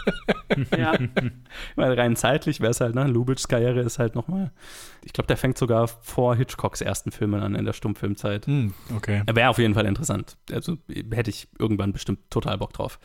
ja, 0.76 0.94
weil 1.76 1.98
rein 1.98 2.16
zeitlich 2.16 2.60
wäre 2.60 2.70
es 2.70 2.80
halt, 2.80 2.94
ne, 2.94 3.06
Lubitschs 3.06 3.48
Karriere 3.48 3.80
ist 3.80 3.98
halt 3.98 4.14
nochmal, 4.14 4.52
ich 5.04 5.12
glaube, 5.12 5.26
der 5.26 5.36
fängt 5.36 5.58
sogar 5.58 5.88
vor 5.88 6.36
Hitchcocks 6.36 6.80
ersten 6.80 7.10
Filmen 7.10 7.42
an 7.42 7.54
in 7.54 7.64
der 7.64 7.72
Stummfilmzeit. 7.72 8.46
Hm, 8.46 8.74
okay. 8.96 9.22
Wäre 9.32 9.48
auf 9.48 9.58
jeden 9.58 9.74
Fall 9.74 9.86
interessant. 9.86 10.36
Also 10.52 10.76
hätte 11.10 11.30
ich 11.30 11.48
irgendwann 11.58 11.92
bestimmt 11.92 12.30
total 12.30 12.58
Bock 12.58 12.72
drauf 12.72 12.98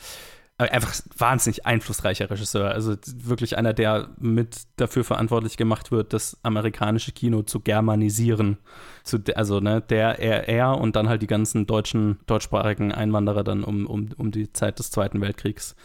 einfach 0.57 0.95
wahnsinnig 1.15 1.65
einflussreicher 1.65 2.29
Regisseur. 2.29 2.71
Also 2.71 2.95
wirklich 3.15 3.57
einer, 3.57 3.73
der 3.73 4.09
mit 4.19 4.63
dafür 4.77 5.03
verantwortlich 5.03 5.55
gemacht 5.55 5.91
wird, 5.91 6.13
das 6.13 6.37
amerikanische 6.41 7.11
Kino 7.11 7.43
zu 7.43 7.59
germanisieren. 7.59 8.57
Zu, 9.03 9.19
also, 9.35 9.59
ne, 9.59 9.81
der, 9.81 10.19
er, 10.19 10.49
er 10.49 10.77
und 10.77 10.95
dann 10.95 11.09
halt 11.09 11.21
die 11.21 11.27
ganzen 11.27 11.67
deutschen, 11.67 12.19
deutschsprachigen 12.25 12.91
Einwanderer 12.91 13.43
dann 13.43 13.63
um, 13.63 13.85
um, 13.85 14.09
um 14.17 14.31
die 14.31 14.51
Zeit 14.51 14.79
des 14.79 14.89
Zweiten 14.89 15.21
Weltkriegs 15.21 15.75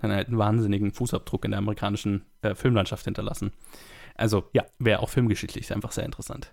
dann 0.00 0.12
halt 0.12 0.28
einen 0.28 0.38
wahnsinnigen 0.38 0.92
Fußabdruck 0.92 1.44
in 1.44 1.52
der 1.52 1.58
amerikanischen 1.58 2.24
äh, 2.42 2.54
Filmlandschaft 2.54 3.04
hinterlassen. 3.04 3.52
Also, 4.14 4.48
ja, 4.52 4.64
wäre 4.78 5.00
auch 5.00 5.08
filmgeschichtlich 5.08 5.72
einfach 5.72 5.92
sehr 5.92 6.04
interessant. 6.04 6.52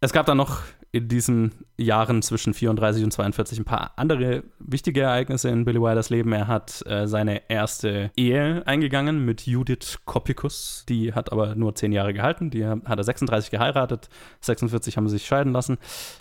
Es 0.00 0.12
gab 0.12 0.26
dann 0.26 0.36
noch 0.36 0.60
in 0.96 1.08
diesen 1.08 1.52
Jahren 1.76 2.22
zwischen 2.22 2.54
34 2.54 3.04
und 3.04 3.10
42 3.12 3.58
ein 3.58 3.64
paar 3.64 3.92
andere 3.96 4.44
wichtige 4.58 5.02
Ereignisse 5.02 5.50
in 5.50 5.64
Billy 5.64 5.80
Wilders 5.80 6.10
Leben. 6.10 6.32
Er 6.32 6.46
hat 6.48 6.82
äh, 6.86 7.06
seine 7.06 7.48
erste 7.50 8.10
Ehe 8.16 8.66
eingegangen 8.66 9.24
mit 9.24 9.46
Judith 9.46 9.98
Kopikus. 10.06 10.84
Die 10.88 11.12
hat 11.12 11.32
aber 11.32 11.54
nur 11.54 11.74
zehn 11.74 11.92
Jahre 11.92 12.14
gehalten. 12.14 12.50
Die 12.50 12.64
hat 12.64 12.98
er 12.98 13.04
36 13.04 13.50
geheiratet. 13.50 14.08
46 14.40 14.96
haben 14.96 15.08
sie 15.08 15.18
sich 15.18 15.26
scheiden 15.26 15.52
lassen. 15.52 15.76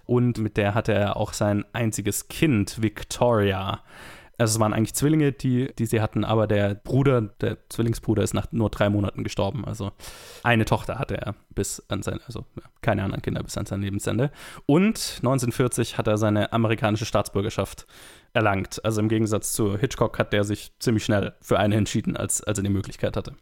Und 0.06 0.40
mit 0.40 0.58
der 0.58 0.74
hatte 0.76 0.94
er 0.94 1.18
auch 1.18 1.34
sein 1.34 1.64
einziges 1.74 2.28
Kind, 2.28 2.82
Victoria. 2.82 3.82
Also 4.38 4.56
es 4.56 4.60
waren 4.60 4.74
eigentlich 4.74 4.94
Zwillinge, 4.94 5.32
die, 5.32 5.74
die 5.78 5.86
sie 5.86 6.02
hatten, 6.02 6.24
aber 6.24 6.48
der 6.48 6.76
Bruder, 6.76 7.22
der 7.22 7.58
Zwillingsbruder 7.70 8.24
ist 8.24 8.34
nach 8.34 8.52
nur 8.52 8.70
drei 8.70 8.90
Monaten 8.90 9.24
gestorben. 9.24 9.66
Also 9.66 9.92
eine 10.44 10.66
Tochter 10.66 11.00
hatte 11.00 11.18
er 11.18 11.36
bis 11.54 11.84
an 11.90 12.04
sein, 12.04 12.20
also 12.26 12.46
keine 12.82 13.04
anderen 13.04 13.22
Kinder 13.22 13.42
bis 13.44 13.58
an 13.58 13.66
sein 13.66 13.82
Lebensende. 13.82 14.32
Und 14.66 15.16
1940 15.18 15.98
hat 15.98 16.08
er 16.08 16.18
seine 16.18 16.52
amerikanische 16.52 17.06
Staatsbürgerschaft 17.06 17.88
erlangt. 18.34 18.84
Also 18.84 19.02
im 19.02 19.10
Gegensatz 19.10 19.54
zu 19.54 19.78
Hitchcock 19.78 20.20
hat 20.20 20.34
der 20.34 20.44
sich 20.44 20.74
ziemlich 20.80 21.06
schnell 21.06 21.34
für 21.40 21.58
eine 21.58 21.76
entschieden, 21.76 22.18
als, 22.18 22.44
als 22.44 22.60
er 22.60 22.64
die 22.64 22.70
Möglichkeit 22.70 23.16
hatte. 23.16 23.34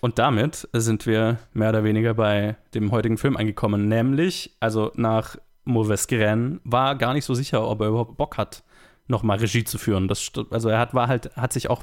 Und 0.00 0.18
damit 0.18 0.68
sind 0.72 1.06
wir 1.06 1.38
mehr 1.52 1.70
oder 1.70 1.84
weniger 1.84 2.14
bei 2.14 2.56
dem 2.74 2.90
heutigen 2.90 3.18
Film 3.18 3.36
angekommen, 3.36 3.88
nämlich, 3.88 4.56
also 4.58 4.92
nach 4.94 5.36
Mauvais 5.64 6.06
Gren 6.06 6.60
war 6.64 6.96
gar 6.96 7.12
nicht 7.12 7.26
so 7.26 7.34
sicher, 7.34 7.66
ob 7.66 7.80
er 7.82 7.88
überhaupt 7.88 8.16
Bock 8.16 8.38
hat, 8.38 8.62
nochmal 9.10 9.38
Regie 9.38 9.64
zu 9.64 9.76
führen. 9.78 10.08
Das, 10.08 10.30
also 10.50 10.68
er 10.68 10.78
hat, 10.78 10.94
war 10.94 11.08
halt, 11.08 11.36
hat 11.36 11.52
sich 11.52 11.68
auch 11.68 11.82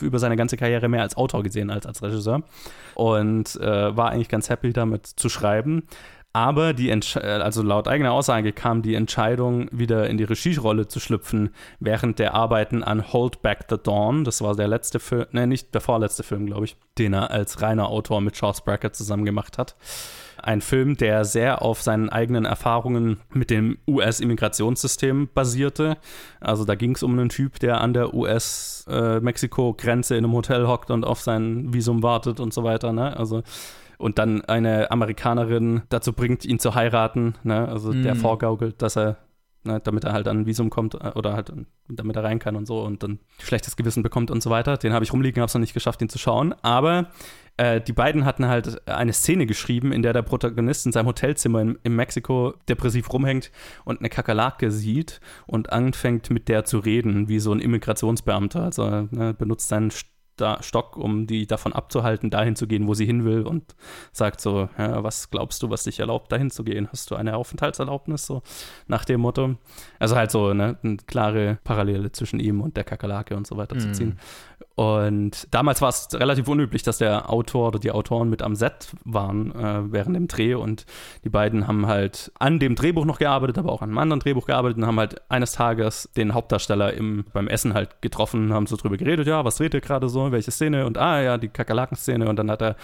über 0.00 0.18
seine 0.18 0.36
ganze 0.36 0.56
Karriere 0.56 0.88
mehr 0.88 1.02
als 1.02 1.16
Autor 1.16 1.42
gesehen 1.42 1.70
als 1.70 1.86
als 1.86 2.02
Regisseur 2.02 2.42
und 2.94 3.56
äh, 3.56 3.96
war 3.96 4.10
eigentlich 4.10 4.28
ganz 4.28 4.50
happy 4.50 4.72
damit 4.72 5.06
zu 5.06 5.28
schreiben. 5.28 5.84
Aber 6.34 6.72
die, 6.72 6.88
Entsch 6.88 7.18
also 7.18 7.62
laut 7.62 7.88
eigener 7.88 8.12
Aussage 8.12 8.52
kam 8.52 8.80
die 8.80 8.94
Entscheidung, 8.94 9.68
wieder 9.70 10.08
in 10.08 10.16
die 10.16 10.24
Regierolle 10.24 10.88
zu 10.88 10.98
schlüpfen, 10.98 11.50
während 11.78 12.18
der 12.18 12.32
Arbeiten 12.32 12.82
an 12.82 13.12
Hold 13.12 13.42
Back 13.42 13.66
the 13.68 13.76
Dawn. 13.82 14.24
Das 14.24 14.40
war 14.40 14.56
der 14.56 14.68
letzte 14.68 14.98
Film, 14.98 15.26
ne, 15.32 15.46
nicht 15.46 15.74
der 15.74 15.82
vorletzte 15.82 16.22
Film, 16.22 16.46
glaube 16.46 16.64
ich, 16.64 16.76
den 16.96 17.12
er 17.12 17.30
als 17.30 17.60
reiner 17.60 17.88
Autor 17.88 18.22
mit 18.22 18.34
Charles 18.34 18.62
Brackett 18.62 18.96
zusammen 18.96 19.26
gemacht 19.26 19.58
hat. 19.58 19.76
Ein 20.42 20.60
Film, 20.60 20.96
der 20.96 21.24
sehr 21.24 21.62
auf 21.62 21.82
seinen 21.82 22.08
eigenen 22.08 22.44
Erfahrungen 22.44 23.18
mit 23.30 23.50
dem 23.50 23.78
US-Immigrationssystem 23.86 25.28
basierte. 25.32 25.96
Also 26.40 26.64
da 26.64 26.74
ging 26.74 26.94
es 26.94 27.02
um 27.02 27.18
einen 27.18 27.28
Typ, 27.28 27.58
der 27.60 27.80
an 27.80 27.92
der 27.92 28.14
US-Mexiko-Grenze 28.14 30.16
in 30.16 30.24
einem 30.24 30.34
Hotel 30.34 30.66
hockt 30.66 30.90
und 30.90 31.04
auf 31.04 31.20
sein 31.20 31.72
Visum 31.72 32.02
wartet 32.02 32.40
und 32.40 32.52
so 32.52 32.64
weiter. 32.64 32.92
Ne? 32.92 33.16
Also 33.16 33.42
und 33.98 34.18
dann 34.18 34.44
eine 34.44 34.90
Amerikanerin 34.90 35.82
dazu 35.88 36.12
bringt, 36.12 36.44
ihn 36.44 36.58
zu 36.58 36.74
heiraten. 36.74 37.34
Ne? 37.44 37.68
Also 37.68 37.92
mm. 37.92 38.02
der 38.02 38.16
vorgaukelt, 38.16 38.82
dass 38.82 38.96
er 38.96 39.18
ne, 39.64 39.80
damit 39.80 40.04
er 40.04 40.12
halt 40.12 40.28
an 40.28 40.40
ein 40.40 40.46
Visum 40.46 40.70
kommt 40.70 40.94
äh, 40.94 41.12
oder 41.14 41.34
halt 41.34 41.52
damit 41.88 42.16
er 42.16 42.24
rein 42.24 42.38
kann 42.38 42.56
und 42.56 42.66
so 42.66 42.82
und 42.82 43.02
dann 43.02 43.18
schlechtes 43.38 43.76
Gewissen 43.76 44.02
bekommt 44.02 44.30
und 44.30 44.42
so 44.42 44.50
weiter. 44.50 44.76
Den 44.76 44.92
habe 44.92 45.04
ich 45.04 45.12
rumliegen, 45.12 45.40
habe 45.40 45.48
es 45.48 45.54
noch 45.54 45.60
nicht 45.60 45.74
geschafft, 45.74 46.02
ihn 46.02 46.08
zu 46.08 46.18
schauen. 46.18 46.54
Aber 46.62 47.08
äh, 47.56 47.80
die 47.80 47.92
beiden 47.92 48.24
hatten 48.24 48.46
halt 48.46 48.88
eine 48.88 49.12
Szene 49.12 49.46
geschrieben, 49.46 49.92
in 49.92 50.02
der 50.02 50.12
der 50.12 50.22
Protagonist 50.22 50.86
in 50.86 50.92
seinem 50.92 51.06
Hotelzimmer 51.06 51.60
in, 51.60 51.78
in 51.82 51.94
Mexiko 51.94 52.54
depressiv 52.68 53.12
rumhängt 53.12 53.50
und 53.84 54.00
eine 54.00 54.08
Kakerlake 54.08 54.70
sieht 54.70 55.20
und 55.46 55.72
anfängt 55.72 56.30
mit 56.30 56.48
der 56.48 56.64
zu 56.64 56.78
reden, 56.78 57.28
wie 57.28 57.38
so 57.38 57.52
ein 57.52 57.60
Immigrationsbeamter. 57.60 58.62
Also 58.62 59.08
ne, 59.10 59.34
benutzt 59.34 59.68
seinen 59.68 59.90
Stock, 60.60 60.96
um 60.96 61.26
die 61.26 61.46
davon 61.46 61.72
abzuhalten, 61.72 62.30
dahin 62.30 62.56
zu 62.56 62.66
gehen, 62.66 62.86
wo 62.86 62.94
sie 62.94 63.06
hin 63.06 63.24
will 63.24 63.42
und 63.42 63.74
sagt 64.12 64.40
so, 64.40 64.68
ja, 64.78 65.02
was 65.02 65.30
glaubst 65.30 65.62
du, 65.62 65.70
was 65.70 65.84
dich 65.84 66.00
erlaubt, 66.00 66.30
dahin 66.32 66.50
zu 66.50 66.64
gehen? 66.64 66.88
Hast 66.90 67.10
du 67.10 67.16
eine 67.16 67.36
Aufenthaltserlaubnis? 67.36 68.26
So 68.26 68.42
nach 68.86 69.04
dem 69.04 69.20
Motto. 69.20 69.56
Also 69.98 70.16
halt 70.16 70.30
so 70.30 70.52
ne, 70.52 70.78
eine 70.82 70.96
klare 70.98 71.58
Parallele 71.64 72.12
zwischen 72.12 72.40
ihm 72.40 72.60
und 72.60 72.76
der 72.76 72.84
Kakerlake 72.84 73.36
und 73.36 73.46
so 73.46 73.56
weiter 73.56 73.76
mm. 73.76 73.80
zu 73.80 73.88
mhm. 73.88 73.94
ziehen. 73.94 74.18
Und 74.74 75.48
damals 75.50 75.80
war 75.82 75.88
es 75.88 76.08
relativ 76.12 76.48
unüblich, 76.48 76.82
dass 76.82 76.98
der 76.98 77.30
Autor 77.30 77.68
oder 77.68 77.78
die 77.78 77.92
Autoren 77.92 78.30
mit 78.30 78.42
am 78.42 78.54
Set 78.54 78.92
waren 79.04 79.54
äh, 79.54 79.92
während 79.92 80.16
dem 80.16 80.28
Dreh. 80.28 80.54
Und 80.54 80.86
die 81.24 81.28
beiden 81.28 81.66
haben 81.66 81.86
halt 81.86 82.32
an 82.38 82.58
dem 82.58 82.74
Drehbuch 82.74 83.04
noch 83.04 83.18
gearbeitet, 83.18 83.58
aber 83.58 83.72
auch 83.72 83.82
an 83.82 83.90
einem 83.90 83.98
anderen 83.98 84.20
Drehbuch 84.20 84.46
gearbeitet 84.46 84.78
und 84.78 84.86
haben 84.86 84.98
halt 84.98 85.20
eines 85.30 85.52
Tages 85.52 86.08
den 86.16 86.34
Hauptdarsteller 86.34 86.94
im, 86.94 87.24
beim 87.32 87.48
Essen 87.48 87.74
halt 87.74 88.02
getroffen, 88.02 88.52
haben 88.52 88.66
so 88.66 88.76
drüber 88.76 88.96
geredet, 88.96 89.26
ja, 89.26 89.44
was 89.44 89.56
dreht 89.56 89.74
ihr 89.74 89.80
gerade 89.80 90.08
so, 90.08 90.32
welche 90.32 90.50
Szene? 90.50 90.86
Und 90.86 90.98
ah 90.98 91.20
ja, 91.20 91.38
die 91.38 91.48
Kakerlaken-Szene. 91.48 92.28
Und 92.28 92.36
dann 92.36 92.50
hat 92.50 92.62
er 92.62 92.76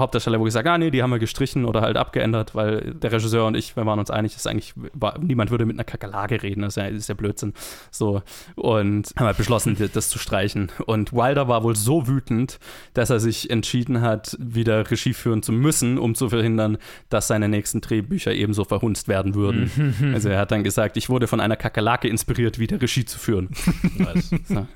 Hauptdarsteller, 0.00 0.40
wo 0.40 0.46
ich 0.46 0.52
sage, 0.52 0.70
ah 0.70 0.78
nee, 0.78 0.90
die 0.90 1.02
haben 1.02 1.10
wir 1.10 1.18
gestrichen 1.18 1.64
oder 1.64 1.80
halt 1.80 1.96
abgeändert, 1.96 2.54
weil 2.54 2.94
der 2.94 3.12
Regisseur 3.12 3.46
und 3.46 3.56
ich, 3.56 3.76
wir 3.76 3.86
waren 3.86 3.98
uns 3.98 4.10
einig, 4.10 4.34
dass 4.34 4.46
eigentlich 4.46 4.74
war, 4.92 5.18
niemand 5.18 5.50
würde 5.50 5.66
mit 5.66 5.76
einer 5.76 5.84
Kakerlake 5.84 6.42
reden, 6.42 6.62
das 6.62 6.76
ist 6.76 6.82
ja, 6.82 6.88
ist 6.88 7.08
ja 7.08 7.14
Blödsinn. 7.14 7.54
So 7.90 8.22
und 8.54 9.12
haben 9.16 9.26
halt 9.26 9.36
beschlossen, 9.36 9.76
das 9.92 10.08
zu 10.08 10.18
streichen. 10.18 10.70
Und 10.86 11.12
Wilder 11.12 11.48
war 11.48 11.62
wohl 11.62 11.76
so 11.76 12.06
wütend, 12.08 12.58
dass 12.94 13.10
er 13.10 13.20
sich 13.20 13.50
entschieden 13.50 14.00
hat, 14.00 14.36
wieder 14.40 14.90
Regie 14.90 15.14
führen 15.14 15.42
zu 15.42 15.52
müssen, 15.52 15.98
um 15.98 16.14
zu 16.14 16.28
verhindern, 16.28 16.78
dass 17.08 17.28
seine 17.28 17.48
nächsten 17.48 17.80
Drehbücher 17.80 18.32
ebenso 18.32 18.64
verhunzt 18.64 19.08
werden 19.08 19.34
würden. 19.34 19.70
also 20.14 20.28
er 20.28 20.38
hat 20.38 20.50
dann 20.50 20.64
gesagt, 20.64 20.96
ich 20.96 21.08
wurde 21.08 21.26
von 21.26 21.40
einer 21.40 21.56
Kakerlake 21.56 22.08
inspiriert, 22.08 22.58
wieder 22.58 22.80
Regie 22.80 23.04
zu 23.04 23.18
führen. 23.18 23.50
Nice. 23.96 24.30
So. 24.44 24.66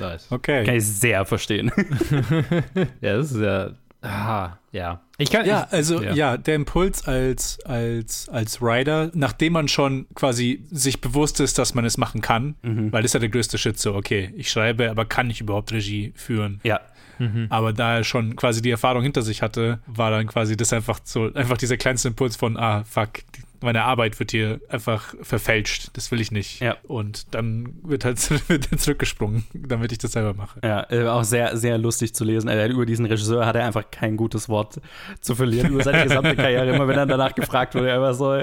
Nice. 0.00 0.26
Okay. 0.30 0.64
Kann 0.64 0.76
ich 0.76 0.86
sehr 0.86 1.24
verstehen. 1.24 1.70
ja, 3.00 3.16
das 3.16 3.32
ist 3.32 3.40
ja 3.40 3.72
Aha, 4.02 4.58
ja. 4.72 5.00
Ich 5.16 5.30
kann, 5.30 5.46
ja, 5.46 5.68
also 5.70 6.02
ja. 6.02 6.12
ja. 6.12 6.36
der 6.36 6.56
Impuls 6.56 7.06
als, 7.06 7.60
als, 7.64 8.28
als 8.28 8.60
Rider, 8.60 9.10
nachdem 9.14 9.52
man 9.52 9.68
schon 9.68 10.06
quasi 10.14 10.64
sich 10.70 11.00
bewusst 11.00 11.38
ist, 11.38 11.58
dass 11.58 11.74
man 11.74 11.84
es 11.84 11.96
machen 11.98 12.20
kann, 12.20 12.56
mhm. 12.62 12.92
weil 12.92 13.02
das 13.02 13.10
ist 13.10 13.14
ja 13.14 13.20
der 13.20 13.28
größte 13.28 13.58
Shit 13.58 13.78
so, 13.78 13.94
okay, 13.94 14.32
ich 14.36 14.50
schreibe, 14.50 14.90
aber 14.90 15.04
kann 15.04 15.30
ich 15.30 15.40
überhaupt 15.40 15.72
Regie 15.72 16.12
führen? 16.16 16.60
Ja. 16.64 16.80
Mhm. 17.18 17.46
Aber 17.50 17.72
da 17.72 17.98
er 17.98 18.04
schon 18.04 18.34
quasi 18.34 18.60
die 18.60 18.70
Erfahrung 18.70 19.02
hinter 19.02 19.22
sich 19.22 19.42
hatte, 19.42 19.78
war 19.86 20.10
dann 20.10 20.26
quasi 20.26 20.56
das 20.56 20.72
einfach 20.72 20.98
so, 21.04 21.32
einfach 21.34 21.56
dieser 21.56 21.76
kleinste 21.76 22.08
Impuls 22.08 22.34
von, 22.34 22.56
ah, 22.56 22.82
fuck, 22.84 23.20
meine 23.62 23.84
Arbeit 23.84 24.18
wird 24.18 24.30
hier 24.30 24.60
einfach 24.68 25.14
verfälscht. 25.22 25.90
Das 25.94 26.10
will 26.10 26.20
ich 26.20 26.30
nicht. 26.30 26.60
Ja. 26.60 26.76
Und 26.86 27.34
dann 27.34 27.74
wird 27.82 28.04
halt 28.04 28.18
wird 28.48 28.68
zurückgesprungen, 28.80 29.44
damit 29.54 29.92
ich 29.92 29.98
das 29.98 30.12
selber 30.12 30.34
mache. 30.34 30.60
Ja, 30.62 30.86
äh, 30.90 31.06
auch 31.06 31.24
sehr, 31.24 31.56
sehr 31.56 31.78
lustig 31.78 32.14
zu 32.14 32.24
lesen. 32.24 32.48
Äh, 32.48 32.68
über 32.68 32.86
diesen 32.86 33.06
Regisseur 33.06 33.46
hat 33.46 33.56
er 33.56 33.64
einfach 33.64 33.90
kein 33.90 34.16
gutes 34.16 34.48
Wort 34.48 34.80
zu 35.20 35.34
verlieren 35.34 35.72
über 35.72 35.82
seine 35.82 36.04
gesamte 36.04 36.36
Karriere. 36.36 36.74
Immer 36.74 36.88
wenn 36.88 36.98
er 36.98 37.06
danach 37.06 37.34
gefragt 37.34 37.74
wurde, 37.74 37.90
er 37.90 38.00
war 38.00 38.14
so 38.14 38.42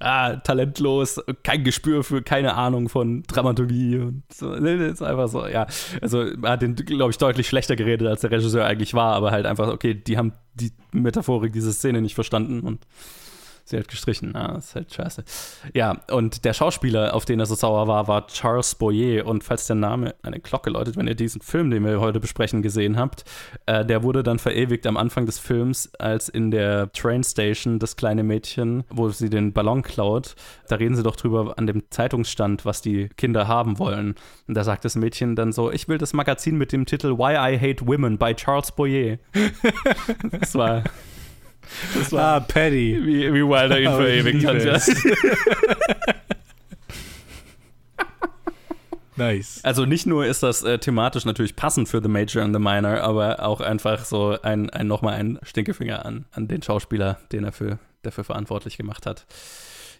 ah, 0.00 0.36
talentlos, 0.36 1.20
kein 1.42 1.64
Gespür 1.64 2.04
für, 2.04 2.22
keine 2.22 2.54
Ahnung 2.54 2.88
von 2.88 3.22
Dramaturgie 3.24 3.98
und 3.98 4.22
so. 4.32 4.54
Das 4.54 4.80
ist 4.92 5.02
einfach 5.02 5.28
so, 5.28 5.46
ja. 5.46 5.66
Also 6.00 6.22
er 6.22 6.50
hat 6.50 6.62
den, 6.62 6.74
glaube 6.74 7.10
ich, 7.10 7.18
deutlich 7.18 7.48
schlechter 7.48 7.76
geredet, 7.76 8.06
als 8.06 8.20
der 8.20 8.30
Regisseur 8.30 8.64
eigentlich 8.64 8.94
war, 8.94 9.14
aber 9.14 9.30
halt 9.30 9.46
einfach, 9.46 9.68
okay, 9.68 9.94
die 9.94 10.18
haben 10.18 10.32
die 10.54 10.72
Metaphorik 10.92 11.52
dieser 11.52 11.72
Szene 11.72 12.00
nicht 12.00 12.14
verstanden 12.14 12.60
und 12.60 12.86
Sie 13.70 13.78
hat 13.78 13.86
gestrichen. 13.86 14.34
Ah, 14.34 14.56
ist 14.58 14.74
halt 14.74 14.92
scheiße. 14.92 15.22
Ja, 15.74 16.00
und 16.10 16.44
der 16.44 16.54
Schauspieler, 16.54 17.14
auf 17.14 17.24
den 17.24 17.38
er 17.38 17.46
so 17.46 17.54
sauer 17.54 17.86
war, 17.86 18.08
war 18.08 18.26
Charles 18.26 18.74
Boyer. 18.74 19.24
Und 19.26 19.44
falls 19.44 19.68
der 19.68 19.76
Name 19.76 20.16
eine 20.24 20.40
Glocke 20.40 20.70
läutet, 20.70 20.96
wenn 20.96 21.06
ihr 21.06 21.14
diesen 21.14 21.40
Film, 21.40 21.70
den 21.70 21.84
wir 21.84 22.00
heute 22.00 22.18
besprechen, 22.18 22.62
gesehen 22.62 22.98
habt, 22.98 23.24
äh, 23.66 23.84
der 23.86 24.02
wurde 24.02 24.24
dann 24.24 24.40
verewigt 24.40 24.88
am 24.88 24.96
Anfang 24.96 25.24
des 25.24 25.38
Films, 25.38 25.94
als 26.00 26.28
in 26.28 26.50
der 26.50 26.90
Train 26.90 27.22
Station 27.22 27.78
das 27.78 27.94
kleine 27.94 28.24
Mädchen, 28.24 28.82
wo 28.90 29.08
sie 29.10 29.30
den 29.30 29.52
Ballon 29.52 29.82
klaut, 29.82 30.34
da 30.68 30.74
reden 30.74 30.96
sie 30.96 31.04
doch 31.04 31.14
drüber 31.14 31.54
an 31.56 31.68
dem 31.68 31.84
Zeitungsstand, 31.90 32.64
was 32.64 32.82
die 32.82 33.08
Kinder 33.10 33.46
haben 33.46 33.78
wollen. 33.78 34.16
Und 34.48 34.54
da 34.54 34.64
sagt 34.64 34.84
das 34.84 34.96
Mädchen 34.96 35.36
dann 35.36 35.52
so: 35.52 35.70
Ich 35.70 35.86
will 35.86 35.98
das 35.98 36.12
Magazin 36.12 36.58
mit 36.58 36.72
dem 36.72 36.86
Titel 36.86 37.18
Why 37.18 37.54
I 37.54 37.56
Hate 37.56 37.86
Women 37.86 38.18
by 38.18 38.34
Charles 38.34 38.72
Boyer. 38.72 39.18
das 40.32 40.56
war. 40.56 40.82
Das 41.94 42.12
war 42.12 42.36
ah, 42.36 42.40
Paddy. 42.40 43.00
Wie, 43.02 43.32
wie 43.32 43.42
Wilder 43.42 43.80
ihn 43.80 43.90
verewigt 43.90 44.46
hat. 44.46 44.64
Ja. 44.64 44.78
Nice. 49.20 49.60
Also 49.62 49.84
nicht 49.84 50.06
nur 50.06 50.24
ist 50.24 50.42
das 50.42 50.62
äh, 50.62 50.78
thematisch 50.78 51.26
natürlich 51.26 51.54
passend 51.54 51.88
für 51.88 52.02
The 52.02 52.08
Major 52.08 52.42
and 52.42 52.54
the 52.54 52.60
Minor, 52.60 53.02
aber 53.02 53.44
auch 53.44 53.60
einfach 53.60 54.04
so 54.06 54.38
ein, 54.42 54.70
ein 54.70 54.86
nochmal 54.86 55.14
ein 55.14 55.38
Stinkefinger 55.42 56.06
an, 56.06 56.24
an 56.32 56.48
den 56.48 56.62
Schauspieler, 56.62 57.18
den 57.30 57.44
er 57.44 57.52
für, 57.52 57.78
dafür 58.02 58.24
verantwortlich 58.24 58.78
gemacht 58.78 59.04
hat. 59.04 59.26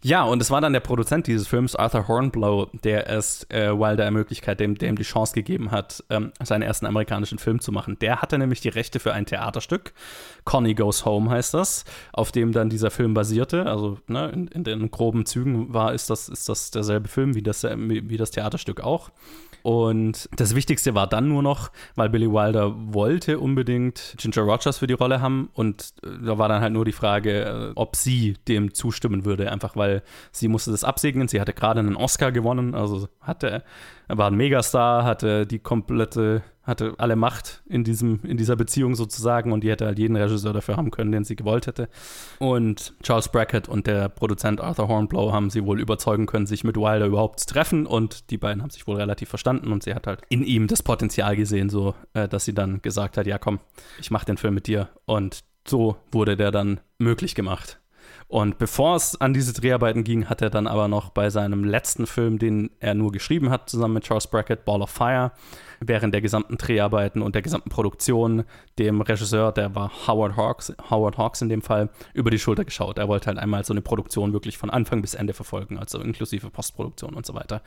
Ja, 0.02 0.24
und 0.24 0.40
es 0.40 0.50
war 0.50 0.62
dann 0.62 0.72
der 0.72 0.80
Produzent 0.80 1.26
dieses 1.26 1.46
Films, 1.46 1.76
Arthur 1.76 2.08
Hornblow, 2.08 2.70
der 2.84 3.10
es 3.10 3.44
äh, 3.50 3.68
Wilder 3.68 4.04
ermöglicht 4.04 4.46
dem, 4.58 4.74
dem 4.76 4.96
die 4.96 5.02
Chance 5.02 5.34
gegeben 5.34 5.72
hat, 5.72 6.02
ähm, 6.08 6.32
seinen 6.42 6.62
ersten 6.62 6.86
amerikanischen 6.86 7.38
Film 7.38 7.60
zu 7.60 7.70
machen. 7.70 7.98
Der 8.00 8.22
hatte 8.22 8.38
nämlich 8.38 8.62
die 8.62 8.70
Rechte 8.70 8.98
für 8.98 9.12
ein 9.12 9.26
Theaterstück, 9.26 9.92
Connie 10.44 10.74
Goes 10.74 11.04
Home 11.04 11.28
heißt 11.28 11.52
das, 11.52 11.84
auf 12.14 12.32
dem 12.32 12.52
dann 12.52 12.70
dieser 12.70 12.90
Film 12.90 13.12
basierte. 13.12 13.66
Also 13.66 13.98
ne, 14.06 14.30
in, 14.30 14.48
in 14.48 14.64
den 14.64 14.90
groben 14.90 15.26
Zügen 15.26 15.74
war, 15.74 15.92
ist 15.92 16.08
das, 16.08 16.30
ist 16.30 16.48
das 16.48 16.70
derselbe 16.70 17.08
Film 17.08 17.34
wie 17.34 17.42
das, 17.42 17.62
wie 17.62 18.16
das 18.16 18.30
Theaterstück 18.30 18.80
auch. 18.80 19.10
Und 19.62 20.28
das 20.36 20.54
Wichtigste 20.54 20.94
war 20.94 21.06
dann 21.06 21.28
nur 21.28 21.42
noch, 21.42 21.70
weil 21.94 22.08
Billy 22.08 22.30
Wilder 22.30 22.74
wollte 22.76 23.38
unbedingt 23.38 24.14
Ginger 24.18 24.42
Rogers 24.42 24.78
für 24.78 24.86
die 24.86 24.94
Rolle 24.94 25.20
haben. 25.20 25.50
Und 25.54 25.92
äh, 26.02 26.08
da 26.24 26.38
war 26.38 26.48
dann 26.48 26.62
halt 26.62 26.72
nur 26.72 26.84
die 26.84 26.92
Frage, 26.92 27.44
äh, 27.44 27.72
ob 27.74 27.96
sie 27.96 28.34
dem 28.48 28.74
zustimmen 28.74 29.24
würde, 29.24 29.50
einfach 29.50 29.76
weil 29.76 30.02
sie 30.32 30.48
musste 30.48 30.70
das 30.70 30.84
absegnen. 30.84 31.28
Sie 31.28 31.40
hatte 31.40 31.52
gerade 31.52 31.80
einen 31.80 31.96
Oscar 31.96 32.32
gewonnen, 32.32 32.74
also 32.74 33.08
hatte, 33.20 33.62
war 34.12 34.28
ein 34.28 34.36
Megastar, 34.36 35.04
hatte 35.04 35.46
die 35.46 35.58
komplette 35.58 36.42
hatte 36.70 36.94
alle 36.98 37.16
Macht 37.16 37.62
in, 37.68 37.84
diesem, 37.84 38.20
in 38.22 38.36
dieser 38.36 38.56
Beziehung 38.56 38.94
sozusagen 38.94 39.52
und 39.52 39.64
die 39.64 39.70
hätte 39.70 39.86
halt 39.86 39.98
jeden 39.98 40.16
Regisseur 40.16 40.52
dafür 40.52 40.76
haben 40.76 40.90
können, 40.90 41.10
den 41.10 41.24
sie 41.24 41.36
gewollt 41.36 41.66
hätte. 41.66 41.88
Und 42.38 42.94
Charles 43.02 43.28
Brackett 43.28 43.68
und 43.68 43.86
der 43.86 44.08
Produzent 44.08 44.60
Arthur 44.60 44.88
Hornblow 44.88 45.32
haben 45.32 45.50
sie 45.50 45.64
wohl 45.64 45.80
überzeugen 45.80 46.26
können, 46.26 46.46
sich 46.46 46.64
mit 46.64 46.76
Wilder 46.76 47.06
überhaupt 47.06 47.40
zu 47.40 47.46
treffen 47.46 47.86
und 47.86 48.30
die 48.30 48.38
beiden 48.38 48.62
haben 48.62 48.70
sich 48.70 48.86
wohl 48.86 48.96
relativ 48.96 49.28
verstanden 49.28 49.72
und 49.72 49.82
sie 49.82 49.94
hat 49.94 50.06
halt 50.06 50.22
in 50.28 50.42
ihm 50.42 50.66
das 50.66 50.82
Potenzial 50.82 51.36
gesehen, 51.36 51.68
so 51.70 51.94
äh, 52.14 52.28
dass 52.28 52.44
sie 52.44 52.54
dann 52.54 52.80
gesagt 52.82 53.16
hat, 53.16 53.26
ja 53.26 53.38
komm, 53.38 53.58
ich 54.00 54.10
mache 54.10 54.26
den 54.26 54.36
Film 54.36 54.54
mit 54.54 54.66
dir 54.66 54.88
und 55.06 55.44
so 55.66 55.96
wurde 56.12 56.36
der 56.36 56.50
dann 56.50 56.80
möglich 56.98 57.34
gemacht. 57.34 57.80
Und 58.30 58.58
bevor 58.58 58.94
es 58.94 59.20
an 59.20 59.34
diese 59.34 59.52
Dreharbeiten 59.52 60.04
ging, 60.04 60.26
hat 60.26 60.40
er 60.40 60.50
dann 60.50 60.68
aber 60.68 60.86
noch 60.86 61.10
bei 61.10 61.30
seinem 61.30 61.64
letzten 61.64 62.06
Film, 62.06 62.38
den 62.38 62.70
er 62.78 62.94
nur 62.94 63.10
geschrieben 63.10 63.50
hat, 63.50 63.68
zusammen 63.68 63.94
mit 63.94 64.04
Charles 64.04 64.28
Brackett, 64.28 64.64
Ball 64.64 64.82
of 64.82 64.90
Fire, 64.90 65.32
während 65.80 66.14
der 66.14 66.20
gesamten 66.20 66.56
Dreharbeiten 66.56 67.22
und 67.22 67.34
der 67.34 67.42
gesamten 67.42 67.70
Produktion 67.70 68.44
dem 68.78 69.00
Regisseur, 69.00 69.50
der 69.50 69.74
war 69.74 69.90
Howard 70.06 70.36
Hawks, 70.36 70.72
Howard 70.90 71.18
Hawks 71.18 71.42
in 71.42 71.48
dem 71.48 71.60
Fall, 71.60 71.90
über 72.14 72.30
die 72.30 72.38
Schulter 72.38 72.64
geschaut. 72.64 72.98
Er 72.98 73.08
wollte 73.08 73.26
halt 73.26 73.38
einmal 73.38 73.64
so 73.64 73.72
eine 73.72 73.82
Produktion 73.82 74.32
wirklich 74.32 74.56
von 74.56 74.70
Anfang 74.70 75.02
bis 75.02 75.14
Ende 75.14 75.32
verfolgen, 75.32 75.76
also 75.76 76.00
inklusive 76.00 76.50
Postproduktion 76.50 77.14
und 77.14 77.26
so 77.26 77.34
weiter. 77.34 77.62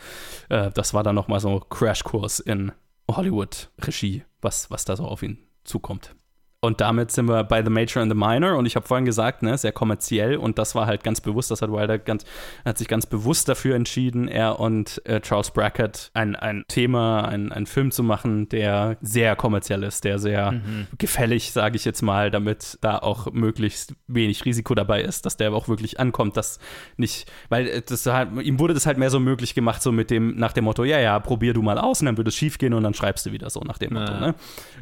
Äh, 0.47 0.71
das 0.71 0.93
war 0.93 1.03
dann 1.03 1.15
nochmal 1.15 1.41
so 1.41 1.59
Crashkurs 1.59 2.39
in 2.39 2.71
Hollywood-Regie, 3.11 4.23
was, 4.39 4.71
was 4.71 4.85
da 4.85 4.95
so 4.95 5.03
auf 5.03 5.23
ihn 5.23 5.39
zukommt. 5.65 6.15
Und 6.63 6.79
damit 6.79 7.11
sind 7.11 7.27
wir 7.27 7.43
bei 7.43 7.61
The 7.61 7.69
Major 7.69 8.01
and 8.01 8.09
the 8.09 8.17
Minor. 8.17 8.55
Und 8.55 8.65
ich 8.65 8.77
habe 8.77 8.87
vorhin 8.87 9.03
gesagt, 9.03 9.43
ne, 9.43 9.57
sehr 9.57 9.73
kommerziell. 9.73 10.37
Und 10.37 10.57
das 10.57 10.75
war 10.75 10.87
halt 10.87 11.03
ganz 11.03 11.19
bewusst, 11.19 11.51
das 11.51 11.61
hat 11.61 11.69
Wilder 11.69 11.99
ganz, 11.99 12.23
hat 12.63 12.77
sich 12.77 12.87
ganz 12.87 13.05
bewusst 13.05 13.49
dafür 13.49 13.75
entschieden, 13.75 14.29
er 14.29 14.61
und 14.61 15.05
äh, 15.05 15.19
Charles 15.19 15.51
Brackett 15.51 16.09
ein, 16.13 16.37
ein 16.37 16.63
Thema, 16.69 17.27
ein, 17.27 17.51
ein 17.51 17.65
Film 17.65 17.91
zu 17.91 18.01
machen, 18.01 18.47
der 18.47 18.95
sehr 19.01 19.35
kommerziell 19.35 19.83
ist, 19.83 20.05
der 20.05 20.19
sehr 20.19 20.53
mhm. 20.53 20.87
gefällig, 20.97 21.51
sage 21.51 21.75
ich 21.75 21.83
jetzt 21.83 22.01
mal, 22.01 22.31
damit 22.31 22.77
da 22.79 22.97
auch 22.97 23.33
möglichst 23.33 23.95
wenig 24.07 24.45
Risiko 24.45 24.73
dabei 24.73 25.01
ist, 25.01 25.25
dass 25.25 25.35
der 25.35 25.51
auch 25.51 25.67
wirklich 25.67 25.99
ankommt, 25.99 26.37
dass 26.37 26.59
nicht, 26.95 27.29
weil 27.49 27.81
das 27.81 28.05
halt, 28.05 28.41
ihm 28.41 28.57
wurde 28.57 28.73
das 28.73 28.85
halt 28.85 28.97
mehr 28.97 29.09
so 29.09 29.19
möglich 29.19 29.53
gemacht, 29.53 29.81
so 29.81 29.91
mit 29.91 30.09
dem, 30.09 30.37
nach 30.37 30.53
dem 30.53 30.63
Motto, 30.63 30.85
ja, 30.85 30.99
ja, 31.01 31.19
probier 31.19 31.53
du 31.53 31.61
mal 31.61 31.77
aus 31.77 31.99
und 31.99 32.05
dann 32.05 32.15
würde 32.15 32.29
es 32.29 32.37
schief 32.37 32.57
gehen 32.57 32.73
und 32.73 32.83
dann 32.83 32.93
schreibst 32.93 33.25
du 33.25 33.33
wieder 33.33 33.49
so 33.49 33.59
nach 33.59 33.79
dem 33.79 33.95
Motto. 33.95 34.13
Ne? 34.13 34.35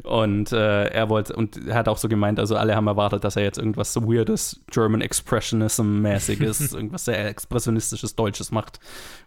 Und 0.04 0.52
äh, 0.52 0.84
er 0.84 1.08
wollte, 1.08 1.34
und 1.34 1.71
er 1.72 1.78
hat 1.78 1.88
auch 1.88 1.98
so 1.98 2.08
gemeint, 2.08 2.38
also 2.38 2.56
alle 2.56 2.76
haben 2.76 2.86
erwartet, 2.86 3.24
dass 3.24 3.36
er 3.36 3.42
jetzt 3.42 3.58
irgendwas 3.58 3.92
so 3.92 4.02
weirdes, 4.06 4.60
German 4.70 5.00
Expressionism-mäßiges, 5.00 6.72
irgendwas 6.74 7.04
sehr 7.04 7.26
expressionistisches 7.28 8.14
Deutsches 8.14 8.50
macht. 8.50 8.78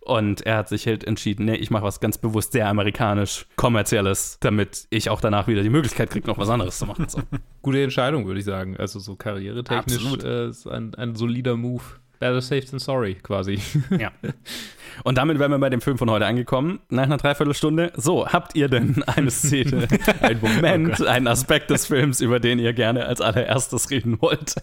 Und 0.02 0.46
er 0.46 0.58
hat 0.58 0.70
sich 0.70 0.86
halt 0.88 1.04
entschieden, 1.04 1.46
nee, 1.46 1.56
ich 1.56 1.72
mache 1.72 1.84
was 1.84 2.00
ganz 2.00 2.18
bewusst 2.18 2.52
sehr 2.52 2.68
amerikanisch, 2.68 3.48
kommerzielles, 3.56 4.38
damit 4.40 4.88
ich 4.90 5.10
auch 5.10 5.22
danach 5.22 5.48
wieder 5.48 5.64
die 5.64 5.70
Möglichkeit 5.70 6.12
kriege, 6.12 6.28
noch 6.28 6.38
was 6.38 6.50
anderes 6.50 6.78
zu 6.78 6.86
machen. 6.86 7.10
So. 7.10 7.20
Gute 7.62 7.84
Entscheidung, 7.84 8.28
würde 8.28 8.40
ich 8.40 8.46
sagen. 8.46 8.78
Also 8.78 9.00
so 9.00 9.16
karrieretechnisch 9.16 10.24
äh, 10.24 10.50
ist 10.50 10.68
ein, 10.68 10.94
ein 10.96 11.16
solider 11.16 11.58
Move. 11.58 11.84
Better 12.26 12.42
safe 12.42 12.66
than 12.66 12.80
sorry, 12.80 13.16
quasi. 13.16 13.60
Ja. 14.00 14.12
Und 15.04 15.20
damit 15.20 15.38
wären 15.38 15.52
wir 15.52 15.60
bei 15.60 15.70
dem 15.70 15.82
Film 15.82 16.00
von 16.00 16.10
heute 16.10 16.26
angekommen, 16.26 16.80
nach 16.90 17.04
einer 17.04 17.18
Dreiviertelstunde. 17.18 17.92
So, 17.96 18.28
habt 18.28 18.56
ihr 18.56 18.68
denn 18.68 19.04
eine 19.04 19.30
Szene, 19.30 19.88
einen 20.22 20.42
Moment, 20.42 21.00
oh 21.02 21.06
einen 21.06 21.28
Aspekt 21.28 21.70
des 21.70 21.86
Films, 21.86 22.22
über 22.22 22.40
den 22.40 22.58
ihr 22.58 22.74
gerne 22.74 23.06
als 23.06 23.22
allererstes 23.22 23.92
reden 23.92 24.20
wollt? 24.22 24.56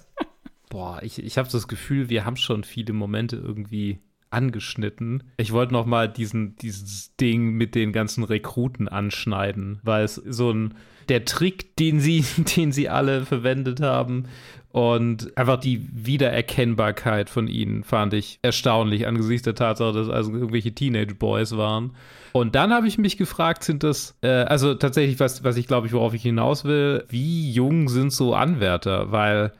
Boah, 0.71 1.01
ich, 1.03 1.23
ich 1.23 1.39
habe 1.39 1.49
das 1.53 1.69
Gefühl, 1.69 2.09
wir 2.09 2.25
haben 2.25 2.37
schon 2.37 2.65
viele 2.65 2.95
Momente 2.95 3.37
irgendwie 3.37 4.01
angeschnitten. 4.33 5.22
Ich 5.37 5.53
wollte 5.53 5.72
noch 5.72 5.87
mal 5.87 6.09
diesen, 6.09 6.57
dieses 6.57 7.14
Ding 7.16 7.53
mit 7.53 7.74
den 7.74 7.93
ganzen 7.93 8.24
Rekruten 8.24 8.89
anschneiden, 8.89 9.80
weil 9.83 10.05
es 10.05 10.14
so 10.14 10.51
ein 10.51 10.74
der 11.09 11.24
Trick, 11.24 11.76
den 11.76 12.01
sie, 12.01 12.24
den 12.57 12.72
sie 12.72 12.89
alle 12.89 13.24
verwendet 13.24 13.80
haben, 13.80 14.24
und 14.72 15.37
einfach 15.37 15.61
die 15.61 15.87
Wiedererkennbarkeit 15.93 17.28
von 17.28 17.47
ihnen 17.47 17.85
fand 17.85 18.14
ich 18.14 18.39
erstaunlich 18.41 19.07
angesichts 19.07 19.45
der 19.45 19.55
Tatsache, 19.55 19.93
dass 19.93 20.09
also 20.09 20.33
irgendwelche 20.33 20.72
Teenage 20.72 21.14
Boys 21.14 21.59
waren. 21.59 21.93
Und 22.33 22.55
dann 22.55 22.72
habe 22.72 22.89
ich 22.89 22.97
mich 22.97 23.18
gefragt, 23.18 23.64
sind 23.64 23.83
das, 23.83 24.16
äh, 24.22 24.28
also 24.28 24.74
tatsächlich, 24.74 25.20
was, 25.20 25.45
was 25.45 25.59
ich 25.59 25.66
glaube 25.66 25.87
ich, 25.87 25.93
worauf 25.93 26.14
ich 26.14 26.22
hinaus 26.22 26.64
will, 26.64 27.05
wie 27.11 27.53
jung 27.53 27.91
sind 27.91 28.14
so 28.14 28.35
Anwärter? 28.35 29.12
Weil 29.12 29.53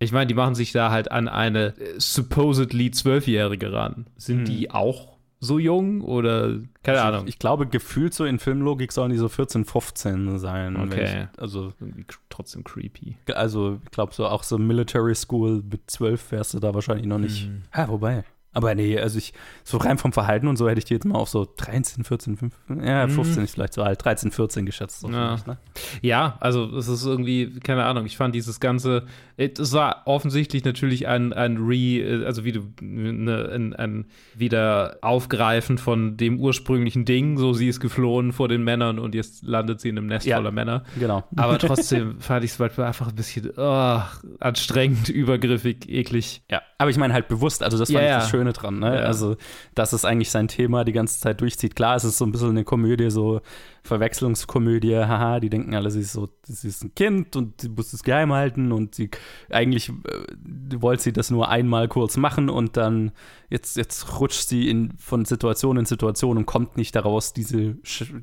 ich 0.00 0.12
meine, 0.12 0.26
die 0.26 0.34
machen 0.34 0.54
sich 0.54 0.72
da 0.72 0.90
halt 0.90 1.12
an 1.12 1.28
eine 1.28 1.78
äh, 1.78 1.94
supposedly 1.98 2.90
Zwölfjährige 2.90 3.72
ran. 3.72 4.06
Sind 4.16 4.38
hm. 4.38 4.44
die 4.46 4.70
auch 4.70 5.18
so 5.40 5.58
jung 5.58 6.00
oder 6.02 6.58
keine 6.82 7.00
also 7.00 7.08
Ahnung. 7.08 7.28
Ich, 7.28 7.34
ich, 7.34 7.38
glaube, 7.38 7.66
gefühlt 7.66 8.12
so 8.14 8.24
in 8.24 8.38
Filmlogik 8.38 8.92
sollen 8.92 9.10
die 9.10 9.18
so 9.18 9.28
14, 9.28 9.64
15 9.64 10.38
sein. 10.38 10.76
Okay. 10.76 11.28
Ich, 11.32 11.40
also 11.40 11.72
irgendwie 11.80 12.04
trotzdem 12.28 12.64
creepy. 12.64 13.16
Also 13.34 13.78
ich 13.84 13.90
glaube 13.90 14.14
so 14.14 14.26
auch 14.26 14.42
so 14.42 14.58
Military 14.58 15.14
School 15.14 15.62
mit 15.70 15.90
12 15.90 16.32
wärst 16.32 16.54
du 16.54 16.60
da 16.60 16.74
wahrscheinlich 16.74 17.06
noch 17.06 17.18
nicht. 17.18 17.46
Hm. 17.46 17.62
Ja, 17.74 17.88
wobei. 17.88 18.24
Aber 18.52 18.74
nee, 18.74 18.98
also 18.98 19.16
ich, 19.18 19.32
so 19.62 19.76
rein 19.76 19.96
vom 19.96 20.12
Verhalten 20.12 20.48
und 20.48 20.56
so 20.56 20.68
hätte 20.68 20.80
ich 20.80 20.84
die 20.84 20.94
jetzt 20.94 21.04
mal 21.04 21.18
auf 21.18 21.28
so 21.28 21.46
13, 21.56 22.02
14, 22.02 22.36
15, 22.36 22.84
ja, 22.84 23.06
15 23.06 23.38
mhm. 23.38 23.44
ist 23.44 23.54
vielleicht 23.54 23.74
so 23.74 23.82
alt, 23.82 24.04
13, 24.04 24.32
14 24.32 24.66
geschätzt. 24.66 25.00
So 25.00 25.08
ja. 25.08 25.36
Ne? 25.46 25.58
ja, 26.02 26.36
also 26.40 26.64
es 26.76 26.88
ist 26.88 27.04
irgendwie, 27.04 27.60
keine 27.60 27.84
Ahnung, 27.84 28.06
ich 28.06 28.16
fand 28.16 28.34
dieses 28.34 28.58
ganze, 28.58 29.04
es 29.36 29.72
war 29.72 30.02
offensichtlich 30.06 30.64
natürlich 30.64 31.06
ein, 31.06 31.32
ein 31.32 31.58
Re, 31.58 32.24
also 32.26 32.44
wie 32.44 32.50
du, 32.50 32.62
ne, 32.80 33.50
ein, 33.54 33.74
ein 33.74 34.06
wieder 34.34 34.98
Aufgreifen 35.00 35.78
von 35.78 36.16
dem 36.16 36.40
ursprünglichen 36.40 37.04
Ding, 37.04 37.38
so 37.38 37.52
sie 37.52 37.68
ist 37.68 37.78
geflohen 37.78 38.32
vor 38.32 38.48
den 38.48 38.64
Männern 38.64 38.98
und 38.98 39.14
jetzt 39.14 39.44
landet 39.44 39.80
sie 39.80 39.90
in 39.90 39.98
einem 39.98 40.08
Nest 40.08 40.26
ja, 40.26 40.36
voller 40.36 40.50
Männer. 40.50 40.82
Genau. 40.98 41.22
Aber 41.36 41.56
trotzdem 41.60 42.20
fand 42.20 42.44
ich 42.44 42.50
es 42.50 42.60
einfach 42.60 43.08
ein 43.08 43.14
bisschen 43.14 43.52
oh, 43.56 44.00
anstrengend, 44.40 45.08
übergriffig, 45.08 45.88
eklig. 45.88 46.42
Ja, 46.50 46.62
aber 46.78 46.90
ich 46.90 46.96
meine 46.96 47.14
halt 47.14 47.28
bewusst, 47.28 47.62
also 47.62 47.78
das 47.78 47.92
fand 47.92 48.04
ja, 48.04 48.16
ich 48.16 48.22
das 48.22 48.30
Schöne 48.30 48.39
Schöne 48.40 48.52
dran. 48.52 48.78
Ne? 48.78 48.94
Ja. 48.96 49.02
Also, 49.02 49.36
dass 49.74 49.92
es 49.92 50.04
eigentlich 50.04 50.30
sein 50.30 50.48
Thema 50.48 50.84
die 50.84 50.92
ganze 50.92 51.20
Zeit 51.20 51.40
durchzieht. 51.40 51.76
Klar, 51.76 51.96
es 51.96 52.04
ist 52.04 52.18
so 52.18 52.24
ein 52.24 52.32
bisschen 52.32 52.50
eine 52.50 52.64
Komödie, 52.64 53.10
so 53.10 53.40
Verwechslungskomödie, 53.82 54.96
haha, 54.96 55.40
die 55.40 55.50
denken 55.50 55.74
alle, 55.74 55.90
sie 55.90 56.00
ist 56.00 56.12
so, 56.12 56.28
sie 56.42 56.68
ist 56.68 56.84
ein 56.84 56.94
Kind 56.94 57.36
und 57.36 57.60
sie 57.60 57.68
muss 57.68 57.92
es 57.92 58.02
geheim 58.02 58.32
halten 58.32 58.72
und 58.72 58.94
sie 58.94 59.10
eigentlich 59.50 59.88
äh, 59.90 60.80
wollte 60.80 61.02
sie 61.02 61.12
das 61.12 61.30
nur 61.30 61.48
einmal 61.48 61.88
kurz 61.88 62.16
machen 62.16 62.48
und 62.48 62.76
dann 62.76 63.12
jetzt, 63.48 63.76
jetzt 63.76 64.20
rutscht 64.20 64.48
sie 64.48 64.68
in, 64.68 64.92
von 64.98 65.24
Situation 65.24 65.76
in 65.76 65.84
Situation 65.84 66.36
und 66.36 66.46
kommt 66.46 66.76
nicht 66.76 66.94
daraus, 66.94 67.32
diese, 67.32 67.76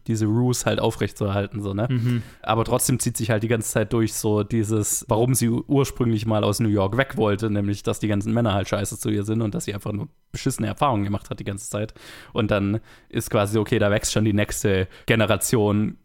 diese 0.08 0.26
Ruse 0.26 0.66
halt 0.66 0.80
aufrechtzuerhalten, 0.80 1.62
so, 1.62 1.74
ne? 1.74 1.88
Mhm. 1.90 2.24
Aber 2.42 2.64
trotzdem 2.64 3.00
zieht 3.00 3.18
sich 3.18 3.30
halt 3.30 3.44
die 3.44 3.48
ganze 3.48 3.70
Zeit 3.70 3.94
durch 3.94 4.14
so 4.14 4.44
dieses, 4.44 5.06
warum 5.10 5.34
sie 5.34 5.50
ursprünglich 5.50 6.26
mal 6.26 6.44
aus 6.44 6.60
New 6.60 6.70
York 6.70 6.98
weg 6.98 7.18
wollte, 7.18 7.50
nämlich, 7.50 7.84
dass 7.84 8.00
die 8.00 8.08
ganzen 8.08 8.34
Männer 8.34 8.54
halt 8.54 8.70
scheiße 8.70 8.98
zu 8.98 9.10
ihr 9.10 9.24
sind 9.24 9.42
und 9.42 9.54
dass 9.54 9.66
sie 9.66 9.74
einfach 9.74 9.92
nur 9.92 10.08
beschissene 10.32 10.68
Erfahrungen 10.68 11.04
gemacht 11.04 11.30
hat 11.30 11.40
die 11.40 11.44
ganze 11.44 11.70
Zeit. 11.70 11.94
Und 12.32 12.52
dann 12.52 12.80
ist 13.10 13.30
quasi, 13.30 13.58
okay, 13.58 13.80
da 13.80 13.92
wächst 13.92 14.14
schon 14.14 14.26
die 14.26 14.34
nächste 14.34 14.88
Generation 15.06 15.47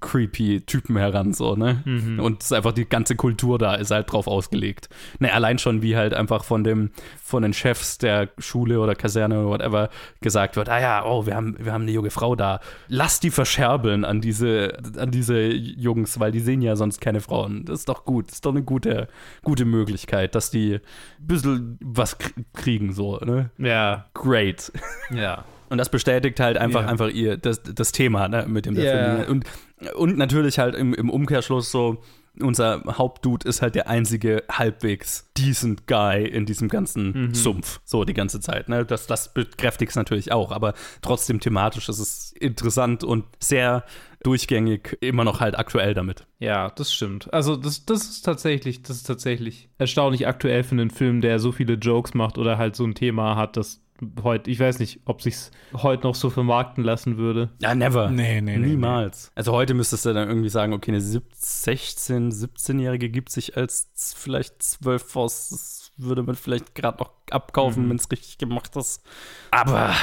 creepy 0.00 0.60
Typen 0.60 0.96
heran, 0.96 1.32
so, 1.32 1.56
ne? 1.56 1.82
Mhm. 1.84 2.20
Und 2.20 2.42
es 2.42 2.46
ist 2.46 2.52
einfach 2.52 2.72
die 2.72 2.88
ganze 2.88 3.16
Kultur 3.16 3.58
da 3.58 3.74
ist 3.74 3.90
halt 3.90 4.12
drauf 4.12 4.26
ausgelegt. 4.26 4.88
Ne, 5.18 5.32
allein 5.32 5.58
schon 5.58 5.82
wie 5.82 5.96
halt 5.96 6.14
einfach 6.14 6.44
von 6.44 6.64
dem, 6.64 6.90
von 7.22 7.42
den 7.42 7.52
Chefs 7.52 7.98
der 7.98 8.28
Schule 8.38 8.80
oder 8.80 8.94
Kaserne 8.94 9.40
oder 9.40 9.48
whatever 9.48 9.90
gesagt 10.20 10.56
wird, 10.56 10.68
ah 10.68 10.80
ja, 10.80 11.04
oh, 11.04 11.26
wir 11.26 11.34
haben, 11.34 11.56
wir 11.58 11.72
haben 11.72 11.82
eine 11.82 11.92
junge 11.92 12.10
Frau 12.10 12.36
da. 12.36 12.60
Lass 12.88 13.20
die 13.20 13.30
verscherbeln 13.30 14.04
an 14.04 14.20
diese, 14.20 14.78
an 14.96 15.10
diese 15.10 15.48
Jungs, 15.48 16.20
weil 16.20 16.32
die 16.32 16.40
sehen 16.40 16.62
ja 16.62 16.76
sonst 16.76 17.00
keine 17.00 17.20
Frauen. 17.20 17.64
Das 17.64 17.80
ist 17.80 17.88
doch 17.88 18.04
gut. 18.04 18.28
Das 18.28 18.34
ist 18.34 18.46
doch 18.46 18.52
eine 18.52 18.62
gute, 18.62 19.08
gute 19.42 19.64
Möglichkeit, 19.64 20.34
dass 20.34 20.50
die 20.50 20.74
ein 20.74 20.80
bisschen 21.26 21.78
was 21.80 22.16
kriegen, 22.52 22.92
so, 22.92 23.16
ne? 23.18 23.50
Ja. 23.58 24.06
Great. 24.14 24.72
Ja. 25.10 25.44
Und 25.72 25.78
das 25.78 25.88
bestätigt 25.88 26.38
halt 26.38 26.58
einfach, 26.58 26.82
ja. 26.82 26.88
einfach 26.88 27.08
ihr, 27.08 27.38
das, 27.38 27.62
das 27.62 27.92
Thema, 27.92 28.28
ne, 28.28 28.44
mit 28.46 28.66
dem 28.66 28.74
der 28.74 28.84
yeah. 28.84 29.24
Film. 29.24 29.42
Und, 29.80 29.94
und 29.94 30.18
natürlich 30.18 30.58
halt 30.58 30.74
im, 30.74 30.92
im 30.92 31.08
Umkehrschluss 31.08 31.70
so, 31.70 32.02
unser 32.38 32.82
Hauptdude 32.86 33.48
ist 33.48 33.62
halt 33.62 33.74
der 33.74 33.88
einzige 33.88 34.44
halbwegs 34.50 35.30
decent 35.38 35.86
Guy 35.86 36.26
in 36.26 36.44
diesem 36.44 36.68
ganzen 36.68 37.28
mhm. 37.28 37.34
Sumpf, 37.34 37.80
so 37.86 38.04
die 38.04 38.12
ganze 38.12 38.40
Zeit. 38.40 38.68
Ne? 38.68 38.84
Das, 38.84 39.06
das 39.06 39.32
bekräftigt 39.32 39.92
es 39.92 39.96
natürlich 39.96 40.30
auch, 40.30 40.52
aber 40.52 40.74
trotzdem 41.00 41.40
thematisch 41.40 41.88
ist 41.88 42.00
es 42.00 42.32
interessant 42.32 43.02
und 43.02 43.24
sehr 43.40 43.82
durchgängig 44.24 44.98
immer 45.00 45.24
noch 45.24 45.40
halt 45.40 45.58
aktuell 45.58 45.94
damit. 45.94 46.26
Ja, 46.38 46.68
das 46.68 46.92
stimmt. 46.92 47.32
Also 47.32 47.56
das, 47.56 47.86
das 47.86 48.10
ist 48.10 48.22
tatsächlich, 48.26 48.82
das 48.82 48.96
ist 48.96 49.06
tatsächlich 49.06 49.70
erstaunlich 49.78 50.26
aktuell 50.26 50.64
für 50.64 50.72
einen 50.72 50.90
Film, 50.90 51.22
der 51.22 51.38
so 51.38 51.50
viele 51.50 51.74
Jokes 51.76 52.12
macht 52.12 52.36
oder 52.36 52.58
halt 52.58 52.76
so 52.76 52.84
ein 52.84 52.94
Thema 52.94 53.36
hat, 53.36 53.56
das 53.56 53.80
heute, 54.22 54.50
ich 54.50 54.60
weiß 54.60 54.78
nicht, 54.78 55.00
ob 55.04 55.22
sich's 55.22 55.50
heute 55.74 56.06
noch 56.06 56.14
so 56.14 56.30
vermarkten 56.30 56.84
lassen 56.84 57.16
würde. 57.16 57.50
Ja, 57.60 57.74
never. 57.74 58.10
Nee, 58.10 58.40
nee, 58.40 58.58
nee 58.58 58.66
Niemals. 58.68 59.26
Nee. 59.26 59.32
Also 59.36 59.52
heute 59.52 59.74
müsstest 59.74 60.04
du 60.04 60.12
dann 60.12 60.28
irgendwie 60.28 60.48
sagen, 60.48 60.72
okay, 60.72 60.92
eine 60.92 61.00
16, 61.00 62.30
17-Jährige 62.32 63.10
gibt 63.10 63.30
sich 63.30 63.56
als 63.56 63.88
vielleicht 64.16 64.62
12 64.62 65.16
aus. 65.16 65.48
Das 65.50 65.92
würde 65.96 66.22
man 66.22 66.34
vielleicht 66.34 66.74
gerade 66.74 66.98
noch 66.98 67.12
abkaufen, 67.30 67.86
mhm. 67.86 67.90
wenn 67.90 67.96
es 67.96 68.10
richtig 68.10 68.38
gemacht 68.38 68.76
ist. 68.76 69.02
Aber 69.50 69.94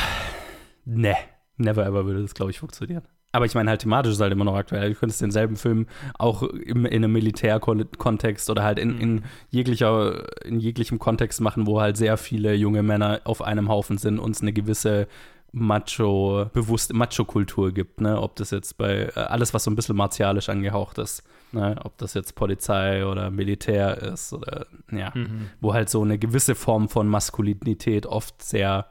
ne, 0.86 1.16
never 1.58 1.86
ever 1.86 2.06
würde 2.06 2.22
das, 2.22 2.34
glaube 2.34 2.52
ich, 2.52 2.60
funktionieren. 2.60 3.04
Aber 3.32 3.46
ich 3.46 3.54
meine 3.54 3.70
halt 3.70 3.82
thematisch 3.82 4.14
ist 4.14 4.22
halt 4.22 4.32
immer 4.32 4.46
noch 4.46 4.56
aktuell. 4.56 4.90
Du 4.90 5.00
könntest 5.00 5.22
denselben 5.22 5.56
Film 5.56 5.86
auch 6.18 6.42
im, 6.42 6.86
in 6.86 7.04
einem 7.04 7.12
Militärkontext 7.12 8.50
oder 8.50 8.64
halt 8.64 8.80
in, 8.80 9.00
in, 9.00 9.14
mhm. 9.14 9.24
jeglicher, 9.52 10.44
in 10.44 10.60
jeglichem 10.60 10.98
Kontext 10.98 11.40
machen, 11.40 11.68
wo 11.68 11.80
halt 11.80 11.96
sehr 11.96 12.18
viele 12.18 12.56
junge 12.56 12.82
Männer 12.82 13.22
auf 13.26 13.42
einem 13.44 13.70
Haufen 13.70 13.98
sind 13.98 14.18
und 14.18 14.32
es 14.32 14.42
eine 14.42 14.52
gewisse 14.52 15.08
Macho, 15.52 16.50
bewusste 16.54 16.94
Macho-Kultur 16.94 17.72
gibt, 17.72 18.02
ne? 18.02 18.22
Ob 18.22 18.36
das 18.36 18.52
jetzt 18.52 18.78
bei 18.78 19.12
äh, 19.16 19.20
alles, 19.20 19.54
was 19.54 19.64
so 19.64 19.72
ein 19.72 19.76
bisschen 19.76 19.96
martialisch 19.96 20.50
angehaucht 20.50 20.98
ist, 21.00 21.24
ne? 21.52 21.76
Ob 21.84 21.98
das 21.98 22.14
jetzt 22.14 22.36
Polizei 22.36 23.06
oder 23.06 23.32
Militär 23.32 23.98
ist 23.98 24.34
oder 24.34 24.68
ja, 24.92 25.12
mhm. 25.14 25.50
wo 25.60 25.74
halt 25.74 25.90
so 25.90 26.04
eine 26.04 26.20
gewisse 26.20 26.56
Form 26.56 26.88
von 26.88 27.08
Maskulinität 27.08 28.06
oft 28.06 28.42
sehr 28.44 28.88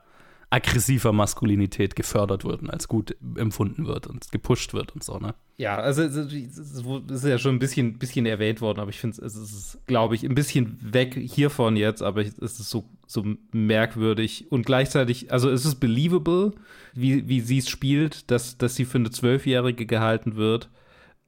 aggressiver 0.51 1.13
Maskulinität 1.13 1.95
gefördert 1.95 2.45
wird 2.45 2.63
und 2.63 2.71
als 2.71 2.89
gut 2.89 3.17
empfunden 3.37 3.87
wird 3.87 4.07
und 4.07 4.33
gepusht 4.33 4.73
wird 4.73 4.95
und 4.95 5.05
so, 5.05 5.19
ne? 5.19 5.35
Ja, 5.59 5.77
also 5.77 6.03
es 6.03 6.15
ist 6.17 7.25
ja 7.25 7.39
schon 7.39 7.57
ein 7.57 7.59
bisschen, 7.59 7.99
bisschen 7.99 8.27
erwähnt 8.27 8.61
worden, 8.61 8.81
aber 8.81 8.91
ich 8.91 8.99
finde 8.99 9.21
es 9.25 9.35
ist, 9.35 9.79
glaube 9.87 10.15
ich, 10.15 10.25
ein 10.25 10.35
bisschen 10.35 10.79
weg 10.81 11.15
hiervon 11.15 11.77
jetzt, 11.77 12.01
aber 12.01 12.23
es 12.23 12.39
ist 12.39 12.71
so, 12.71 12.85
so 13.07 13.25
merkwürdig 13.53 14.47
und 14.51 14.65
gleichzeitig, 14.65 15.33
also 15.33 15.51
es 15.51 15.65
ist 15.65 15.81
believable, 15.81 16.53
wie, 16.95 17.29
wie 17.29 17.41
sie 17.41 17.59
es 17.59 17.69
spielt, 17.69 18.31
dass, 18.31 18.57
dass 18.57 18.77
sie 18.77 18.85
für 18.85 18.99
eine 18.99 19.11
Zwölfjährige 19.11 19.85
gehalten 19.85 20.37
wird. 20.37 20.71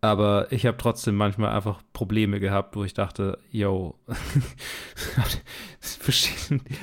Aber 0.03 0.51
ich 0.51 0.65
habe 0.65 0.79
trotzdem 0.79 1.15
manchmal 1.15 1.55
einfach 1.55 1.83
Probleme 1.93 2.41
gehabt, 2.41 2.75
wo 2.75 2.85
ich 2.85 2.95
dachte, 2.95 3.39
yo, 3.51 3.97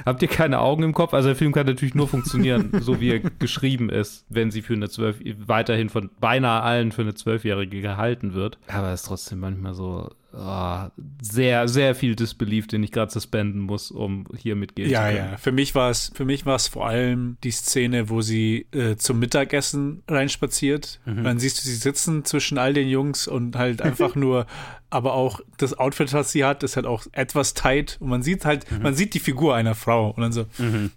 habt 0.05 0.22
ihr 0.22 0.28
keine 0.28 0.59
Augen 0.59 0.84
im 0.84 0.93
Kopf? 0.93 1.15
Also 1.15 1.30
der 1.30 1.36
Film 1.36 1.51
kann 1.51 1.65
natürlich 1.65 1.95
nur 1.95 2.07
funktionieren, 2.07 2.70
so 2.80 3.01
wie 3.01 3.09
er 3.09 3.20
geschrieben 3.20 3.89
ist, 3.89 4.28
wenn 4.30 4.51
sie 4.51 4.61
für 4.61 4.76
eine 4.76 4.88
zwölf, 4.89 5.20
weiterhin 5.47 5.89
von 5.89 6.11
beinahe 6.20 6.61
allen 6.61 6.91
für 6.91 7.01
eine 7.01 7.15
Zwölfjährige 7.15 7.82
gehalten 7.82 8.36
wird. 8.36 8.59
Aber 8.68 8.91
es 8.93 9.01
ist 9.01 9.07
trotzdem 9.07 9.39
manchmal 9.39 9.74
so, 9.74 10.11
oh, 10.38 10.90
sehr, 11.22 11.68
sehr 11.68 11.96
viel 11.96 12.16
Disbelief, 12.16 12.68
den 12.68 12.84
ich 12.84 12.92
gerade 12.92 13.12
suspenden 13.12 13.62
muss, 13.62 13.90
um 13.92 14.26
hier 14.38 14.56
mitgehen 14.56 14.90
Ja, 14.90 15.08
zu 15.08 15.16
können. 15.16 15.32
ja. 15.32 15.38
Für 15.38 15.52
mich 15.52 15.74
war 15.76 15.90
es, 15.90 16.12
für 16.14 16.26
mich 16.26 16.46
war 16.46 16.56
es 16.56 16.68
vor 16.68 16.88
allem 16.88 17.38
die 17.44 17.52
Szene, 17.52 18.10
wo 18.10 18.22
sie 18.22 18.68
äh, 18.72 18.96
zum 18.98 19.20
Mittagessen 19.20 20.04
reinspaziert. 20.08 21.00
Mhm. 21.06 21.24
Dann 21.24 21.40
siehst 21.40 21.58
du 21.58 21.68
sie 21.68 21.76
sitzen 21.76 22.24
zwischen 22.26 22.58
all 22.58 22.74
den 22.74 22.88
Jungs 22.88 23.28
und 23.28 23.56
halt 23.56 23.82
einfach 23.82 24.16
nur, 24.16 24.46
aber 24.90 25.14
auch 25.14 25.42
das 25.58 25.78
Outfit, 25.78 26.14
was 26.14 26.32
sie 26.32 26.46
hat, 26.46 26.64
ist 26.64 26.76
halt 26.76 26.86
auch 26.86 27.06
etwas 27.12 27.54
tight 27.54 27.98
und 28.00 28.10
man 28.10 28.22
sieht 28.22 28.46
halt, 28.46 28.70
Mhm. 28.72 28.84
man 28.84 28.94
sieht 28.96 29.14
die 29.14 29.20
Figur 29.20 29.56
einer 29.56 29.76
Frau 29.76 30.12
und 30.12 30.22
dann 30.22 30.32
so, 30.32 30.46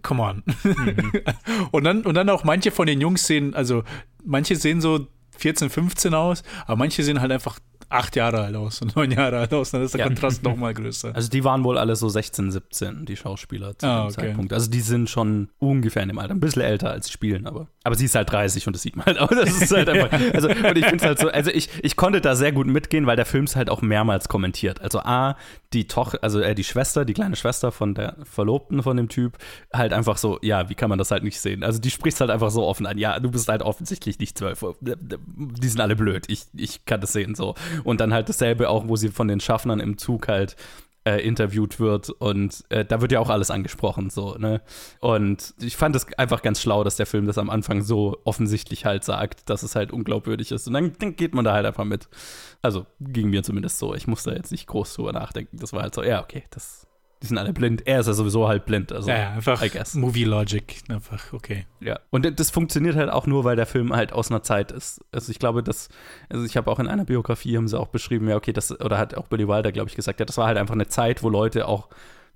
come 0.02 0.22
on. 0.22 0.42
und 1.70 1.84
dann, 1.84 2.02
und 2.02 2.14
dann 2.14 2.28
auch 2.28 2.44
manche 2.44 2.70
von 2.70 2.86
den 2.86 3.00
Jungs 3.00 3.26
sehen, 3.26 3.54
also 3.54 3.82
manche 4.24 4.56
sehen 4.56 4.80
so 4.80 5.06
14, 5.38 5.70
15 5.70 6.14
aus, 6.14 6.42
aber 6.66 6.76
manche 6.76 7.02
sehen 7.02 7.20
halt 7.20 7.32
einfach 7.32 7.58
acht 7.90 8.16
Jahre 8.16 8.42
alt 8.42 8.56
aus 8.56 8.80
und 8.82 8.96
neun 8.96 9.10
Jahre 9.10 9.38
alt 9.38 9.52
aus. 9.52 9.70
Dann 9.72 9.82
ist 9.82 9.92
der 9.94 10.00
Ja. 10.00 10.06
Kontrast 10.06 10.42
noch 10.42 10.56
mal 10.56 10.72
größer. 10.72 11.14
Also 11.14 11.28
die 11.28 11.44
waren 11.44 11.64
wohl 11.64 11.76
alle 11.76 11.96
so 11.96 12.08
16, 12.08 12.52
17, 12.52 13.04
die 13.04 13.16
Schauspieler 13.16 13.76
zu 13.76 13.86
Ah, 13.86 14.02
dem 14.02 14.06
okay. 14.06 14.14
Zeitpunkt. 14.26 14.52
Also 14.52 14.70
die 14.70 14.80
sind 14.80 15.10
schon 15.10 15.48
ungefähr 15.58 16.02
in 16.02 16.08
dem 16.08 16.18
Alter, 16.18 16.34
ein 16.34 16.40
bisschen 16.40 16.62
älter 16.62 16.90
als 16.90 17.06
sie 17.06 17.12
spielen, 17.12 17.46
aber. 17.46 17.68
Aber 17.82 17.94
sie 17.94 18.04
ist 18.04 18.14
halt 18.14 18.30
30 18.30 18.66
und 18.66 18.74
das 18.74 18.82
sieht 18.82 18.96
man 18.96 19.06
halt 19.06 19.18
auch. 19.18 19.28
Das 19.28 19.60
ist 19.60 19.72
halt 19.72 19.88
einfach. 19.88 20.10
Also, 20.34 20.48
und 20.48 20.76
ich 20.78 20.84
finde 20.84 20.96
es 20.96 21.02
halt 21.04 21.18
so, 21.18 21.28
also 21.28 21.50
ich, 21.50 21.68
ich 21.82 21.96
konnte 21.96 22.20
da 22.20 22.36
sehr 22.36 22.52
gut 22.52 22.66
mitgehen, 22.66 23.06
weil 23.06 23.16
der 23.16 23.26
Film 23.26 23.44
es 23.44 23.56
halt 23.56 23.68
auch 23.70 23.82
mehrmals 23.82 24.28
kommentiert. 24.28 24.80
Also 24.80 25.00
A, 25.00 25.36
die 25.72 25.86
Tochter, 25.86 26.18
also 26.22 26.40
äh, 26.40 26.54
die 26.54 26.62
Schwester, 26.64 27.04
die 27.04 27.14
kleine 27.14 27.36
Schwester 27.36 27.72
von 27.72 27.94
der 27.94 28.16
Verlobten 28.24 28.82
von 28.82 28.96
dem 28.96 29.08
Typ, 29.08 29.38
halt 29.72 29.92
einfach 29.92 30.16
so, 30.18 30.38
ja, 30.42 30.68
wie 30.68 30.74
kann 30.74 30.88
man 30.88 30.98
das 30.98 31.10
halt 31.10 31.24
nicht 31.24 31.40
sehen? 31.40 31.64
Also 31.64 31.80
die 31.80 31.90
spricht 31.90 32.20
halt 32.20 32.30
einfach 32.30 32.50
so 32.50 32.64
offen 32.64 32.86
an, 32.86 32.96
ja, 32.98 33.18
du 33.18 33.30
bist 33.30 33.48
halt 33.48 33.62
offensichtlich 33.62 34.18
nicht 34.18 34.38
zwölf. 34.38 34.64
Die 34.80 35.68
sind 35.68 35.80
alle 35.80 35.96
blöd, 35.96 36.24
ich, 36.28 36.44
ich 36.54 36.84
kann 36.84 37.00
das 37.00 37.12
sehen 37.12 37.34
so. 37.34 37.54
Und 37.84 38.00
dann 38.00 38.12
halt 38.12 38.28
dasselbe 38.28 38.68
auch, 38.68 38.88
wo 38.88 38.96
sie 38.96 39.08
von 39.08 39.28
den 39.28 39.40
Schaffnern 39.40 39.80
im 39.80 39.98
Zug 39.98 40.28
halt 40.28 40.56
äh, 41.04 41.26
interviewt 41.26 41.80
wird 41.80 42.10
und 42.10 42.62
äh, 42.68 42.84
da 42.84 43.00
wird 43.00 43.10
ja 43.12 43.20
auch 43.20 43.30
alles 43.30 43.50
angesprochen 43.50 44.10
so, 44.10 44.34
ne? 44.34 44.60
Und 45.00 45.54
ich 45.58 45.76
fand 45.76 45.96
es 45.96 46.12
einfach 46.18 46.42
ganz 46.42 46.60
schlau, 46.60 46.84
dass 46.84 46.96
der 46.96 47.06
Film 47.06 47.26
das 47.26 47.38
am 47.38 47.48
Anfang 47.48 47.80
so 47.80 48.18
offensichtlich 48.24 48.84
halt 48.84 49.02
sagt, 49.04 49.48
dass 49.48 49.62
es 49.62 49.76
halt 49.76 49.92
unglaubwürdig 49.92 50.52
ist 50.52 50.66
und 50.66 50.74
dann, 50.74 50.92
dann 50.98 51.16
geht 51.16 51.34
man 51.34 51.44
da 51.44 51.54
halt 51.54 51.64
einfach 51.64 51.84
mit. 51.84 52.08
Also 52.60 52.84
ging 53.00 53.30
mir 53.30 53.42
zumindest 53.42 53.78
so. 53.78 53.94
Ich 53.94 54.06
musste 54.06 54.32
jetzt 54.32 54.52
nicht 54.52 54.66
groß 54.66 54.94
drüber 54.94 55.12
nachdenken. 55.12 55.56
Das 55.56 55.72
war 55.72 55.82
halt 55.82 55.94
so, 55.94 56.02
ja, 56.02 56.22
okay, 56.22 56.44
das, 56.50 56.86
die 57.22 57.26
sind 57.26 57.36
alle 57.36 57.52
blind. 57.52 57.86
Er 57.86 58.00
ist 58.00 58.06
ja 58.06 58.14
sowieso 58.14 58.48
halt 58.48 58.64
blind, 58.64 58.92
also 58.92 59.10
ja, 59.10 59.18
ja, 59.18 59.30
einfach. 59.32 59.62
Movie 59.94 60.24
Logic. 60.24 60.82
Einfach, 60.88 61.32
okay. 61.32 61.66
ja. 61.80 61.98
Und 62.08 62.40
das 62.40 62.50
funktioniert 62.50 62.96
halt 62.96 63.10
auch 63.10 63.26
nur, 63.26 63.44
weil 63.44 63.56
der 63.56 63.66
Film 63.66 63.94
halt 63.94 64.12
aus 64.12 64.30
einer 64.30 64.42
Zeit 64.42 64.72
ist. 64.72 65.04
Also 65.12 65.30
ich 65.30 65.38
glaube, 65.38 65.62
dass, 65.62 65.90
also 66.30 66.44
ich 66.46 66.56
habe 66.56 66.70
auch 66.70 66.78
in 66.78 66.88
einer 66.88 67.04
Biografie 67.04 67.56
haben 67.56 67.68
sie 67.68 67.78
auch 67.78 67.88
beschrieben, 67.88 68.28
ja, 68.28 68.36
okay, 68.36 68.54
das, 68.54 68.78
oder 68.80 68.96
hat 68.96 69.14
auch 69.16 69.26
Billy 69.26 69.46
Wilder, 69.46 69.70
glaube 69.70 69.90
ich, 69.90 69.96
gesagt, 69.96 70.18
ja, 70.18 70.24
das 70.24 70.38
war 70.38 70.46
halt 70.46 70.56
einfach 70.56 70.74
eine 70.74 70.88
Zeit, 70.88 71.22
wo 71.22 71.28
Leute 71.28 71.68
auch 71.68 71.88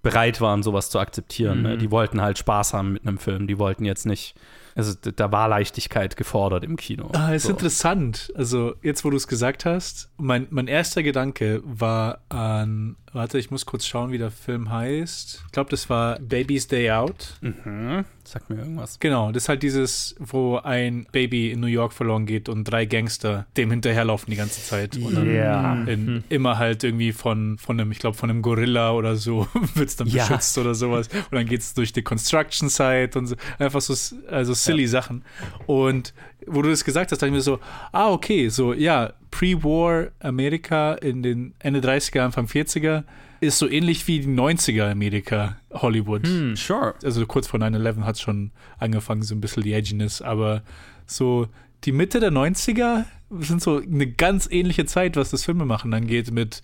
bereit 0.02 0.42
waren, 0.42 0.62
sowas 0.62 0.90
zu 0.90 0.98
akzeptieren. 0.98 1.62
Ne? 1.62 1.78
Die 1.78 1.90
wollten 1.90 2.20
halt 2.20 2.36
Spaß 2.36 2.74
haben 2.74 2.92
mit 2.92 3.06
einem 3.06 3.18
Film. 3.18 3.46
Die 3.46 3.58
wollten 3.58 3.86
jetzt 3.86 4.04
nicht, 4.04 4.34
also 4.74 4.92
da 4.94 5.30
war 5.32 5.48
Leichtigkeit 5.48 6.16
gefordert 6.16 6.64
im 6.64 6.76
Kino. 6.76 7.10
Ah, 7.14 7.32
ist 7.32 7.44
So. 7.44 7.50
interessant. 7.50 8.32
Also, 8.36 8.74
jetzt, 8.82 9.04
wo 9.04 9.10
du 9.10 9.16
es 9.16 9.28
gesagt 9.28 9.64
hast, 9.64 10.10
mein, 10.16 10.46
mein 10.50 10.66
erster 10.68 11.02
Gedanke 11.02 11.60
war 11.64 12.18
an, 12.28 12.96
warte, 13.12 13.38
ich 13.38 13.50
muss 13.50 13.66
kurz 13.66 13.86
schauen, 13.86 14.10
wie 14.10 14.18
der 14.18 14.30
Film 14.32 14.70
heißt. 14.70 15.42
Ich 15.46 15.52
glaube, 15.52 15.70
das 15.70 15.88
war 15.88 16.18
Baby's 16.18 16.66
Day 16.66 16.90
Out. 16.90 17.34
Mhm. 17.40 18.04
Sag 18.24 18.48
mir 18.48 18.56
irgendwas. 18.56 18.98
Genau, 19.00 19.30
das 19.32 19.44
ist 19.44 19.48
halt 19.50 19.62
dieses, 19.62 20.16
wo 20.18 20.56
ein 20.56 21.06
Baby 21.12 21.50
in 21.52 21.60
New 21.60 21.66
York 21.66 21.92
verloren 21.92 22.24
geht 22.24 22.48
und 22.48 22.64
drei 22.64 22.86
Gangster 22.86 23.46
dem 23.56 23.70
hinterherlaufen 23.70 24.30
die 24.30 24.36
ganze 24.36 24.62
Zeit. 24.62 24.96
Und 24.96 25.14
dann 25.14 25.32
Ja. 25.32 25.74
in, 25.84 26.24
immer 26.30 26.56
halt 26.58 26.82
irgendwie 26.84 27.12
von, 27.12 27.58
von 27.58 27.78
einem, 27.78 27.92
ich 27.92 27.98
glaube, 27.98 28.16
von 28.16 28.30
einem 28.30 28.40
Gorilla 28.40 28.92
oder 28.92 29.16
so 29.16 29.46
wird 29.74 29.90
es 29.90 29.96
dann 29.96 30.08
Ja. 30.08 30.26
beschützt 30.26 30.56
oder 30.58 30.74
sowas. 30.74 31.08
Und 31.08 31.32
dann 31.32 31.46
geht 31.46 31.60
es 31.60 31.74
durch 31.74 31.92
die 31.92 32.02
Construction 32.02 32.68
Site 32.70 33.18
und 33.18 33.26
so. 33.26 33.36
Einfach 33.58 33.82
so, 33.82 33.94
also 34.28 34.54
silly 34.64 34.86
Sachen. 34.86 35.24
Und 35.66 36.14
wo 36.46 36.62
du 36.62 36.70
das 36.70 36.84
gesagt 36.84 37.10
hast, 37.10 37.20
dachte 37.20 37.28
ich 37.28 37.32
mir 37.32 37.40
so, 37.40 37.58
ah, 37.92 38.10
okay, 38.10 38.48
so, 38.48 38.72
ja, 38.72 39.12
Pre-War 39.30 40.08
Amerika 40.20 40.94
in 40.94 41.22
den 41.22 41.54
Ende 41.58 41.80
30er, 41.80 42.20
Anfang 42.20 42.46
40er 42.46 43.04
ist 43.40 43.58
so 43.58 43.68
ähnlich 43.68 44.06
wie 44.06 44.20
die 44.20 44.28
90er 44.28 44.90
Amerika 44.90 45.56
Hollywood 45.72 46.26
Hm, 46.26 46.56
sure. 46.56 46.94
also 47.02 47.26
kurz 47.26 47.46
vor 47.46 47.60
9-11 47.60 48.02
hat 48.02 48.14
es 48.16 48.20
schon 48.20 48.52
angefangen, 48.78 49.22
so 49.22 49.34
ein 49.34 49.40
bisschen 49.40 49.62
die 49.62 49.72
Edginess, 49.72 50.22
aber 50.22 50.62
so 51.06 51.48
die 51.84 51.92
Mitte 51.92 52.20
der 52.20 52.32
90er 52.32 53.04
sind 53.40 53.60
so 53.62 53.78
eine 53.78 54.06
ganz 54.06 54.48
ähnliche 54.50 54.86
Zeit, 54.86 55.16
was 55.16 55.30
das 55.30 55.44
Filmemachen 55.44 55.92
angeht, 55.92 56.30
mit 56.30 56.62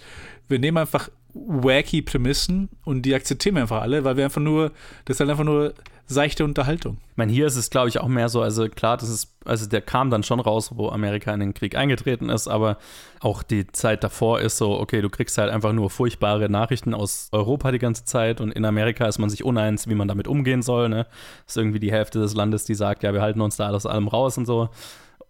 wir 0.49 0.59
nehmen 0.59 0.79
einfach 0.79 1.11
wacky 1.35 2.03
Prämissen 2.03 2.69
und 2.85 3.03
die 3.03 3.15
akzeptieren 3.15 3.57
wir 3.57 3.63
einfach 3.63 3.83
alle, 3.83 4.05
weil 4.05 4.17
wir 4.17 4.25
einfach 4.25 4.41
nur, 4.41 4.73
das 5.05 5.17
ist 5.17 5.21
halt 5.21 5.31
einfach 5.31 5.45
nur 5.45 5.75
seichte 6.15 6.45
Unterhaltung. 6.45 6.99
Ich 7.13 7.17
meine, 7.17 7.33
hier 7.33 7.47
ist 7.47 7.57
es, 7.57 7.71
glaube 7.71 7.89
ich, 7.89 8.01
auch 8.01 8.09
mehr 8.09 8.29
so, 8.29 8.43
also 8.43 8.69
klar, 8.69 8.97
das 8.97 9.09
ist, 9.09 9.33
also 9.45 9.67
der 9.67 9.81
kam 9.81 10.11
dann 10.11 10.23
schon 10.23 10.41
raus, 10.41 10.73
wo 10.75 10.89
Amerika 10.89 11.33
in 11.33 11.41
den 11.41 11.55
Krieg 11.55 11.77
eingetreten 11.77 12.29
ist, 12.29 12.49
aber 12.49 12.79
auch 13.21 13.43
die 13.43 13.67
Zeit 13.69 14.03
davor 14.03 14.41
ist 14.41 14.57
so, 14.57 14.79
okay, 14.79 15.03
du 15.03 15.09
kriegst 15.09 15.39
halt 15.39 15.51
einfach 15.51 15.73
nur 15.73 15.89
furchtbare 15.89 16.49
Nachrichten 16.49 16.95
aus 16.95 17.29
Europa 17.33 17.71
die 17.73 17.79
ganze 17.79 18.05
Zeit 18.05 18.41
und 18.41 18.53
in 18.53 18.65
Amerika 18.65 19.07
ist 19.07 19.19
man 19.19 19.31
sich 19.31 19.45
uneins, 19.45 19.89
wie 19.89 19.95
man 19.95 20.09
damit 20.09 20.29
umgehen 20.29 20.63
soll, 20.63 20.89
ne? 20.89 21.07
ist 21.47 21.57
irgendwie 21.57 21.81
die 21.81 21.93
Hälfte 21.93 22.19
des 22.19 22.35
Landes, 22.35 22.65
die 22.65 22.75
sagt, 22.75 23.03
ja, 23.03 23.15
wir 23.15 23.23
halten 23.23 23.41
uns 23.41 23.57
da 23.57 23.67
alles 23.67 23.87
allem 23.87 24.09
raus 24.09 24.37
und 24.37 24.47
so. 24.47 24.69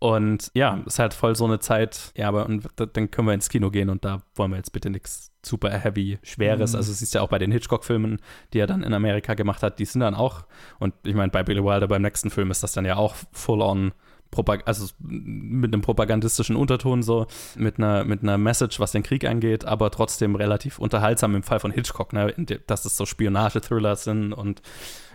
Und 0.01 0.51
ja, 0.55 0.81
ist 0.87 0.99
halt 0.99 1.13
voll 1.13 1.37
so 1.37 1.45
eine 1.45 1.59
Zeit, 1.59 2.13
ja, 2.17 2.27
aber 2.27 2.47
und 2.47 2.67
da- 2.77 2.87
dann 2.87 3.11
können 3.11 3.29
wir 3.29 3.35
ins 3.35 3.51
Kino 3.51 3.71
gehen 3.71 3.91
und 3.91 4.03
da 4.03 4.23
wollen 4.35 4.51
wir 4.51 4.57
jetzt 4.57 4.73
bitte 4.73 4.89
nichts 4.89 5.31
super 5.45 5.71
heavy, 5.71 6.19
schweres. 6.23 6.75
Also 6.75 6.91
siehst 6.91 7.13
ja 7.13 7.21
auch 7.21 7.29
bei 7.29 7.39
den 7.39 7.53
Hitchcock-Filmen, 7.53 8.19
die 8.55 8.61
er 8.61 8.67
dann 8.67 8.83
in 8.83 8.95
Amerika 8.95 9.35
gemacht 9.35 9.63
hat, 9.63 9.79
die 9.79 9.85
sind 9.85 10.01
dann 10.01 10.15
auch, 10.15 10.47
und 10.79 10.95
ich 11.05 11.15
meine, 11.15 11.31
bei 11.31 11.43
Billy 11.43 11.63
Wilder 11.63 11.87
beim 11.87 12.01
nächsten 12.01 12.31
Film 12.31 12.51
ist 12.51 12.63
das 12.63 12.73
dann 12.73 12.87
ja 12.87 12.97
auch 12.97 13.15
full 13.33 13.61
on 13.61 13.93
Propag 14.31 14.61
also 14.65 14.87
mit 15.01 15.75
einem 15.75 15.83
propagandistischen 15.83 16.57
Unterton 16.57 17.03
so, 17.03 17.27
mit 17.57 17.77
einer, 17.79 18.05
mit 18.05 18.23
einer 18.23 18.39
Message, 18.39 18.81
was 18.81 18.93
den 18.93 19.03
Krieg 19.03 19.27
angeht, 19.27 19.65
aber 19.67 19.91
trotzdem 19.91 20.35
relativ 20.35 20.79
unterhaltsam 20.79 21.35
im 21.35 21.43
Fall 21.43 21.61
von 21.61 21.73
Hitchcock, 21.73 22.13
ne, 22.15 22.33
dass 22.67 22.85
es 22.85 22.97
so 22.97 23.05
Spionage-Thriller 23.05 23.97
sind 23.97 24.33
und 24.33 24.63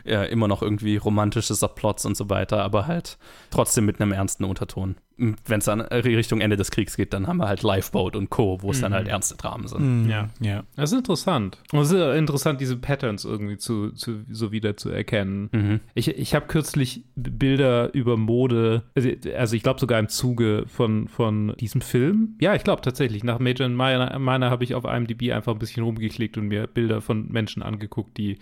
ja, 0.06 0.24
immer 0.24 0.47
noch 0.47 0.62
irgendwie 0.62 0.97
romantische 0.97 1.56
Subplots 1.56 2.06
und 2.06 2.16
so 2.16 2.30
weiter, 2.30 2.64
aber 2.64 2.88
halt 2.88 3.18
trotzdem 3.49 3.86
mit 3.86 3.99
einem 3.99 4.12
ernsten 4.12 4.43
Unterton. 4.43 4.95
Wenn 5.18 5.60
es 5.60 5.66
dann 5.66 5.80
Richtung 5.80 6.41
Ende 6.41 6.58
des 6.58 6.72
Kriegs 6.72 6.97
geht, 6.97 7.14
dann 7.14 7.26
haben 7.26 7.38
wir 7.38 7.47
halt 7.47 7.64
Lifeboat 7.64 8.18
und 8.18 8.30
Co., 8.30 8.62
wo 8.62 8.72
es 8.72 8.82
dann 8.82 8.93
halt 8.93 9.08
ernste 9.08 9.38
Dramen 9.38 9.66
sind. 9.68 10.10
Ja. 10.10 10.30
Ja. 10.41 10.64
Das 10.76 10.91
ist 10.91 10.97
interessant. 10.97 11.58
Und 11.72 11.80
es 11.80 11.91
ist 11.91 12.18
interessant, 12.18 12.60
diese 12.60 12.76
Patterns 12.76 13.24
irgendwie 13.24 13.58
zu, 13.58 13.91
zu, 13.91 14.26
so 14.30 14.51
wieder 14.51 14.76
zu 14.76 14.89
erkennen. 14.89 15.49
Mhm. 15.53 15.80
Ich, 15.93 16.10
ich 16.10 16.36
habe 16.36 16.47
kürzlich 16.47 17.06
Bilder 17.16 17.93
über 17.93 18.18
Mode, 18.18 18.84
also, 18.93 19.10
also 19.38 19.56
ich 19.56 19.64
glaube 19.64 19.80
sogar 19.80 19.99
im 19.99 20.10
Zuge 20.10 20.66
von, 20.68 21.08
von 21.08 21.56
diesem 21.62 21.80
Film. 21.80 22.36
Ja, 22.41 22.53
ich 22.53 22.66
glaube 22.66 22.82
tatsächlich. 22.82 23.24
Nach 23.24 23.39
Major 23.39 23.66
and 23.66 23.78
Minor, 23.78 24.20
Minor 24.20 24.49
habe 24.49 24.66
ich 24.66 24.76
auf 24.76 24.84
IMDb 24.84 25.32
einfach 25.32 25.53
ein 25.53 25.60
bisschen 25.60 25.84
rumgeklickt 25.84 26.38
und 26.38 26.49
mir 26.49 26.68
Bilder 26.68 26.99
von 26.99 27.32
Menschen 27.32 27.64
angeguckt, 27.64 28.18
die 28.18 28.38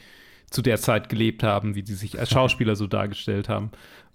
zu 0.54 0.62
der 0.62 0.78
Zeit 0.78 1.10
gelebt 1.10 1.44
haben, 1.44 1.76
wie 1.76 1.84
die 1.84 1.94
sich 1.94 2.20
als 2.20 2.30
Schauspieler 2.32 2.76
so 2.76 2.88
dargestellt 2.88 3.50
haben. 3.50 3.72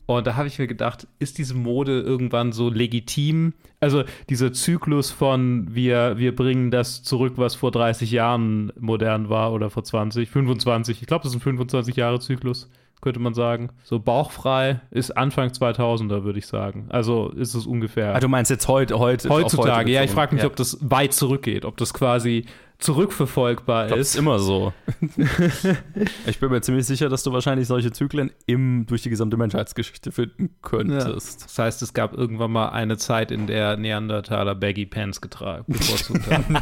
Und 0.06 0.26
da 0.26 0.36
habe 0.36 0.48
ich 0.48 0.58
mir 0.58 0.66
gedacht, 0.66 1.06
ist 1.18 1.36
diese 1.36 1.54
Mode 1.54 2.00
irgendwann 2.00 2.52
so 2.52 2.70
legitim? 2.70 3.52
Also 3.78 4.04
dieser 4.30 4.54
Zyklus 4.54 5.10
von 5.10 5.68
wir, 5.74 6.16
wir 6.16 6.34
bringen 6.34 6.70
das 6.70 7.02
zurück, 7.02 7.34
was 7.36 7.54
vor 7.54 7.72
30 7.72 8.10
Jahren 8.10 8.72
modern 8.80 9.28
war 9.28 9.52
oder 9.52 9.68
vor 9.68 9.84
20, 9.84 10.30
25. 10.30 11.02
Ich 11.02 11.06
glaube, 11.06 11.24
das 11.24 11.32
ist 11.32 11.36
ein 11.36 11.42
25 11.42 11.94
Jahre 11.96 12.20
Zyklus, 12.20 12.70
könnte 13.02 13.20
man 13.20 13.34
sagen. 13.34 13.68
So 13.84 13.98
bauchfrei 13.98 14.80
ist 14.90 15.14
Anfang 15.14 15.50
2000er, 15.50 16.24
würde 16.24 16.38
ich 16.38 16.46
sagen. 16.46 16.86
Also 16.88 17.28
ist 17.28 17.52
es 17.52 17.66
ungefähr. 17.66 18.14
Ah, 18.14 18.20
du 18.20 18.28
meinst 18.28 18.50
jetzt 18.50 18.66
heute, 18.66 18.98
heute 18.98 19.28
Heutzutage, 19.28 19.80
heute 19.80 19.90
ja, 19.90 20.04
ich 20.04 20.10
frage 20.10 20.34
mich, 20.34 20.42
Ja. 20.42 20.48
ob 20.48 20.56
das 20.56 20.78
weit 20.80 21.12
zurückgeht, 21.12 21.66
ob 21.66 21.76
das 21.76 21.92
quasi 21.92 22.46
zurückverfolgbar 22.78 23.86
Ich 23.86 23.88
glaub, 23.88 23.98
ist. 23.98 24.14
ist 24.14 24.16
immer 24.16 24.38
so. 24.38 24.72
ich 26.26 26.38
bin 26.38 26.50
mir 26.50 26.60
ziemlich 26.60 26.86
sicher, 26.86 27.08
dass 27.08 27.24
du 27.24 27.32
wahrscheinlich 27.32 27.66
solche 27.66 27.90
Zyklen 27.90 28.30
im, 28.46 28.86
durch 28.86 29.02
die 29.02 29.10
gesamte 29.10 29.36
Menschheitsgeschichte 29.36 30.12
finden 30.12 30.50
könntest. 30.62 31.44
Das 31.44 31.58
heißt, 31.58 31.82
es 31.82 31.92
gab 31.92 32.14
irgendwann 32.14 32.52
mal 32.52 32.68
eine 32.68 32.96
Zeit, 32.96 33.32
in 33.32 33.48
der 33.48 33.76
Neandertaler 33.76 34.54
Baggy 34.54 34.86
Pants 34.86 35.20
getragen 35.20 35.64
bevorzugt 35.66 36.30
haben. 36.30 36.56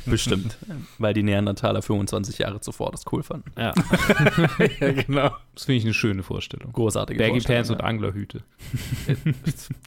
Bestimmt. 0.06 0.58
Weil 0.98 1.14
die 1.14 1.22
Neandertaler 1.22 1.82
25 1.82 2.38
Jahre 2.38 2.60
zuvor 2.60 2.90
das 2.90 3.04
cool 3.12 3.22
fanden. 3.22 3.52
ja, 3.56 3.72
ja, 4.80 4.92
genau. 4.92 5.30
das 5.54 5.64
finde 5.64 5.78
ich 5.78 5.84
eine 5.84 5.94
schöne 5.94 6.24
Vorstellung. 6.24 6.72
Großartige 6.72 7.18
Baggy 7.18 7.34
Vorstellung, 7.34 7.56
Pants 7.56 7.70
und 7.70 7.78
ja. 7.78 7.84
Anglerhüte. 7.84 8.42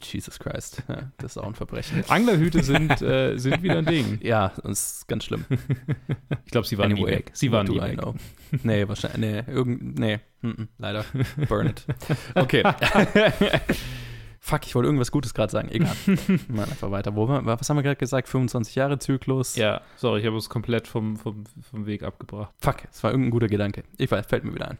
Jesus 0.02 0.38
Christ. 0.38 0.82
Ja, 0.88 1.10
das 1.18 1.32
ist 1.32 1.38
auch 1.38 1.46
ein 1.46 1.54
Verbrechen. 1.54 2.02
Anglerhüte 2.08 2.62
sind, 2.62 3.02
äh, 3.02 3.36
sind 3.36 3.62
wieder 3.62 3.78
ein 3.78 3.86
Ding. 3.86 4.18
Ja, 4.22 4.52
das 4.62 4.96
ist 4.96 5.08
ganz 5.08 5.24
schlimm. 5.24 5.33
Ich 6.44 6.50
glaube, 6.50 6.66
sie 6.66 6.78
waren 6.78 6.92
nie 6.92 7.06
weg. 7.06 7.30
Sie 7.32 7.50
waren 7.52 7.66
nie 7.66 7.80
weg. 7.80 7.98
know? 7.98 8.14
Nee, 8.62 8.86
wahrscheinlich. 8.88 9.44
Nee, 9.46 9.52
irgend, 9.52 9.98
nee. 9.98 10.20
mm, 10.42 10.48
mm, 10.48 10.68
leider. 10.78 11.04
Burn 11.48 11.68
it. 11.68 11.84
Okay. 12.34 12.62
Fuck, 14.46 14.66
ich 14.66 14.74
wollte 14.74 14.88
irgendwas 14.88 15.10
Gutes 15.10 15.32
gerade 15.32 15.50
sagen. 15.50 15.70
Egal. 15.70 15.90
Mal 16.48 16.64
einfach 16.64 16.90
weiter. 16.90 17.16
Wo, 17.16 17.26
was 17.26 17.70
haben 17.70 17.78
wir 17.78 17.82
gerade 17.82 17.96
gesagt? 17.96 18.28
25 18.28 18.74
Jahre 18.74 18.98
Zyklus. 18.98 19.56
Ja, 19.56 19.80
sorry, 19.96 20.20
ich 20.20 20.26
habe 20.26 20.34
uns 20.36 20.50
komplett 20.50 20.86
vom, 20.86 21.16
vom, 21.16 21.44
vom 21.70 21.86
Weg 21.86 22.02
abgebracht. 22.02 22.52
Fuck, 22.60 22.76
es 22.92 23.02
war 23.02 23.10
irgendein 23.10 23.30
guter 23.30 23.46
Gedanke. 23.46 23.84
Ich 23.96 24.10
weiß, 24.10 24.26
fällt 24.26 24.44
mir 24.44 24.54
wieder 24.54 24.68
ein. 24.68 24.78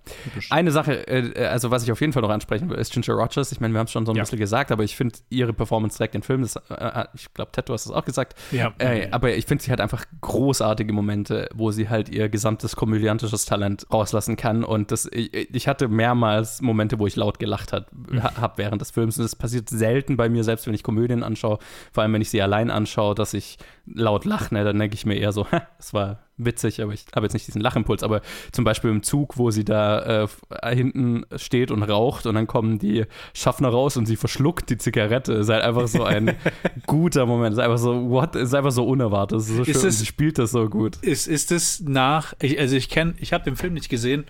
Eine 0.51 0.71
Sache, 0.71 1.09
äh, 1.09 1.47
also 1.47 1.71
was 1.71 1.83
ich 1.83 1.91
auf 1.91 1.99
jeden 2.03 2.12
Fall 2.12 2.21
noch 2.21 2.29
ansprechen 2.29 2.69
will, 2.69 2.77
ist 2.77 2.93
Ginger 2.93 3.15
Rogers. 3.15 3.53
Ich 3.53 3.61
meine, 3.61 3.73
wir 3.73 3.79
haben 3.79 3.87
es 3.87 3.93
schon 3.93 4.05
so 4.05 4.12
ein 4.12 4.17
Ja. 4.17 4.25
bisschen 4.25 4.39
gesagt, 4.39 4.71
aber 4.71 4.85
ich 4.85 4.97
finde 4.97 5.19
ihre 5.31 5.55
Performance 5.55 5.97
trägt 5.97 6.12
den 6.12 6.23
Film. 6.23 6.43
Das, 6.43 6.57
äh, 6.57 7.05
ich 7.15 7.33
glaube, 7.33 7.51
Ted, 7.53 7.67
du 7.67 7.73
hast 7.73 7.87
es 7.87 7.91
auch 7.91 8.05
gesagt. 8.05 8.35
Ja. 8.51 8.75
Äh, 8.77 9.09
aber 9.12 9.35
ich 9.35 9.47
finde, 9.47 9.65
sie 9.65 9.73
hat 9.73 9.81
einfach 9.81 10.05
großartige 10.21 10.93
Momente, 10.93 11.49
wo 11.55 11.71
sie 11.71 11.89
halt 11.89 12.11
ihr 12.11 12.29
gesamtes 12.29 12.77
komödiantisches 12.77 13.47
Talent 13.47 13.87
rauslassen 13.91 14.37
kann. 14.37 14.62
Und 14.62 14.91
das, 14.93 15.09
ich, 15.11 15.33
ich 15.33 15.69
hatte 15.69 15.89
mehrmals 15.89 16.61
Momente, 16.61 16.99
wo 16.99 17.07
ich 17.07 17.17
laut 17.17 17.39
gelacht 17.39 17.73
habe 17.73 17.87
hab 18.21 18.59
während 18.59 18.83
des 18.83 18.91
Films. 18.91 19.17
Und 19.17 19.25
das 19.25 19.35
passiert 19.35 19.53
selten 19.66 20.16
bei 20.16 20.28
mir, 20.28 20.44
selbst 20.44 20.66
wenn 20.66 20.74
ich 20.74 20.82
Komödien 20.82 21.22
anschaue, 21.22 21.59
vor 21.92 22.02
allem 22.02 22.12
wenn 22.12 22.22
ich 22.22 22.30
sie 22.30 22.42
allein 22.42 22.70
anschaue, 22.70 23.14
dass 23.14 23.34
ich 23.34 23.59
laut 23.86 24.24
lache. 24.24 24.55
Ne? 24.55 24.64
Dann 24.64 24.78
denke 24.78 24.94
ich 24.94 25.05
mir 25.07 25.14
eher 25.16 25.32
so, 25.32 25.46
"Ha, 25.52 25.66
es 25.78 25.92
war 25.94 26.20
witzig, 26.36 26.82
aber 26.82 26.92
ich 26.92 27.05
habe 27.14 27.26
jetzt 27.26 27.34
nicht 27.34 27.46
diesen 27.46 27.61
Lachimpuls. 27.61 28.02
Aber 28.02 28.20
zum 28.50 28.64
Beispiel 28.64 28.90
im 28.90 29.02
Zug, 29.05 29.36
wo 29.38 29.50
sie 29.52 29.64
da 29.64 30.24
äh, 30.24 30.74
hinten 30.74 31.24
steht 31.36 31.70
und 31.70 31.82
raucht 31.84 32.26
und 32.26 32.34
dann 32.34 32.46
kommen 32.48 32.78
die 32.78 33.05
Schaffner 33.34 33.68
raus 33.68 33.96
und 33.96 34.07
sie 34.07 34.16
verschluckt 34.16 34.68
die 34.70 34.78
Zigarette, 34.78 35.32
ist 35.34 35.48
halt 35.48 35.62
einfach 35.62 35.86
so 35.86 36.02
ein 36.05 36.34
guter 36.86 37.26
Moment. 37.26 37.52
Ist 37.52 37.59
einfach 37.61 37.78
so, 37.78 38.11
what? 38.11 38.34
Ist 38.36 38.55
einfach 38.55 38.72
so 38.72 38.84
unerwartet. 38.86 39.38
Ist 39.38 39.48
so 39.48 39.64
schön. 39.64 39.74
Ist 39.74 39.82
und 39.82 39.88
es- 39.90 39.98
sie 40.00 40.07
spielt 40.07 40.38
das 40.38 40.50
so 40.50 40.68
gut. 40.68 40.96
Ist, 41.02 41.26
ist 41.28 41.52
es 41.52 41.80
nach, 41.80 42.34
ich, 42.40 42.59
also 42.59 42.74
ich 42.76 42.88
kenne, 42.88 43.14
ich 43.18 43.32
habe 43.32 43.44
den 43.44 43.55
Film 43.57 43.74
nicht 43.74 43.88
gesehen, 43.88 44.24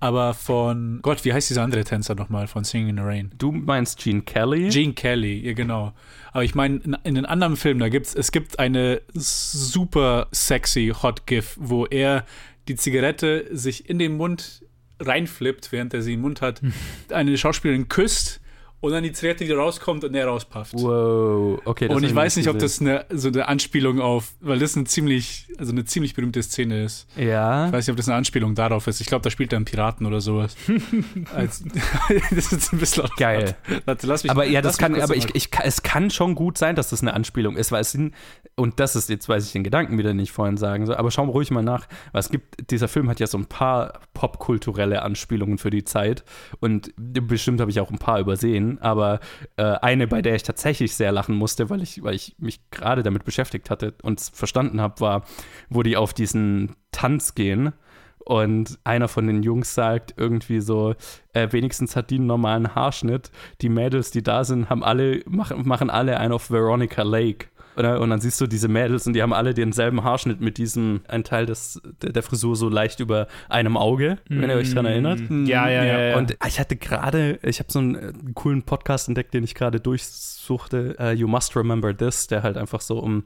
aber 0.00 0.32
von, 0.32 1.00
Gott, 1.02 1.24
wie 1.24 1.32
heißt 1.32 1.50
dieser 1.50 1.62
andere 1.62 1.84
Tänzer 1.84 2.14
nochmal 2.14 2.46
von 2.46 2.64
Singing 2.64 2.88
in 2.88 2.96
the 2.96 3.02
Rain? 3.02 3.30
Du 3.36 3.52
meinst 3.52 4.02
Gene 4.02 4.22
Kelly? 4.22 4.70
Gene 4.70 4.94
Kelly, 4.94 5.46
ja 5.46 5.52
genau. 5.52 5.92
Aber 6.32 6.42
ich 6.42 6.54
meine, 6.54 6.78
in, 6.78 6.96
in 7.04 7.14
den 7.14 7.26
anderen 7.26 7.56
Filmen, 7.56 7.80
da 7.80 7.90
gibt's, 7.90 8.14
es 8.14 8.32
gibt 8.32 8.58
eine 8.58 9.02
super 9.12 10.28
sexy 10.32 10.94
Hot 11.02 11.26
GIF, 11.26 11.56
wo 11.60 11.84
er 11.84 12.24
die 12.68 12.76
Zigarette 12.76 13.46
sich 13.52 13.90
in 13.90 13.98
den 13.98 14.16
Mund 14.16 14.64
reinflippt, 14.98 15.70
während 15.70 15.92
er 15.92 16.02
sie 16.02 16.14
im 16.14 16.22
Mund 16.22 16.40
hat, 16.40 16.62
eine 17.10 17.36
Schauspielerin 17.36 17.88
küsst 17.88 18.39
und 18.80 18.92
dann 18.92 19.02
die 19.02 19.12
Zigarette 19.12 19.44
wieder 19.44 19.58
rauskommt 19.58 20.04
und 20.04 20.14
er 20.14 20.26
rauspafft. 20.26 20.72
Wow, 20.74 21.60
okay. 21.64 21.88
und 21.88 22.02
ich 22.02 22.14
weiß 22.14 22.36
nicht, 22.36 22.48
ob 22.48 22.58
das 22.58 22.80
eine, 22.80 23.04
so 23.10 23.28
eine 23.28 23.46
Anspielung 23.46 24.00
auf, 24.00 24.32
weil 24.40 24.58
das 24.58 24.76
eine 24.76 24.84
ziemlich, 24.84 25.48
also 25.58 25.72
eine 25.72 25.84
ziemlich 25.84 26.14
berühmte 26.14 26.42
Szene 26.42 26.84
ist. 26.84 27.06
Ja. 27.16 27.66
Ich 27.66 27.72
weiß 27.72 27.86
nicht, 27.86 27.92
ob 27.92 27.96
das 27.98 28.08
eine 28.08 28.16
Anspielung 28.16 28.54
darauf 28.54 28.86
ist. 28.86 29.00
Ich 29.00 29.06
glaube, 29.06 29.22
da 29.22 29.30
spielt 29.30 29.52
er 29.52 29.56
einen 29.56 29.66
Piraten 29.66 30.06
oder 30.06 30.20
sowas. 30.20 30.56
Als, 31.34 31.62
das 32.30 32.52
ist 32.52 32.72
ein 32.72 32.78
bisschen 32.78 33.04
Geil. 33.16 33.56
Warte, 33.84 34.06
lass 34.06 34.22
mich, 34.22 34.30
Aber 34.30 34.46
ja, 34.46 34.62
das 34.62 34.78
kann, 34.78 34.98
aber 35.00 35.16
ich, 35.16 35.34
ich, 35.34 35.50
es 35.62 35.82
kann 35.82 36.10
schon 36.10 36.34
gut 36.34 36.58
sein, 36.58 36.76
dass 36.76 36.90
das 36.90 37.02
eine 37.02 37.14
Anspielung 37.14 37.56
ist, 37.56 37.72
weil 37.72 37.82
es 37.82 37.92
sind, 37.92 38.14
und 38.54 38.80
das 38.80 38.96
ist, 38.96 39.08
jetzt 39.08 39.28
weiß 39.28 39.44
ich 39.46 39.52
den 39.52 39.64
Gedanken 39.64 39.98
wieder 39.98 40.14
nicht 40.14 40.32
vorhin 40.32 40.56
sagen 40.56 40.86
soll, 40.86 40.96
aber 40.96 41.10
schau 41.10 41.26
mal 41.26 41.32
ruhig 41.32 41.50
mal 41.50 41.62
nach, 41.62 41.86
weil 42.12 42.20
es 42.20 42.30
gibt, 42.30 42.70
dieser 42.70 42.88
Film 42.88 43.08
hat 43.08 43.20
ja 43.20 43.26
so 43.26 43.38
ein 43.38 43.46
paar 43.46 44.00
popkulturelle 44.14 45.02
Anspielungen 45.02 45.58
für 45.58 45.70
die 45.70 45.84
Zeit 45.84 46.24
und 46.60 46.92
bestimmt 46.96 47.60
habe 47.60 47.70
ich 47.70 47.80
auch 47.80 47.90
ein 47.90 47.98
paar 47.98 48.20
übersehen, 48.20 48.69
aber 48.80 49.20
äh, 49.56 49.62
eine, 49.62 50.06
bei 50.06 50.22
der 50.22 50.34
ich 50.34 50.42
tatsächlich 50.42 50.94
sehr 50.94 51.12
lachen 51.12 51.34
musste, 51.34 51.70
weil 51.70 51.82
ich, 51.82 52.02
weil 52.02 52.14
ich 52.14 52.36
mich 52.38 52.60
gerade 52.70 53.02
damit 53.02 53.24
beschäftigt 53.24 53.70
hatte 53.70 53.94
und 54.02 54.20
verstanden 54.20 54.80
habe, 54.80 55.00
war, 55.00 55.24
wo 55.68 55.82
die 55.82 55.96
auf 55.96 56.14
diesen 56.14 56.76
Tanz 56.92 57.34
gehen 57.34 57.72
und 58.24 58.78
einer 58.84 59.08
von 59.08 59.26
den 59.26 59.42
Jungs 59.42 59.74
sagt 59.74 60.14
irgendwie 60.16 60.60
so, 60.60 60.94
äh, 61.32 61.48
wenigstens 61.50 61.96
hat 61.96 62.10
die 62.10 62.16
einen 62.16 62.26
normalen 62.26 62.74
Haarschnitt. 62.74 63.30
Die 63.60 63.68
Mädels, 63.68 64.10
die 64.10 64.22
da 64.22 64.44
sind, 64.44 64.70
haben 64.70 64.84
alle, 64.84 65.22
machen, 65.26 65.66
machen 65.66 65.90
alle 65.90 66.18
einen 66.18 66.32
auf 66.32 66.50
Veronica 66.50 67.02
Lake. 67.02 67.46
Und 67.76 68.10
dann 68.10 68.20
siehst 68.20 68.40
du 68.40 68.46
diese 68.46 68.68
Mädels 68.68 69.06
und 69.06 69.14
die 69.14 69.22
haben 69.22 69.32
alle 69.32 69.54
denselben 69.54 70.04
Haarschnitt 70.04 70.40
mit 70.40 70.58
diesem, 70.58 71.00
ein 71.08 71.24
Teil 71.24 71.46
des, 71.46 71.80
der, 72.02 72.12
der 72.12 72.22
Frisur 72.22 72.56
so 72.56 72.68
leicht 72.68 73.00
über 73.00 73.28
einem 73.48 73.76
Auge, 73.76 74.18
wenn 74.28 74.50
ihr 74.50 74.56
euch 74.56 74.72
dran 74.74 74.86
erinnert. 74.86 75.20
Ja, 75.30 75.68
ja, 75.68 75.84
ja. 75.84 76.00
ja. 76.00 76.16
Und 76.16 76.36
ich 76.46 76.60
hatte 76.60 76.76
gerade, 76.76 77.38
ich 77.42 77.58
habe 77.58 77.70
so 77.72 77.78
einen, 77.78 77.94
äh, 77.94 78.12
coolen 78.34 78.62
Podcast 78.62 79.08
entdeckt, 79.08 79.34
den 79.34 79.44
ich 79.44 79.54
gerade 79.54 79.80
durchsuchte, 79.80 80.96
äh, 80.98 81.12
You 81.12 81.28
Must 81.28 81.56
Remember 81.56 81.96
This, 81.96 82.26
der 82.26 82.42
halt 82.42 82.56
einfach 82.56 82.80
so 82.80 82.98
um 82.98 83.24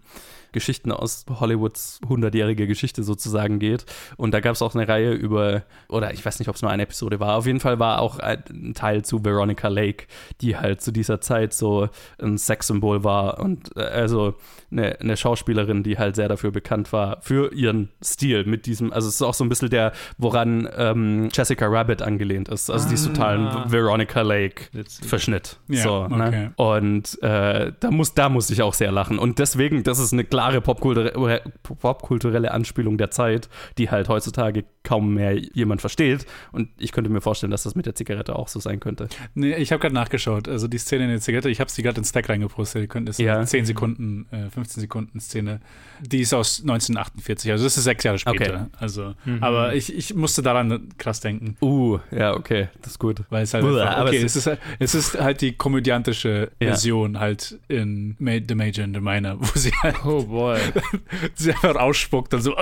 Geschichten 0.54 0.90
aus 0.90 1.26
Hollywoods 1.28 2.00
hundertjährige 2.08 2.66
Geschichte 2.66 3.02
sozusagen 3.02 3.58
geht. 3.58 3.84
Und 4.16 4.32
da 4.32 4.40
gab 4.40 4.54
es 4.54 4.62
auch 4.62 4.74
eine 4.74 4.88
Reihe 4.88 5.12
über, 5.12 5.64
oder 5.88 6.14
ich 6.14 6.24
weiß 6.24 6.38
nicht, 6.38 6.48
ob 6.48 6.54
es 6.54 6.62
nur 6.62 6.70
eine 6.70 6.84
Episode 6.84 7.20
war, 7.20 7.36
auf 7.36 7.46
jeden 7.46 7.60
Fall 7.60 7.78
war 7.78 8.00
auch 8.00 8.18
ein 8.18 8.72
Teil 8.74 9.04
zu 9.04 9.24
Veronica 9.24 9.68
Lake, 9.68 10.06
die 10.40 10.56
halt 10.56 10.80
zu 10.80 10.92
dieser 10.92 11.20
Zeit 11.20 11.52
so 11.52 11.88
ein 12.18 12.38
Sexsymbol 12.38 13.04
war 13.04 13.40
und 13.40 13.76
äh, 13.76 13.80
also 13.80 14.34
eine, 14.70 14.98
eine 15.00 15.16
Schauspielerin, 15.16 15.82
die 15.82 15.98
halt 15.98 16.16
sehr 16.16 16.28
dafür 16.28 16.50
bekannt 16.50 16.92
war, 16.92 17.20
für 17.20 17.52
ihren 17.52 17.90
Stil 18.02 18.44
mit 18.44 18.66
diesem, 18.66 18.92
also 18.92 19.08
es 19.08 19.16
ist 19.16 19.22
auch 19.22 19.34
so 19.34 19.44
ein 19.44 19.48
bisschen 19.48 19.70
der, 19.70 19.92
woran 20.18 20.68
ähm, 20.76 21.28
Jessica 21.32 21.66
Rabbit 21.66 22.02
angelehnt 22.02 22.48
ist. 22.48 22.70
Also 22.70 22.88
die 22.88 22.94
ist 22.94 23.06
total 23.06 23.38
ein 23.38 23.72
Veronica 23.72 24.22
Lake 24.22 24.64
Witzig. 24.72 25.06
Verschnitt. 25.06 25.58
Ja, 25.68 25.82
so, 25.82 25.94
okay. 26.02 26.16
ne? 26.16 26.52
Und 26.56 27.22
äh, 27.22 27.72
da, 27.80 27.90
muss, 27.90 28.14
da 28.14 28.28
muss 28.28 28.50
ich 28.50 28.62
auch 28.62 28.74
sehr 28.74 28.92
lachen. 28.92 29.18
Und 29.18 29.38
deswegen, 29.38 29.82
das 29.82 29.98
ist 29.98 30.12
eine 30.12 30.24
klare 30.24 30.43
popkulturelle, 30.60 31.42
popkulturelle 31.62 32.50
Anspielung 32.50 32.98
der 32.98 33.10
Zeit, 33.10 33.48
die 33.78 33.90
halt 33.90 34.08
heutzutage 34.08 34.64
kaum 34.84 35.14
mehr 35.14 35.34
jemand 35.36 35.80
versteht. 35.80 36.26
Und 36.52 36.68
ich 36.78 36.92
könnte 36.92 37.10
mir 37.10 37.20
vorstellen, 37.20 37.50
dass 37.50 37.64
das 37.64 37.74
mit 37.74 37.86
der 37.86 37.94
Zigarette 37.96 38.36
auch 38.36 38.46
so 38.48 38.60
sein 38.60 38.78
könnte. 38.80 39.08
Nee, 39.34 39.54
ich 39.56 39.72
habe 39.72 39.80
gerade 39.80 39.94
nachgeschaut. 39.94 40.46
Also 40.48 40.68
die 40.68 40.78
Szene 40.78 41.04
in 41.04 41.10
der 41.10 41.20
Zigarette, 41.20 41.50
ich 41.50 41.58
habe 41.58 41.70
sie 41.70 41.82
gerade 41.82 41.98
ins 41.98 42.10
Stack 42.10 42.28
reingepostet. 42.28 42.82
Ihr 42.82 42.88
könnt- 42.88 43.08
Das 43.08 43.18
ist 43.18 43.24
Ja. 43.24 43.36
eine 43.38 43.46
10 43.46 43.64
Sekunden, 43.66 44.26
äh, 44.30 44.50
15 44.50 44.80
Sekunden 44.80 45.18
Szene. 45.20 45.60
Die 46.00 46.20
ist 46.20 46.32
aus 46.34 46.62
1948, 46.62 47.50
also 47.50 47.64
das 47.64 47.76
ist 47.76 47.84
sechs 47.84 48.04
Jahre 48.04 48.18
später. 48.18 48.54
Okay. 48.54 48.64
Also, 48.78 49.14
aber 49.40 49.74
ich, 49.74 49.94
ich 49.94 50.14
musste 50.14 50.42
daran 50.42 50.88
krass 50.98 51.20
denken. 51.20 51.56
Uh, 51.62 51.98
ja, 52.10 52.34
okay, 52.34 52.68
das 52.82 52.92
ist 52.92 52.98
gut. 52.98 53.22
Weil 53.30 53.44
es 53.44 53.54
halt 53.54 53.64
Uah, 53.64 53.82
einfach, 53.88 54.06
okay, 54.08 54.18
es 54.18 54.24
es 54.24 54.36
ist, 54.36 54.46
halt- 54.48 54.58
es 54.78 54.94
ist 54.94 55.18
halt 55.20 55.40
die 55.40 55.52
komödiantische 55.52 56.50
Ja. 56.60 56.68
Version 56.68 57.20
halt 57.20 57.58
in 57.68 58.16
Ma 58.18 58.32
The 58.46 58.54
Major 58.54 58.84
and 58.84 58.94
the 58.94 59.00
Minor, 59.00 59.36
wo 59.40 59.46
sie 59.58 59.72
halt 59.82 60.04
Oh 60.04 60.22
boy. 60.24 60.58
sie 61.34 61.52
einfach 61.52 61.76
ausspuckt 61.76 62.34
und 62.34 62.42
so. 62.42 62.54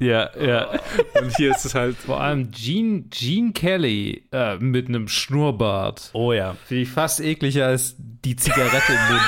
Ja, 0.00 0.30
ja. 0.40 0.68
Und 1.20 1.36
hier 1.36 1.41
ist 1.50 1.64
es 1.64 1.74
halt 1.74 1.96
Vor 1.96 2.20
allem 2.20 2.50
Gene, 2.50 3.04
Gene 3.10 3.52
Kelly 3.52 4.24
äh, 4.32 4.56
mit 4.56 4.88
einem 4.88 5.08
Schnurrbart. 5.08 6.10
Oh 6.12 6.32
ja. 6.32 6.56
Finde 6.66 6.82
ich 6.82 6.88
fast 6.88 7.20
ekliger 7.20 7.66
als 7.66 7.94
die 7.98 8.36
Zigarette 8.36 8.92
im 8.92 9.14
Mund. 9.14 9.22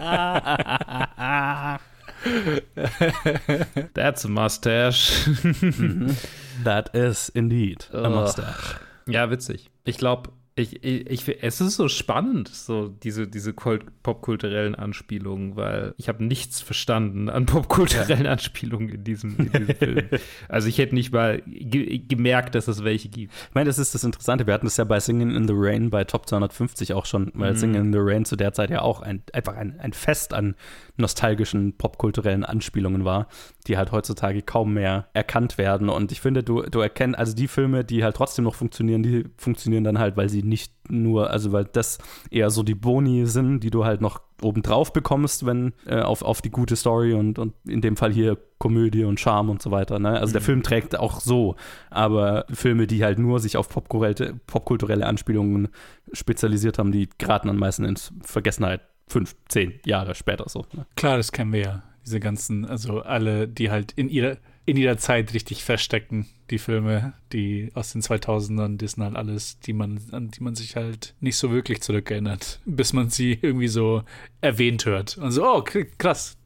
That's 3.95 4.25
a 4.25 4.29
mustache. 4.29 5.35
That 6.64 6.95
is 6.95 7.29
indeed 7.29 7.89
a 7.93 8.09
mustache. 8.09 8.81
Ja, 9.07 9.31
witzig. 9.31 9.70
Ich 9.85 9.99
glaube, 9.99 10.31
ich, 10.57 10.85
ich, 10.85 11.11
ich, 11.29 11.43
es 11.43 11.61
ist 11.61 11.75
so 11.75 11.89
spannend, 11.89 12.47
so 12.47 12.87
diese, 12.89 13.27
diese 13.27 13.53
kult- 13.53 13.87
popkulturellen 14.05 14.77
Anspielungen, 14.77 15.57
weil 15.57 15.95
ich 15.97 16.09
habe 16.09 16.23
nichts 16.25 16.61
verstanden 16.61 17.29
an 17.29 17.45
popkulturellen 17.47 18.27
Anspielungen 18.29 18.89
in 18.89 19.03
diesem, 19.03 19.37
in 19.37 19.51
diesem 19.51 19.77
Film. 19.77 20.09
Also 20.49 20.69
ich 20.69 20.79
hätte 20.79 20.95
nicht 20.95 21.13
mal 21.13 21.43
ge 21.47 21.99
gemerkt, 21.99 22.55
dass 22.55 22.69
es 22.69 22.85
welche 22.85 23.09
gibt. 23.09 23.33
Ich 23.49 23.55
meine, 23.55 23.67
das 23.69 23.79
ist 23.79 23.95
das 23.97 24.05
Interessante. 24.05 24.47
Wir 24.47 24.55
hatten 24.55 24.69
es 24.69 24.77
ja 24.77 24.85
bei 24.85 25.01
Singing 25.01 25.31
in 25.35 25.49
the 25.49 25.55
Rain 25.57 25.91
bei 25.91 26.05
Top 26.05 26.29
250 26.29 26.93
auch 26.95 27.07
schon, 27.07 27.33
weil 27.35 27.53
Mhm. 27.55 27.57
Singing 27.57 27.81
in 27.87 27.93
the 27.93 27.99
Rain 28.01 28.25
zu 28.25 28.37
der 28.37 28.53
Zeit 28.53 28.71
ja 28.71 28.83
auch 28.83 29.01
ein, 29.01 29.23
einfach 29.33 29.57
ein, 29.57 29.81
ein 29.81 29.93
Fest 29.93 30.33
an 30.35 30.55
nostalgischen 30.97 31.77
popkulturellen 31.77 32.45
Anspielungen 32.45 33.05
war, 33.05 33.27
die 33.67 33.77
halt 33.77 33.93
heutzutage 33.93 34.43
kaum 34.43 34.75
mehr 34.75 35.09
erkannt 35.15 35.59
werden. 35.59 35.89
Und 35.89 36.12
ich 36.12 36.21
finde, 36.21 36.43
du, 36.43 36.62
du 36.62 36.81
erkennst, 36.81 37.19
also 37.19 37.35
die 37.35 37.49
Filme, 37.49 37.85
die 37.85 38.05
halt 38.05 38.17
trotzdem 38.17 38.45
noch 38.45 38.55
funktionieren, 38.55 39.03
die 39.03 39.25
funktionieren 39.37 39.85
dann 39.85 39.99
halt, 39.99 40.17
weil 40.17 40.29
sie 40.29 40.43
nicht 40.43 40.73
nur, 40.91 41.31
also 41.31 41.53
weil 41.53 41.65
das 41.65 41.99
eher 42.31 42.51
so 42.51 42.62
die 42.62 42.75
Boni 42.75 43.27
sind, 43.27 43.61
die 43.61 43.71
du 43.71 43.85
halt 43.85 44.01
noch 44.01 44.21
obendrauf 44.43 44.93
bekommst, 44.93 45.47
wenn 45.47 45.73
äh, 45.87 46.01
auf, 46.01 46.23
auf 46.23 46.43
die 46.43 46.51
gute 46.51 46.77
Story 46.77 47.15
und, 47.15 47.39
und 47.39 47.55
in 47.67 47.81
dem 47.81 47.97
Fall 47.97 48.12
hier 48.12 48.37
Komödie 48.59 49.05
und 49.05 49.19
Charme 49.19 49.51
und 49.51 49.62
so 49.62 49.71
weiter. 49.71 49.99
Ne? 49.99 50.19
Also 50.21 50.33
der 50.33 50.43
Film 50.43 50.62
trägt 50.62 50.99
auch 50.99 51.21
so, 51.21 51.57
aber 51.91 52.45
Filme, 52.53 52.87
die 52.87 53.03
halt 53.03 53.19
nur 53.19 53.41
sich 53.41 53.57
auf 53.57 53.69
popkulturelle, 53.69 54.39
popkulturelle 54.47 55.07
Anspielungen 55.07 55.69
spezialisiert 56.12 56.79
haben, 56.79 56.93
die 56.93 57.09
geraten 57.17 57.49
dann 57.49 57.57
meistens 57.57 58.11
in 58.11 58.23
Vergessenheit 58.23 58.83
fünf, 59.09 59.35
zehn 59.49 59.81
Jahre 59.87 60.15
später 60.15 60.49
so. 60.49 60.67
Ne? 60.73 60.87
Klar, 60.97 61.17
das 61.17 61.33
kennen 61.33 61.53
wir 61.53 61.61
ja. 61.61 61.83
Diese 62.05 62.21
ganzen, 62.21 62.65
also 62.65 63.01
alle, 63.01 63.49
die 63.49 63.71
halt 63.71 63.93
in 63.93 64.09
ihrer, 64.09 64.37
in 64.67 64.77
ihrer 64.77 64.99
Zeit 64.99 65.35
richtig 65.35 65.65
feststecken. 65.65 66.27
die 66.51 66.59
Filme, 66.59 67.15
die 67.33 67.71
aus 67.75 67.93
den 67.93 68.03
2000ern, 68.03 68.77
das 68.77 68.93
sind 68.93 69.05
halt 69.05 69.17
alles, 69.17 69.59
die 69.61 69.73
man, 69.73 70.01
an 70.13 70.31
die 70.31 70.43
man 70.43 70.55
sich 70.55 70.77
halt 70.77 71.15
nicht 71.21 71.37
so 71.37 71.51
wirklich 71.51 71.81
zurückerinnert, 71.81 72.61
bis 72.67 72.93
man 72.93 73.09
sie 73.09 73.39
irgendwie 73.41 73.69
so 73.69 74.03
erwähnt 74.41 74.85
hört. 74.85 75.17
Und 75.17 75.33
so, 75.33 75.47
oh, 75.47 75.65
krass, 75.99 76.37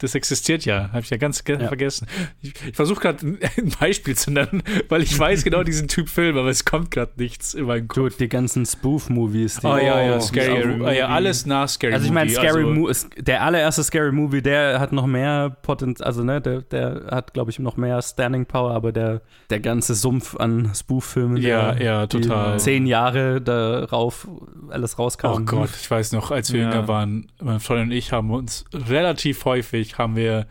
das 0.00 0.14
existiert 0.14 0.64
ja. 0.64 0.90
Habe 0.92 1.00
ich 1.00 1.10
ja 1.10 1.16
ganz 1.16 1.42
ja. 1.46 1.58
vergessen. 1.58 2.06
Ich, 2.40 2.54
ich 2.68 2.76
versuche 2.76 3.00
gerade 3.00 3.26
ein 3.56 3.72
Beispiel 3.78 4.16
zu 4.16 4.30
nennen, 4.30 4.62
weil 4.88 5.02
ich 5.02 5.18
weiß 5.18 5.44
genau 5.44 5.62
diesen 5.62 5.88
Typ 5.88 6.08
Film, 6.08 6.36
aber 6.36 6.48
es 6.48 6.64
kommt 6.64 6.90
gerade 6.90 7.12
nichts 7.16 7.54
in 7.54 7.66
meinen 7.66 7.88
Kopf. 7.88 7.98
Gut, 7.98 8.20
die 8.20 8.28
ganzen 8.28 8.66
Spoof-Movies. 8.66 9.64
Oh 9.64 9.76
ja, 9.76 10.02
ja, 10.02 10.20
Scary 10.20 10.76
Movie. 10.76 10.96
Ja, 10.96 11.08
alles 11.08 11.46
nach 11.46 11.68
Scary 11.68 11.94
Also 11.94 12.06
ich 12.06 12.12
meine, 12.12 12.30
Scary 12.30 12.64
also, 12.86 13.08
der 13.16 13.42
allererste 13.42 13.82
Scary 13.82 14.12
Movie, 14.12 14.42
der 14.42 14.80
hat 14.80 14.92
noch 14.92 15.06
mehr 15.06 15.50
Potenzial, 15.62 16.06
also 16.06 16.22
ne, 16.22 16.40
der, 16.40 16.62
der 16.62 17.06
hat, 17.10 17.34
glaube 17.34 17.50
ich, 17.50 17.58
noch 17.58 17.76
mehr 17.76 18.00
Standing 18.02 18.46
Power, 18.46 18.72
aber 18.72 18.92
der, 18.92 19.22
der 19.50 19.60
ganze 19.60 19.94
Sumpf 19.94 20.36
an 20.36 20.72
Spoof-Filmen, 20.74 21.36
ja, 21.38 21.74
ja, 21.74 22.06
total. 22.06 22.58
zehn 22.58 22.86
Jahre 22.86 23.40
darauf 23.40 24.28
alles 24.70 24.98
rauskam. 24.98 25.26
Oh 25.26 25.40
Gott, 25.40 25.70
ich 25.80 25.90
weiß 25.90 26.12
noch, 26.12 26.30
als 26.30 26.52
wir 26.52 26.60
ja. 26.60 26.70
jünger 26.70 26.88
waren, 26.88 27.28
mein 27.40 27.60
Freund 27.60 27.82
und 27.82 27.92
ich 27.92 28.12
haben 28.12 28.30
uns 28.30 28.64
relativ 28.72 29.44
häufig 29.44 29.71
haben 29.98 30.16
wir 30.16 30.46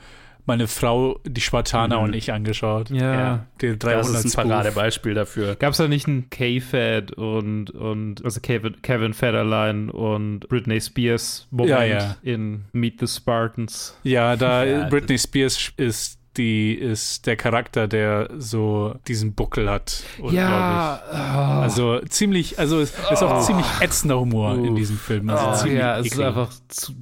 meine 0.45 0.67
Frau, 0.67 1.19
die 1.25 1.41
Spartaner 1.41 1.97
mhm. 1.97 2.03
und 2.05 2.13
ich 2.13 2.33
angeschaut. 2.33 2.89
Ja, 2.89 3.13
ja 3.13 3.45
die 3.61 3.77
300 3.77 3.99
das 3.99 4.25
ist 4.25 4.37
ein 4.37 4.49
Paradebeispiel 4.49 5.13
dafür. 5.13 5.55
Gab 5.55 5.71
es 5.71 5.77
da 5.77 5.87
nicht 5.87 6.07
einen 6.07 6.29
K-Fed 6.29 7.11
und, 7.13 7.71
und 7.71 8.23
also 8.25 8.39
Kevin, 8.41 8.81
Kevin 8.81 9.13
Federline 9.13 9.91
und 9.91 10.47
Britney 10.49 10.81
Spears 10.81 11.47
Moment 11.51 11.69
ja, 11.69 11.85
ja. 11.85 12.15
in 12.23 12.65
Meet 12.73 12.99
the 12.99 13.07
Spartans? 13.07 13.97
Ja, 14.03 14.35
da 14.35 14.87
Britney 14.89 15.17
Spears 15.17 15.71
ist 15.77 16.20
die 16.37 16.73
ist 16.75 17.25
der 17.25 17.35
Charakter, 17.35 17.87
der 17.87 18.29
so 18.37 18.95
diesen 19.07 19.33
Buckel 19.33 19.69
hat. 19.69 20.03
Ja. 20.29 21.01
Oh. 21.11 21.61
Also 21.61 21.99
ziemlich, 22.07 22.57
also 22.57 22.79
es 22.79 22.91
ist 22.91 23.21
auch 23.21 23.39
oh. 23.39 23.41
ziemlich 23.41 23.65
ätzender 23.81 24.19
Humor 24.19 24.55
uh. 24.55 24.65
in 24.65 24.75
diesem 24.75 24.97
Film. 24.97 25.29
Also 25.29 25.65
oh, 25.65 25.69
ja, 25.69 25.99
es 25.99 26.07
ist 26.07 26.19
einfach 26.19 26.49
zu, 26.69 26.93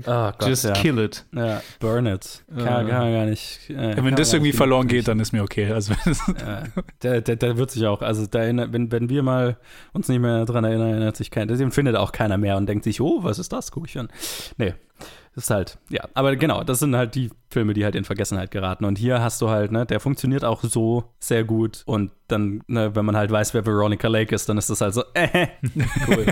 oh 0.00 0.02
Gott, 0.04 0.42
just 0.46 0.64
ja. 0.64 0.72
kill 0.72 0.98
it. 0.98 1.24
Ja, 1.32 1.62
burn 1.78 2.06
it. 2.06 2.44
Kann, 2.54 2.86
kann 2.86 3.12
gar 3.12 3.24
nicht. 3.24 3.70
Äh, 3.70 3.96
ja, 3.96 4.04
wenn 4.04 4.14
das 4.14 4.32
irgendwie 4.32 4.52
verloren 4.52 4.88
geht, 4.88 5.08
dann 5.08 5.20
ist 5.20 5.32
mir 5.32 5.42
okay. 5.42 5.72
Also 5.72 5.94
ja, 6.38 6.64
der, 7.02 7.20
der, 7.22 7.36
der, 7.36 7.56
wird 7.56 7.70
sich 7.70 7.86
auch, 7.86 8.02
also 8.02 8.26
da, 8.26 8.40
wenn, 8.40 8.92
wenn 8.92 9.08
wir 9.08 9.22
mal 9.22 9.56
uns 9.92 10.08
nicht 10.08 10.20
mehr 10.20 10.44
daran 10.44 10.64
erinnern, 10.64 10.90
erinnert 10.90 11.16
sich 11.16 11.30
keiner, 11.30 11.56
den 11.56 11.70
findet 11.70 11.96
auch 11.96 12.12
keiner 12.12 12.36
mehr 12.36 12.58
und 12.58 12.68
denkt 12.68 12.84
sich, 12.84 13.00
oh, 13.00 13.22
was 13.22 13.38
ist 13.38 13.52
das? 13.52 13.72
Guck 13.72 13.88
ich 13.88 13.98
an. 13.98 14.08
Nee. 14.58 14.74
Das 15.40 15.46
ist 15.46 15.50
halt, 15.50 15.78
ja, 15.88 16.02
aber 16.12 16.36
genau, 16.36 16.64
das 16.64 16.80
sind 16.80 16.94
halt 16.94 17.14
die 17.14 17.30
Filme, 17.48 17.72
die 17.72 17.82
halt 17.82 17.94
in 17.94 18.04
Vergessenheit 18.04 18.50
geraten. 18.50 18.84
Und 18.84 18.98
hier 18.98 19.22
hast 19.22 19.40
du 19.40 19.48
halt, 19.48 19.72
ne, 19.72 19.86
der 19.86 19.98
funktioniert 19.98 20.44
auch 20.44 20.62
so 20.62 21.04
sehr 21.18 21.44
gut. 21.44 21.82
Und 21.86 22.10
dann, 22.28 22.62
ne, 22.66 22.94
wenn 22.94 23.06
man 23.06 23.16
halt 23.16 23.30
weiß, 23.30 23.54
wer 23.54 23.64
Veronica 23.64 24.06
Lake 24.06 24.34
ist, 24.34 24.50
dann 24.50 24.58
ist 24.58 24.68
das 24.68 24.82
halt 24.82 24.92
so, 24.92 25.02
äh, 25.14 25.46
cool. 26.06 26.26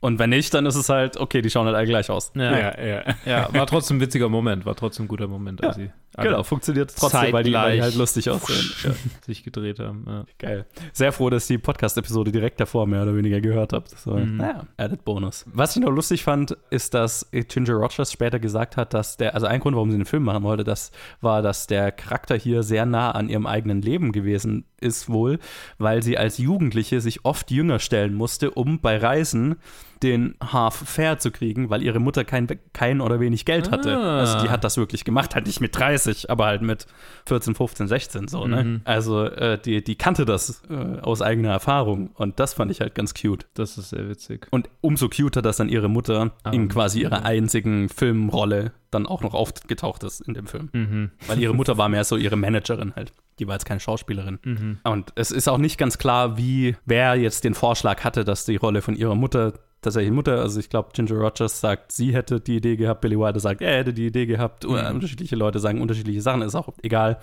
und 0.00 0.18
wenn 0.18 0.30
nicht, 0.30 0.52
dann 0.52 0.66
ist 0.66 0.74
es 0.74 0.88
halt, 0.88 1.16
okay, 1.16 1.42
die 1.42 1.50
schauen 1.50 1.66
halt 1.66 1.76
alle 1.76 1.86
gleich 1.86 2.10
aus. 2.10 2.32
Ja, 2.34 2.58
ja, 2.58 2.84
ja. 2.84 3.04
ja 3.24 3.48
war 3.54 3.68
trotzdem 3.68 3.98
ein 3.98 4.00
witziger 4.00 4.28
Moment, 4.28 4.66
war 4.66 4.74
trotzdem 4.74 5.04
ein 5.04 5.08
guter 5.08 5.28
Moment, 5.28 5.62
als 5.64 5.76
ja. 5.76 5.84
sie 5.84 5.92
Genau, 6.16 6.42
funktioniert 6.42 6.92
trotzdem, 6.96 7.32
weil 7.32 7.44
die, 7.44 7.52
weil 7.52 7.76
die, 7.76 7.82
halt 7.82 7.94
lustig 7.94 8.28
aussehen. 8.30 8.70
Ja. 8.84 8.90
sich 9.24 9.44
gedreht 9.44 9.78
haben. 9.78 10.04
Ja. 10.06 10.24
Geil. 10.38 10.66
Sehr 10.92 11.12
froh, 11.12 11.30
dass 11.30 11.44
ich 11.44 11.56
die 11.56 11.58
Podcast-Episode 11.58 12.32
direkt 12.32 12.60
davor 12.60 12.86
mehr 12.86 13.02
oder 13.02 13.14
weniger 13.14 13.40
gehört 13.40 13.72
habe. 13.72 13.84
So, 13.96 14.16
mhm. 14.16 14.36
naja, 14.36 14.66
Added 14.76 15.04
Bonus. 15.04 15.44
Was 15.52 15.76
ich 15.76 15.82
noch 15.82 15.90
lustig 15.90 16.24
fand, 16.24 16.56
ist, 16.70 16.94
dass 16.94 17.28
Ginger 17.30 17.74
Rogers 17.74 18.12
später 18.12 18.40
gesagt 18.40 18.76
hat, 18.76 18.92
dass 18.92 19.16
der, 19.16 19.34
also 19.34 19.46
ein 19.46 19.60
Grund, 19.60 19.76
warum 19.76 19.90
sie 19.90 19.96
den 19.96 20.06
Film 20.06 20.24
machen 20.24 20.42
wollte, 20.42 20.64
das 20.64 20.90
war, 21.20 21.42
dass 21.42 21.66
der 21.66 21.92
Charakter 21.92 22.36
hier 22.36 22.62
sehr 22.62 22.86
nah 22.86 23.12
an 23.12 23.28
ihrem 23.28 23.46
eigenen 23.46 23.80
Leben 23.80 24.12
gewesen 24.12 24.64
ist 24.80 25.08
wohl, 25.08 25.38
weil 25.78 26.02
sie 26.02 26.18
als 26.18 26.38
Jugendliche 26.38 27.00
sich 27.00 27.24
oft 27.24 27.50
jünger 27.50 27.78
stellen 27.78 28.14
musste, 28.14 28.50
um 28.50 28.80
bei 28.80 28.96
Reisen 28.98 29.56
den 30.02 30.34
Half 30.42 30.74
Fair 30.74 31.18
zu 31.18 31.30
kriegen, 31.30 31.68
weil 31.68 31.82
ihre 31.82 32.00
Mutter 32.00 32.24
kein, 32.24 32.46
kein 32.72 33.00
oder 33.00 33.20
wenig 33.20 33.44
Geld 33.44 33.70
hatte. 33.70 33.96
Ah. 33.96 34.20
Also 34.20 34.40
die 34.40 34.48
hat 34.48 34.64
das 34.64 34.76
wirklich 34.76 35.04
gemacht, 35.04 35.34
halt 35.34 35.46
nicht 35.46 35.60
mit 35.60 35.76
30, 35.76 36.30
aber 36.30 36.46
halt 36.46 36.62
mit 36.62 36.86
14, 37.26 37.54
15, 37.54 37.88
16 37.88 38.28
so, 38.28 38.46
ne? 38.46 38.64
Mhm. 38.64 38.80
Also 38.84 39.24
äh, 39.24 39.58
die, 39.60 39.84
die 39.84 39.96
kannte 39.96 40.24
das 40.24 40.62
äh, 40.70 41.00
aus 41.00 41.20
eigener 41.20 41.50
Erfahrung 41.50 42.10
und 42.14 42.40
das 42.40 42.54
fand 42.54 42.70
ich 42.70 42.80
halt 42.80 42.94
ganz 42.94 43.14
cute. 43.14 43.46
Das 43.54 43.76
ist 43.76 43.90
sehr 43.90 44.08
witzig. 44.08 44.46
Und 44.50 44.70
umso 44.80 45.08
cuter, 45.08 45.42
dass 45.42 45.58
dann 45.58 45.68
ihre 45.68 45.88
Mutter 45.88 46.32
ah, 46.44 46.50
in 46.50 46.68
quasi 46.68 47.02
ihrer 47.02 47.24
einzigen 47.24 47.88
Filmrolle 47.88 48.72
dann 48.90 49.06
auch 49.06 49.22
noch 49.22 49.34
aufgetaucht 49.34 50.02
ist 50.02 50.20
in 50.20 50.34
dem 50.34 50.46
Film. 50.46 50.68
Mhm. 50.72 51.10
Weil 51.26 51.38
ihre 51.40 51.54
Mutter 51.54 51.78
war 51.78 51.88
mehr 51.88 52.04
so 52.04 52.16
ihre 52.16 52.36
Managerin 52.36 52.94
halt. 52.96 53.12
Die 53.38 53.46
war 53.46 53.54
jetzt 53.54 53.64
keine 53.64 53.80
Schauspielerin. 53.80 54.38
Mhm. 54.42 54.78
Und 54.84 55.12
es 55.14 55.30
ist 55.30 55.48
auch 55.48 55.58
nicht 55.58 55.78
ganz 55.78 55.98
klar, 55.98 56.36
wie, 56.36 56.76
wer 56.84 57.14
jetzt 57.14 57.44
den 57.44 57.54
Vorschlag 57.54 58.04
hatte, 58.04 58.24
dass 58.24 58.44
die 58.44 58.56
Rolle 58.56 58.82
von 58.82 58.96
ihrer 58.96 59.14
Mutter 59.14 59.54
tatsächlich 59.82 60.12
Mutter, 60.12 60.40
also 60.40 60.60
ich 60.60 60.68
glaube, 60.68 60.90
Ginger 60.92 61.14
Rogers 61.16 61.60
sagt, 61.60 61.92
sie 61.92 62.12
hätte 62.12 62.40
die 62.40 62.56
Idee 62.56 62.76
gehabt, 62.76 63.00
Billy 63.00 63.18
Wilder 63.18 63.40
sagt, 63.40 63.62
er 63.62 63.78
hätte 63.78 63.94
die 63.94 64.06
Idee 64.06 64.26
gehabt. 64.26 64.64
Mhm. 64.64 64.74
Unterschiedliche 64.74 65.36
Leute 65.36 65.58
sagen 65.58 65.80
unterschiedliche 65.80 66.20
Sachen, 66.20 66.42
ist 66.42 66.54
auch 66.54 66.68
egal. 66.82 67.18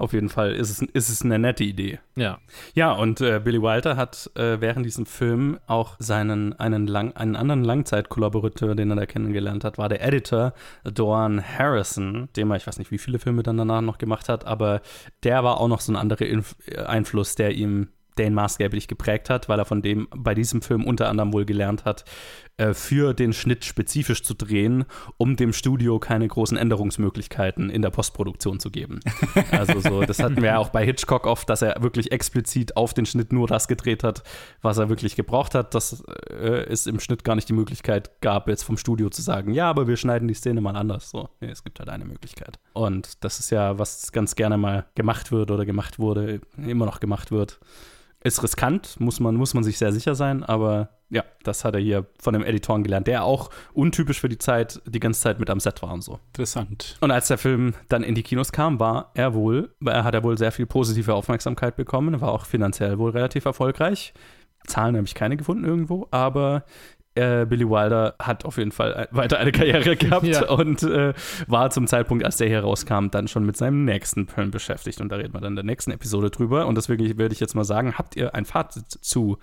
Auf 0.00 0.14
jeden 0.14 0.30
Fall 0.30 0.52
ist 0.52 0.70
es, 0.70 0.80
ist 0.80 1.10
es 1.10 1.22
eine 1.22 1.38
nette 1.38 1.62
Idee. 1.62 1.98
Ja. 2.16 2.38
Ja, 2.72 2.92
und 2.92 3.20
äh, 3.20 3.38
Billy 3.38 3.60
Wilder 3.60 3.98
hat 3.98 4.30
äh, 4.34 4.58
während 4.58 4.86
diesem 4.86 5.04
Film 5.04 5.58
auch 5.66 5.96
seinen 5.98 6.58
einen, 6.58 6.86
lang, 6.86 7.12
einen 7.16 7.36
anderen 7.36 7.64
Langzeitkollaborateur, 7.64 8.74
den 8.74 8.88
er 8.88 8.96
da 8.96 9.04
kennengelernt 9.04 9.62
hat, 9.62 9.76
war 9.76 9.90
der 9.90 10.02
Editor 10.02 10.54
Doan 10.84 11.42
Harrison, 11.42 12.30
dem 12.34 12.50
er, 12.50 12.56
ich 12.56 12.66
weiß 12.66 12.78
nicht, 12.78 12.90
wie 12.90 12.96
viele 12.96 13.18
Filme 13.18 13.42
dann 13.42 13.58
danach 13.58 13.82
noch 13.82 13.98
gemacht 13.98 14.30
hat, 14.30 14.46
aber 14.46 14.80
der 15.22 15.44
war 15.44 15.60
auch 15.60 15.68
noch 15.68 15.80
so 15.80 15.92
ein 15.92 15.96
anderer 15.96 16.24
Inf 16.24 16.56
Einfluss, 16.86 17.34
der 17.34 17.52
ihm 17.52 17.88
der 18.20 18.26
ihn 18.26 18.34
maßgeblich 18.34 18.86
geprägt 18.86 19.30
hat, 19.30 19.48
weil 19.48 19.58
er 19.58 19.64
von 19.64 19.80
dem 19.80 20.06
bei 20.14 20.34
diesem 20.34 20.60
Film 20.60 20.84
unter 20.84 21.08
anderem 21.08 21.32
wohl 21.32 21.46
gelernt 21.46 21.86
hat, 21.86 22.04
äh, 22.58 22.74
für 22.74 23.14
den 23.14 23.32
Schnitt 23.32 23.64
spezifisch 23.64 24.22
zu 24.22 24.34
drehen, 24.34 24.84
um 25.16 25.36
dem 25.36 25.54
Studio 25.54 25.98
keine 25.98 26.28
großen 26.28 26.58
Änderungsmöglichkeiten 26.58 27.70
in 27.70 27.80
der 27.80 27.88
Postproduktion 27.88 28.60
zu 28.60 28.70
geben. 28.70 29.00
Also 29.52 29.80
so, 29.80 30.02
das 30.02 30.20
hatten 30.20 30.36
wir 30.36 30.50
ja 30.50 30.58
auch 30.58 30.68
bei 30.68 30.84
Hitchcock 30.84 31.26
oft, 31.26 31.48
dass 31.48 31.62
er 31.62 31.82
wirklich 31.82 32.12
explizit 32.12 32.76
auf 32.76 32.94
den 32.94 33.06
Schnitt 33.06 33.32
nur 33.32 33.46
das 33.46 33.68
gedreht 33.68 34.04
hat, 34.04 34.22
was 34.60 34.78
er 34.78 34.88
wirklich 34.88 35.16
gebraucht 35.16 35.54
hat, 35.54 35.74
dass 35.74 36.02
äh, 36.30 36.64
es 36.68 36.86
im 36.86 37.00
Schnitt 37.00 37.24
gar 37.24 37.36
nicht 37.36 37.48
die 37.48 37.52
Möglichkeit 37.52 38.20
gab, 38.20 38.48
jetzt 38.48 38.62
vom 38.62 38.76
Studio 38.76 39.08
zu 39.08 39.22
sagen, 39.22 39.54
ja, 39.54 39.68
aber 39.68 39.86
wir 39.86 39.96
schneiden 39.96 40.28
die 40.28 40.34
Szene 40.34 40.60
mal 40.60 40.76
anders. 40.76 41.10
So, 41.10 41.28
nee, 41.40 41.50
es 41.50 41.64
gibt 41.64 41.78
halt 41.78 41.88
eine 41.88 42.04
Möglichkeit. 42.04 42.58
Und 42.74 43.24
das 43.24 43.40
ist 43.40 43.50
ja, 43.50 43.78
was 43.78 44.12
ganz 44.12 44.34
gerne 44.34 44.58
mal 44.58 44.86
gemacht 44.94 45.32
wird 45.32 45.50
oder 45.50 45.64
gemacht 45.64 45.98
wurde, 45.98 46.40
immer 46.56 46.86
noch 46.86 47.00
gemacht 47.00 47.30
wird 47.30 47.60
ist 48.22 48.42
riskant, 48.42 49.00
muss 49.00 49.20
man, 49.20 49.34
muss 49.34 49.54
man 49.54 49.64
sich 49.64 49.78
sehr 49.78 49.92
sicher 49.92 50.14
sein, 50.14 50.44
aber 50.44 50.90
ja, 51.08 51.24
das 51.42 51.64
hat 51.64 51.74
er 51.74 51.80
hier 51.80 52.06
von 52.20 52.34
dem 52.34 52.44
Editoren 52.44 52.84
gelernt, 52.84 53.06
der 53.06 53.24
auch 53.24 53.50
untypisch 53.72 54.20
für 54.20 54.28
die 54.28 54.38
Zeit 54.38 54.80
die 54.86 55.00
ganze 55.00 55.20
Zeit 55.20 55.40
mit 55.40 55.50
am 55.50 55.58
Set 55.58 55.82
war 55.82 55.92
und 55.92 56.02
so. 56.02 56.20
Interessant. 56.28 56.96
Und 57.00 57.10
als 57.10 57.28
der 57.28 57.38
Film 57.38 57.74
dann 57.88 58.02
in 58.02 58.14
die 58.14 58.22
Kinos 58.22 58.52
kam, 58.52 58.78
war 58.78 59.10
er 59.14 59.34
wohl, 59.34 59.74
er 59.84 60.04
hat 60.04 60.14
er 60.14 60.22
wohl 60.22 60.38
sehr 60.38 60.52
viel 60.52 60.66
positive 60.66 61.14
Aufmerksamkeit 61.14 61.76
bekommen, 61.76 62.20
war 62.20 62.30
auch 62.30 62.46
finanziell 62.46 62.98
wohl 62.98 63.10
relativ 63.10 63.44
erfolgreich. 63.44 64.12
Zahlen 64.66 64.96
habe 64.96 65.06
ich 65.06 65.14
keine 65.14 65.36
gefunden 65.36 65.64
irgendwo, 65.64 66.06
aber 66.10 66.64
äh, 67.14 67.44
Billy 67.46 67.68
Wilder 67.68 68.14
hat 68.18 68.44
auf 68.44 68.58
jeden 68.58 68.72
Fall 68.72 69.08
weiter 69.10 69.38
eine 69.38 69.52
Karriere 69.52 69.96
gehabt 69.96 70.26
ja. 70.26 70.48
und 70.48 70.82
äh, 70.82 71.12
war 71.46 71.70
zum 71.70 71.86
Zeitpunkt, 71.86 72.24
als 72.24 72.36
der 72.36 72.48
hier 72.48 72.60
rauskam, 72.60 73.08
dann 73.10 73.28
schon 73.28 73.44
mit 73.44 73.56
seinem 73.56 73.84
nächsten 73.84 74.28
Film 74.28 74.50
beschäftigt. 74.50 75.00
Und 75.00 75.10
da 75.10 75.16
reden 75.16 75.34
wir 75.34 75.40
dann 75.40 75.52
in 75.52 75.56
der 75.56 75.64
nächsten 75.64 75.90
Episode 75.90 76.30
drüber. 76.30 76.66
Und 76.66 76.76
deswegen 76.76 77.18
würde 77.18 77.32
ich 77.32 77.40
jetzt 77.40 77.54
mal 77.54 77.64
sagen, 77.64 77.98
habt 77.98 78.16
ihr 78.16 78.34
ein 78.34 78.44
Fazit 78.44 78.88
zu 78.88 79.38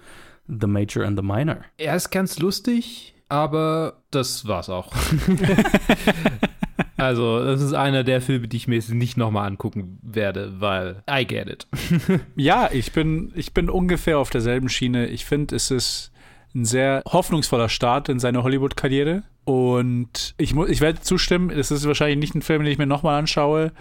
The 0.47 0.67
Major 0.67 1.05
and 1.05 1.17
the 1.17 1.25
Minor? 1.25 1.57
Er 1.77 1.95
ist 1.95 2.09
ganz 2.09 2.39
lustig, 2.39 3.15
aber 3.29 4.01
das 4.11 4.47
war's 4.47 4.69
auch. 4.69 4.93
Also, 6.97 7.43
das 7.43 7.61
ist 7.61 7.73
einer 7.73 8.03
der 8.03 8.21
Filme, 8.21 8.47
die 8.47 8.57
ich 8.57 8.67
mir 8.67 8.75
jetzt 8.75 8.89
nicht 8.89 9.17
nochmal 9.17 9.47
angucken 9.47 9.99
werde, 10.01 10.59
weil 10.59 11.03
I 11.09 11.25
get 11.25 11.47
it. 11.47 11.67
ja, 12.35 12.69
ich 12.71 12.91
bin, 12.91 13.31
ich 13.35 13.53
bin 13.53 13.69
ungefähr 13.69 14.17
auf 14.17 14.31
derselben 14.31 14.67
Schiene. 14.67 15.05
Ich 15.05 15.25
finde, 15.25 15.55
es 15.55 15.69
ist 15.69 16.11
ein 16.57 16.65
sehr 16.65 17.03
hoffnungsvoller 17.05 17.69
Start 17.69 18.09
in 18.09 18.19
seine 18.19 18.43
Hollywood-Karriere. 18.43 19.23
Und 19.45 20.35
ich, 20.37 20.55
ich 20.55 20.81
werde 20.81 20.99
zustimmen, 20.99 21.49
es 21.49 21.71
ist 21.71 21.87
wahrscheinlich 21.87 22.17
nicht 22.17 22.35
ein 22.35 22.41
Film, 22.41 22.63
den 22.63 22.71
ich 22.71 22.77
mir 22.77 22.87
nochmal 22.87 23.19
anschaue. 23.19 23.71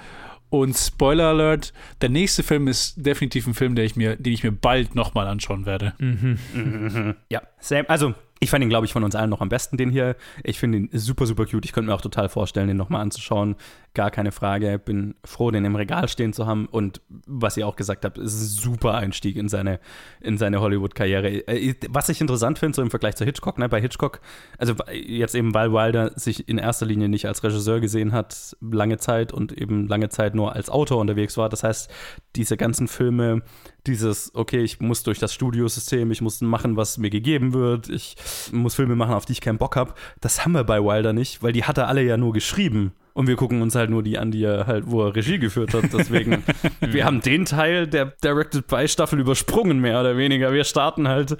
Und 0.48 0.76
Spoiler 0.76 1.28
Alert, 1.28 1.72
der 2.02 2.08
nächste 2.08 2.44
Film 2.44 2.68
ist 2.68 2.94
definitiv 3.04 3.48
ein 3.48 3.54
Film, 3.54 3.74
den 3.74 3.84
ich 3.84 3.96
mir, 3.96 4.14
den 4.14 4.32
ich 4.32 4.44
mir 4.44 4.52
bald 4.52 4.94
nochmal 4.94 5.26
anschauen 5.26 5.66
werde. 5.66 5.94
Mhm. 5.98 7.16
Ja, 7.28 7.42
same. 7.58 7.88
Also 7.90 8.14
ich 8.38 8.50
fand 8.50 8.62
ihn, 8.62 8.68
glaube 8.68 8.86
ich, 8.86 8.92
von 8.92 9.02
uns 9.02 9.14
allen 9.14 9.30
noch 9.30 9.40
am 9.40 9.48
besten, 9.48 9.76
den 9.76 9.90
hier. 9.90 10.14
Ich 10.44 10.58
finde 10.58 10.78
ihn 10.78 10.88
super, 10.92 11.26
super 11.26 11.46
cute. 11.46 11.64
Ich 11.64 11.72
könnte 11.72 11.88
mir 11.88 11.94
auch 11.94 12.02
total 12.02 12.28
vorstellen, 12.28 12.68
den 12.68 12.76
nochmal 12.76 13.00
anzuschauen. 13.00 13.56
Gar 13.96 14.10
keine 14.10 14.30
Frage. 14.30 14.78
Bin 14.78 15.14
froh, 15.24 15.50
den 15.50 15.64
im 15.64 15.74
Regal 15.74 16.06
stehen 16.08 16.34
zu 16.34 16.46
haben. 16.46 16.66
Und 16.66 17.00
was 17.26 17.56
ihr 17.56 17.66
auch 17.66 17.76
gesagt 17.76 18.04
habt, 18.04 18.18
ist 18.18 18.34
ein 18.34 18.46
super 18.46 18.92
Einstieg 18.92 19.36
in 19.36 19.48
seine, 19.48 19.80
in 20.20 20.36
seine 20.36 20.60
Hollywood-Karriere. 20.60 21.48
Äh, 21.48 21.74
was 21.88 22.10
ich 22.10 22.20
interessant 22.20 22.58
finde, 22.58 22.76
so 22.76 22.82
im 22.82 22.90
Vergleich 22.90 23.16
zu 23.16 23.24
Hitchcock, 23.24 23.56
ne, 23.56 23.70
bei 23.70 23.80
Hitchcock, 23.80 24.20
also 24.58 24.74
jetzt 24.92 25.34
eben, 25.34 25.54
weil 25.54 25.72
Wilder 25.72 26.12
sich 26.14 26.46
in 26.46 26.58
erster 26.58 26.84
Linie 26.84 27.08
nicht 27.08 27.24
als 27.24 27.42
Regisseur 27.42 27.80
gesehen 27.80 28.12
hat, 28.12 28.54
lange 28.60 28.98
Zeit 28.98 29.32
und 29.32 29.52
eben 29.52 29.88
lange 29.88 30.10
Zeit 30.10 30.34
nur 30.34 30.52
als 30.54 30.68
Autor 30.68 31.00
unterwegs 31.00 31.38
war. 31.38 31.48
Das 31.48 31.62
heißt, 31.62 31.90
diese 32.36 32.58
ganzen 32.58 32.88
Filme, 32.88 33.40
dieses, 33.86 34.30
okay, 34.34 34.60
ich 34.62 34.78
muss 34.78 35.04
durch 35.04 35.20
das 35.20 35.32
Studiosystem, 35.32 36.10
ich 36.10 36.20
muss 36.20 36.42
machen, 36.42 36.76
was 36.76 36.98
mir 36.98 37.08
gegeben 37.08 37.54
wird, 37.54 37.88
ich 37.88 38.16
muss 38.52 38.74
Filme 38.74 38.94
machen, 38.94 39.14
auf 39.14 39.24
die 39.24 39.32
ich 39.32 39.40
keinen 39.40 39.56
Bock 39.56 39.74
habe, 39.74 39.94
das 40.20 40.44
haben 40.44 40.52
wir 40.52 40.64
bei 40.64 40.84
Wilder 40.84 41.14
nicht, 41.14 41.42
weil 41.42 41.54
die 41.54 41.64
hat 41.64 41.78
er 41.78 41.88
alle 41.88 42.02
ja 42.02 42.18
nur 42.18 42.34
geschrieben. 42.34 42.92
Und 43.16 43.28
wir 43.28 43.36
gucken 43.36 43.62
uns 43.62 43.74
halt 43.74 43.88
nur 43.88 44.02
die 44.02 44.18
an, 44.18 44.30
die 44.30 44.44
er 44.44 44.66
halt, 44.66 44.90
wo 44.90 45.02
er 45.02 45.16
Regie 45.16 45.38
geführt 45.38 45.72
hat. 45.72 45.84
Deswegen, 45.90 46.44
wir 46.80 47.06
haben 47.06 47.22
den 47.22 47.46
Teil 47.46 47.86
der 47.86 48.12
Directed 48.22 48.66
by 48.66 48.86
Staffel 48.86 49.18
übersprungen, 49.18 49.80
mehr 49.80 49.98
oder 50.00 50.18
weniger. 50.18 50.52
Wir 50.52 50.64
starten 50.64 51.08
halt. 51.08 51.38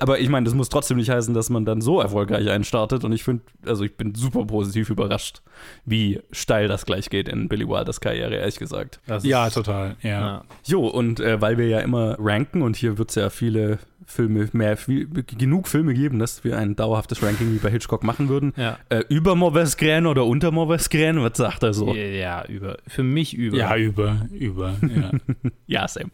Aber 0.00 0.18
ich 0.18 0.28
meine, 0.28 0.44
das 0.44 0.52
muss 0.52 0.68
trotzdem 0.68 0.98
nicht 0.98 1.08
heißen, 1.08 1.32
dass 1.32 1.48
man 1.48 1.64
dann 1.64 1.80
so 1.80 1.98
erfolgreich 1.98 2.50
einstartet. 2.50 3.04
Und 3.04 3.12
ich 3.12 3.24
finde, 3.24 3.42
also 3.64 3.84
ich 3.84 3.96
bin 3.96 4.14
super 4.14 4.44
positiv 4.44 4.90
überrascht, 4.90 5.40
wie 5.86 6.20
steil 6.30 6.68
das 6.68 6.84
gleich 6.84 7.08
geht 7.08 7.30
in 7.30 7.48
Billy 7.48 7.66
Wilders 7.66 8.02
Karriere, 8.02 8.34
ehrlich 8.34 8.58
gesagt. 8.58 9.00
Ja, 9.22 9.48
total. 9.48 9.96
Ja. 10.02 10.10
ja. 10.10 10.44
Jo, 10.66 10.86
und 10.86 11.20
äh, 11.20 11.40
weil 11.40 11.56
wir 11.56 11.68
ja 11.68 11.80
immer 11.80 12.16
ranken 12.18 12.60
und 12.60 12.76
hier 12.76 12.98
wird 12.98 13.08
es 13.08 13.14
ja 13.14 13.30
viele 13.30 13.78
Filme, 14.06 14.48
mehr, 14.52 14.76
viel, 14.76 15.08
genug 15.08 15.68
Filme 15.68 15.94
geben, 15.94 16.18
dass 16.18 16.44
wir 16.44 16.58
ein 16.58 16.76
dauerhaftes 16.76 17.22
Ranking 17.22 17.52
wie 17.52 17.58
bei 17.58 17.70
Hitchcock 17.70 18.04
machen 18.04 18.28
würden. 18.28 18.52
Ja. 18.56 18.78
Äh, 18.88 19.04
über 19.08 19.34
Mauvais 19.34 19.76
Grain 19.76 20.06
oder 20.06 20.24
unter 20.26 20.50
Mauvais 20.50 20.88
Grain? 20.88 21.22
Was 21.22 21.36
sagt 21.36 21.62
er 21.62 21.74
so? 21.74 21.94
Ja, 21.94 22.44
über. 22.46 22.78
Für 22.86 23.02
mich 23.02 23.34
über. 23.34 23.56
Ja, 23.56 23.76
über, 23.76 24.26
über. 24.32 24.74
Ja, 24.82 25.10
ja 25.66 25.88
Sam. 25.88 26.10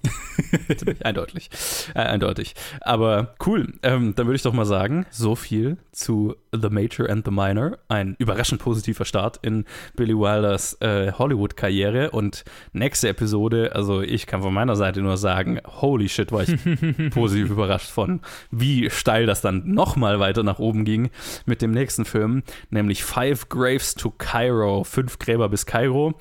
Ziemlich 0.76 1.04
eindeutig. 1.04 1.50
Äh, 1.94 2.00
eindeutig. 2.00 2.54
Aber 2.80 3.34
cool. 3.46 3.74
Ähm, 3.82 4.14
dann 4.14 4.26
würde 4.26 4.36
ich 4.36 4.42
doch 4.42 4.52
mal 4.52 4.66
sagen, 4.66 5.06
so 5.10 5.34
viel 5.34 5.78
zu 5.92 6.36
The 6.52 6.68
Major 6.70 7.08
and 7.08 7.24
the 7.24 7.30
Minor. 7.30 7.78
Ein 7.88 8.16
überraschend 8.18 8.60
positiver 8.60 9.04
Start 9.04 9.38
in 9.42 9.64
Billy 9.96 10.14
Wilders 10.14 10.74
äh, 10.80 11.12
Hollywood-Karriere. 11.12 12.10
Und 12.10 12.44
nächste 12.72 13.08
Episode, 13.08 13.72
also 13.74 14.00
ich 14.00 14.26
kann 14.26 14.42
von 14.42 14.54
meiner 14.54 14.76
Seite 14.76 15.00
nur 15.00 15.16
sagen, 15.16 15.60
holy 15.80 16.08
shit, 16.08 16.32
war 16.32 16.42
ich 16.42 16.56
positiv 17.10 17.50
überrascht 17.50 17.79
von, 17.88 18.20
wie 18.50 18.90
steil 18.90 19.26
das 19.26 19.40
dann 19.40 19.70
nochmal 19.72 20.20
weiter 20.20 20.42
nach 20.42 20.58
oben 20.58 20.84
ging 20.84 21.10
mit 21.46 21.62
dem 21.62 21.70
nächsten 21.70 22.04
Film, 22.04 22.42
nämlich 22.70 23.04
Five 23.04 23.48
Graves 23.48 23.94
to 23.94 24.10
Cairo, 24.10 24.84
fünf 24.84 25.18
Gräber 25.18 25.48
bis 25.48 25.66
Kairo, 25.66 26.18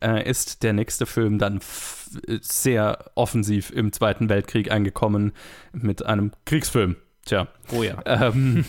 äh, 0.00 0.28
ist 0.28 0.62
der 0.62 0.72
nächste 0.72 1.06
Film 1.06 1.38
dann 1.38 1.60
sehr 2.40 3.10
offensiv 3.14 3.70
im 3.70 3.92
Zweiten 3.92 4.28
Weltkrieg 4.28 4.70
angekommen 4.70 5.32
mit 5.72 6.04
einem 6.04 6.32
Kriegsfilm. 6.44 6.96
Tja. 7.24 7.46
Oh 7.72 7.82
ja. 7.84 8.02
Ähm, 8.04 8.64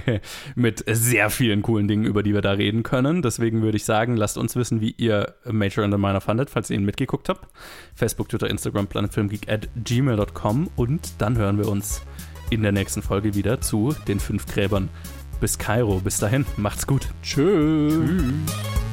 mit 0.54 0.84
sehr 0.86 1.28
vielen 1.28 1.60
coolen 1.60 1.86
Dingen, 1.86 2.04
über 2.04 2.22
die 2.22 2.32
wir 2.32 2.40
da 2.40 2.52
reden 2.52 2.82
können. 2.82 3.20
Deswegen 3.20 3.60
würde 3.60 3.76
ich 3.76 3.84
sagen, 3.84 4.16
lasst 4.16 4.38
uns 4.38 4.56
wissen, 4.56 4.80
wie 4.80 4.94
ihr 4.96 5.34
Major 5.44 5.84
and 5.84 5.92
the 5.92 5.98
Minor 6.00 6.22
fandet, 6.22 6.48
falls 6.48 6.70
ihr 6.70 6.76
ihn 6.76 6.84
mitgeguckt 6.84 7.28
habt. 7.28 7.46
Facebook, 7.94 8.30
Twitter, 8.30 8.48
Instagram, 8.48 8.86
planetfilmgeek 8.86 9.50
at 9.50 9.68
gmail.com 9.84 10.70
und 10.76 11.20
dann 11.20 11.36
hören 11.36 11.58
wir 11.58 11.68
uns 11.68 12.02
in 12.48 12.62
der 12.62 12.72
nächsten 12.72 13.02
Folge 13.02 13.34
wieder 13.34 13.60
zu 13.60 13.94
den 14.08 14.18
fünf 14.18 14.46
Gräbern 14.46 14.88
bis 15.40 15.58
Kairo. 15.58 16.00
Bis 16.00 16.18
dahin, 16.18 16.46
macht's 16.56 16.86
gut. 16.86 17.08
Tschüss. 17.22 17.94
Tschüss. 17.94 18.89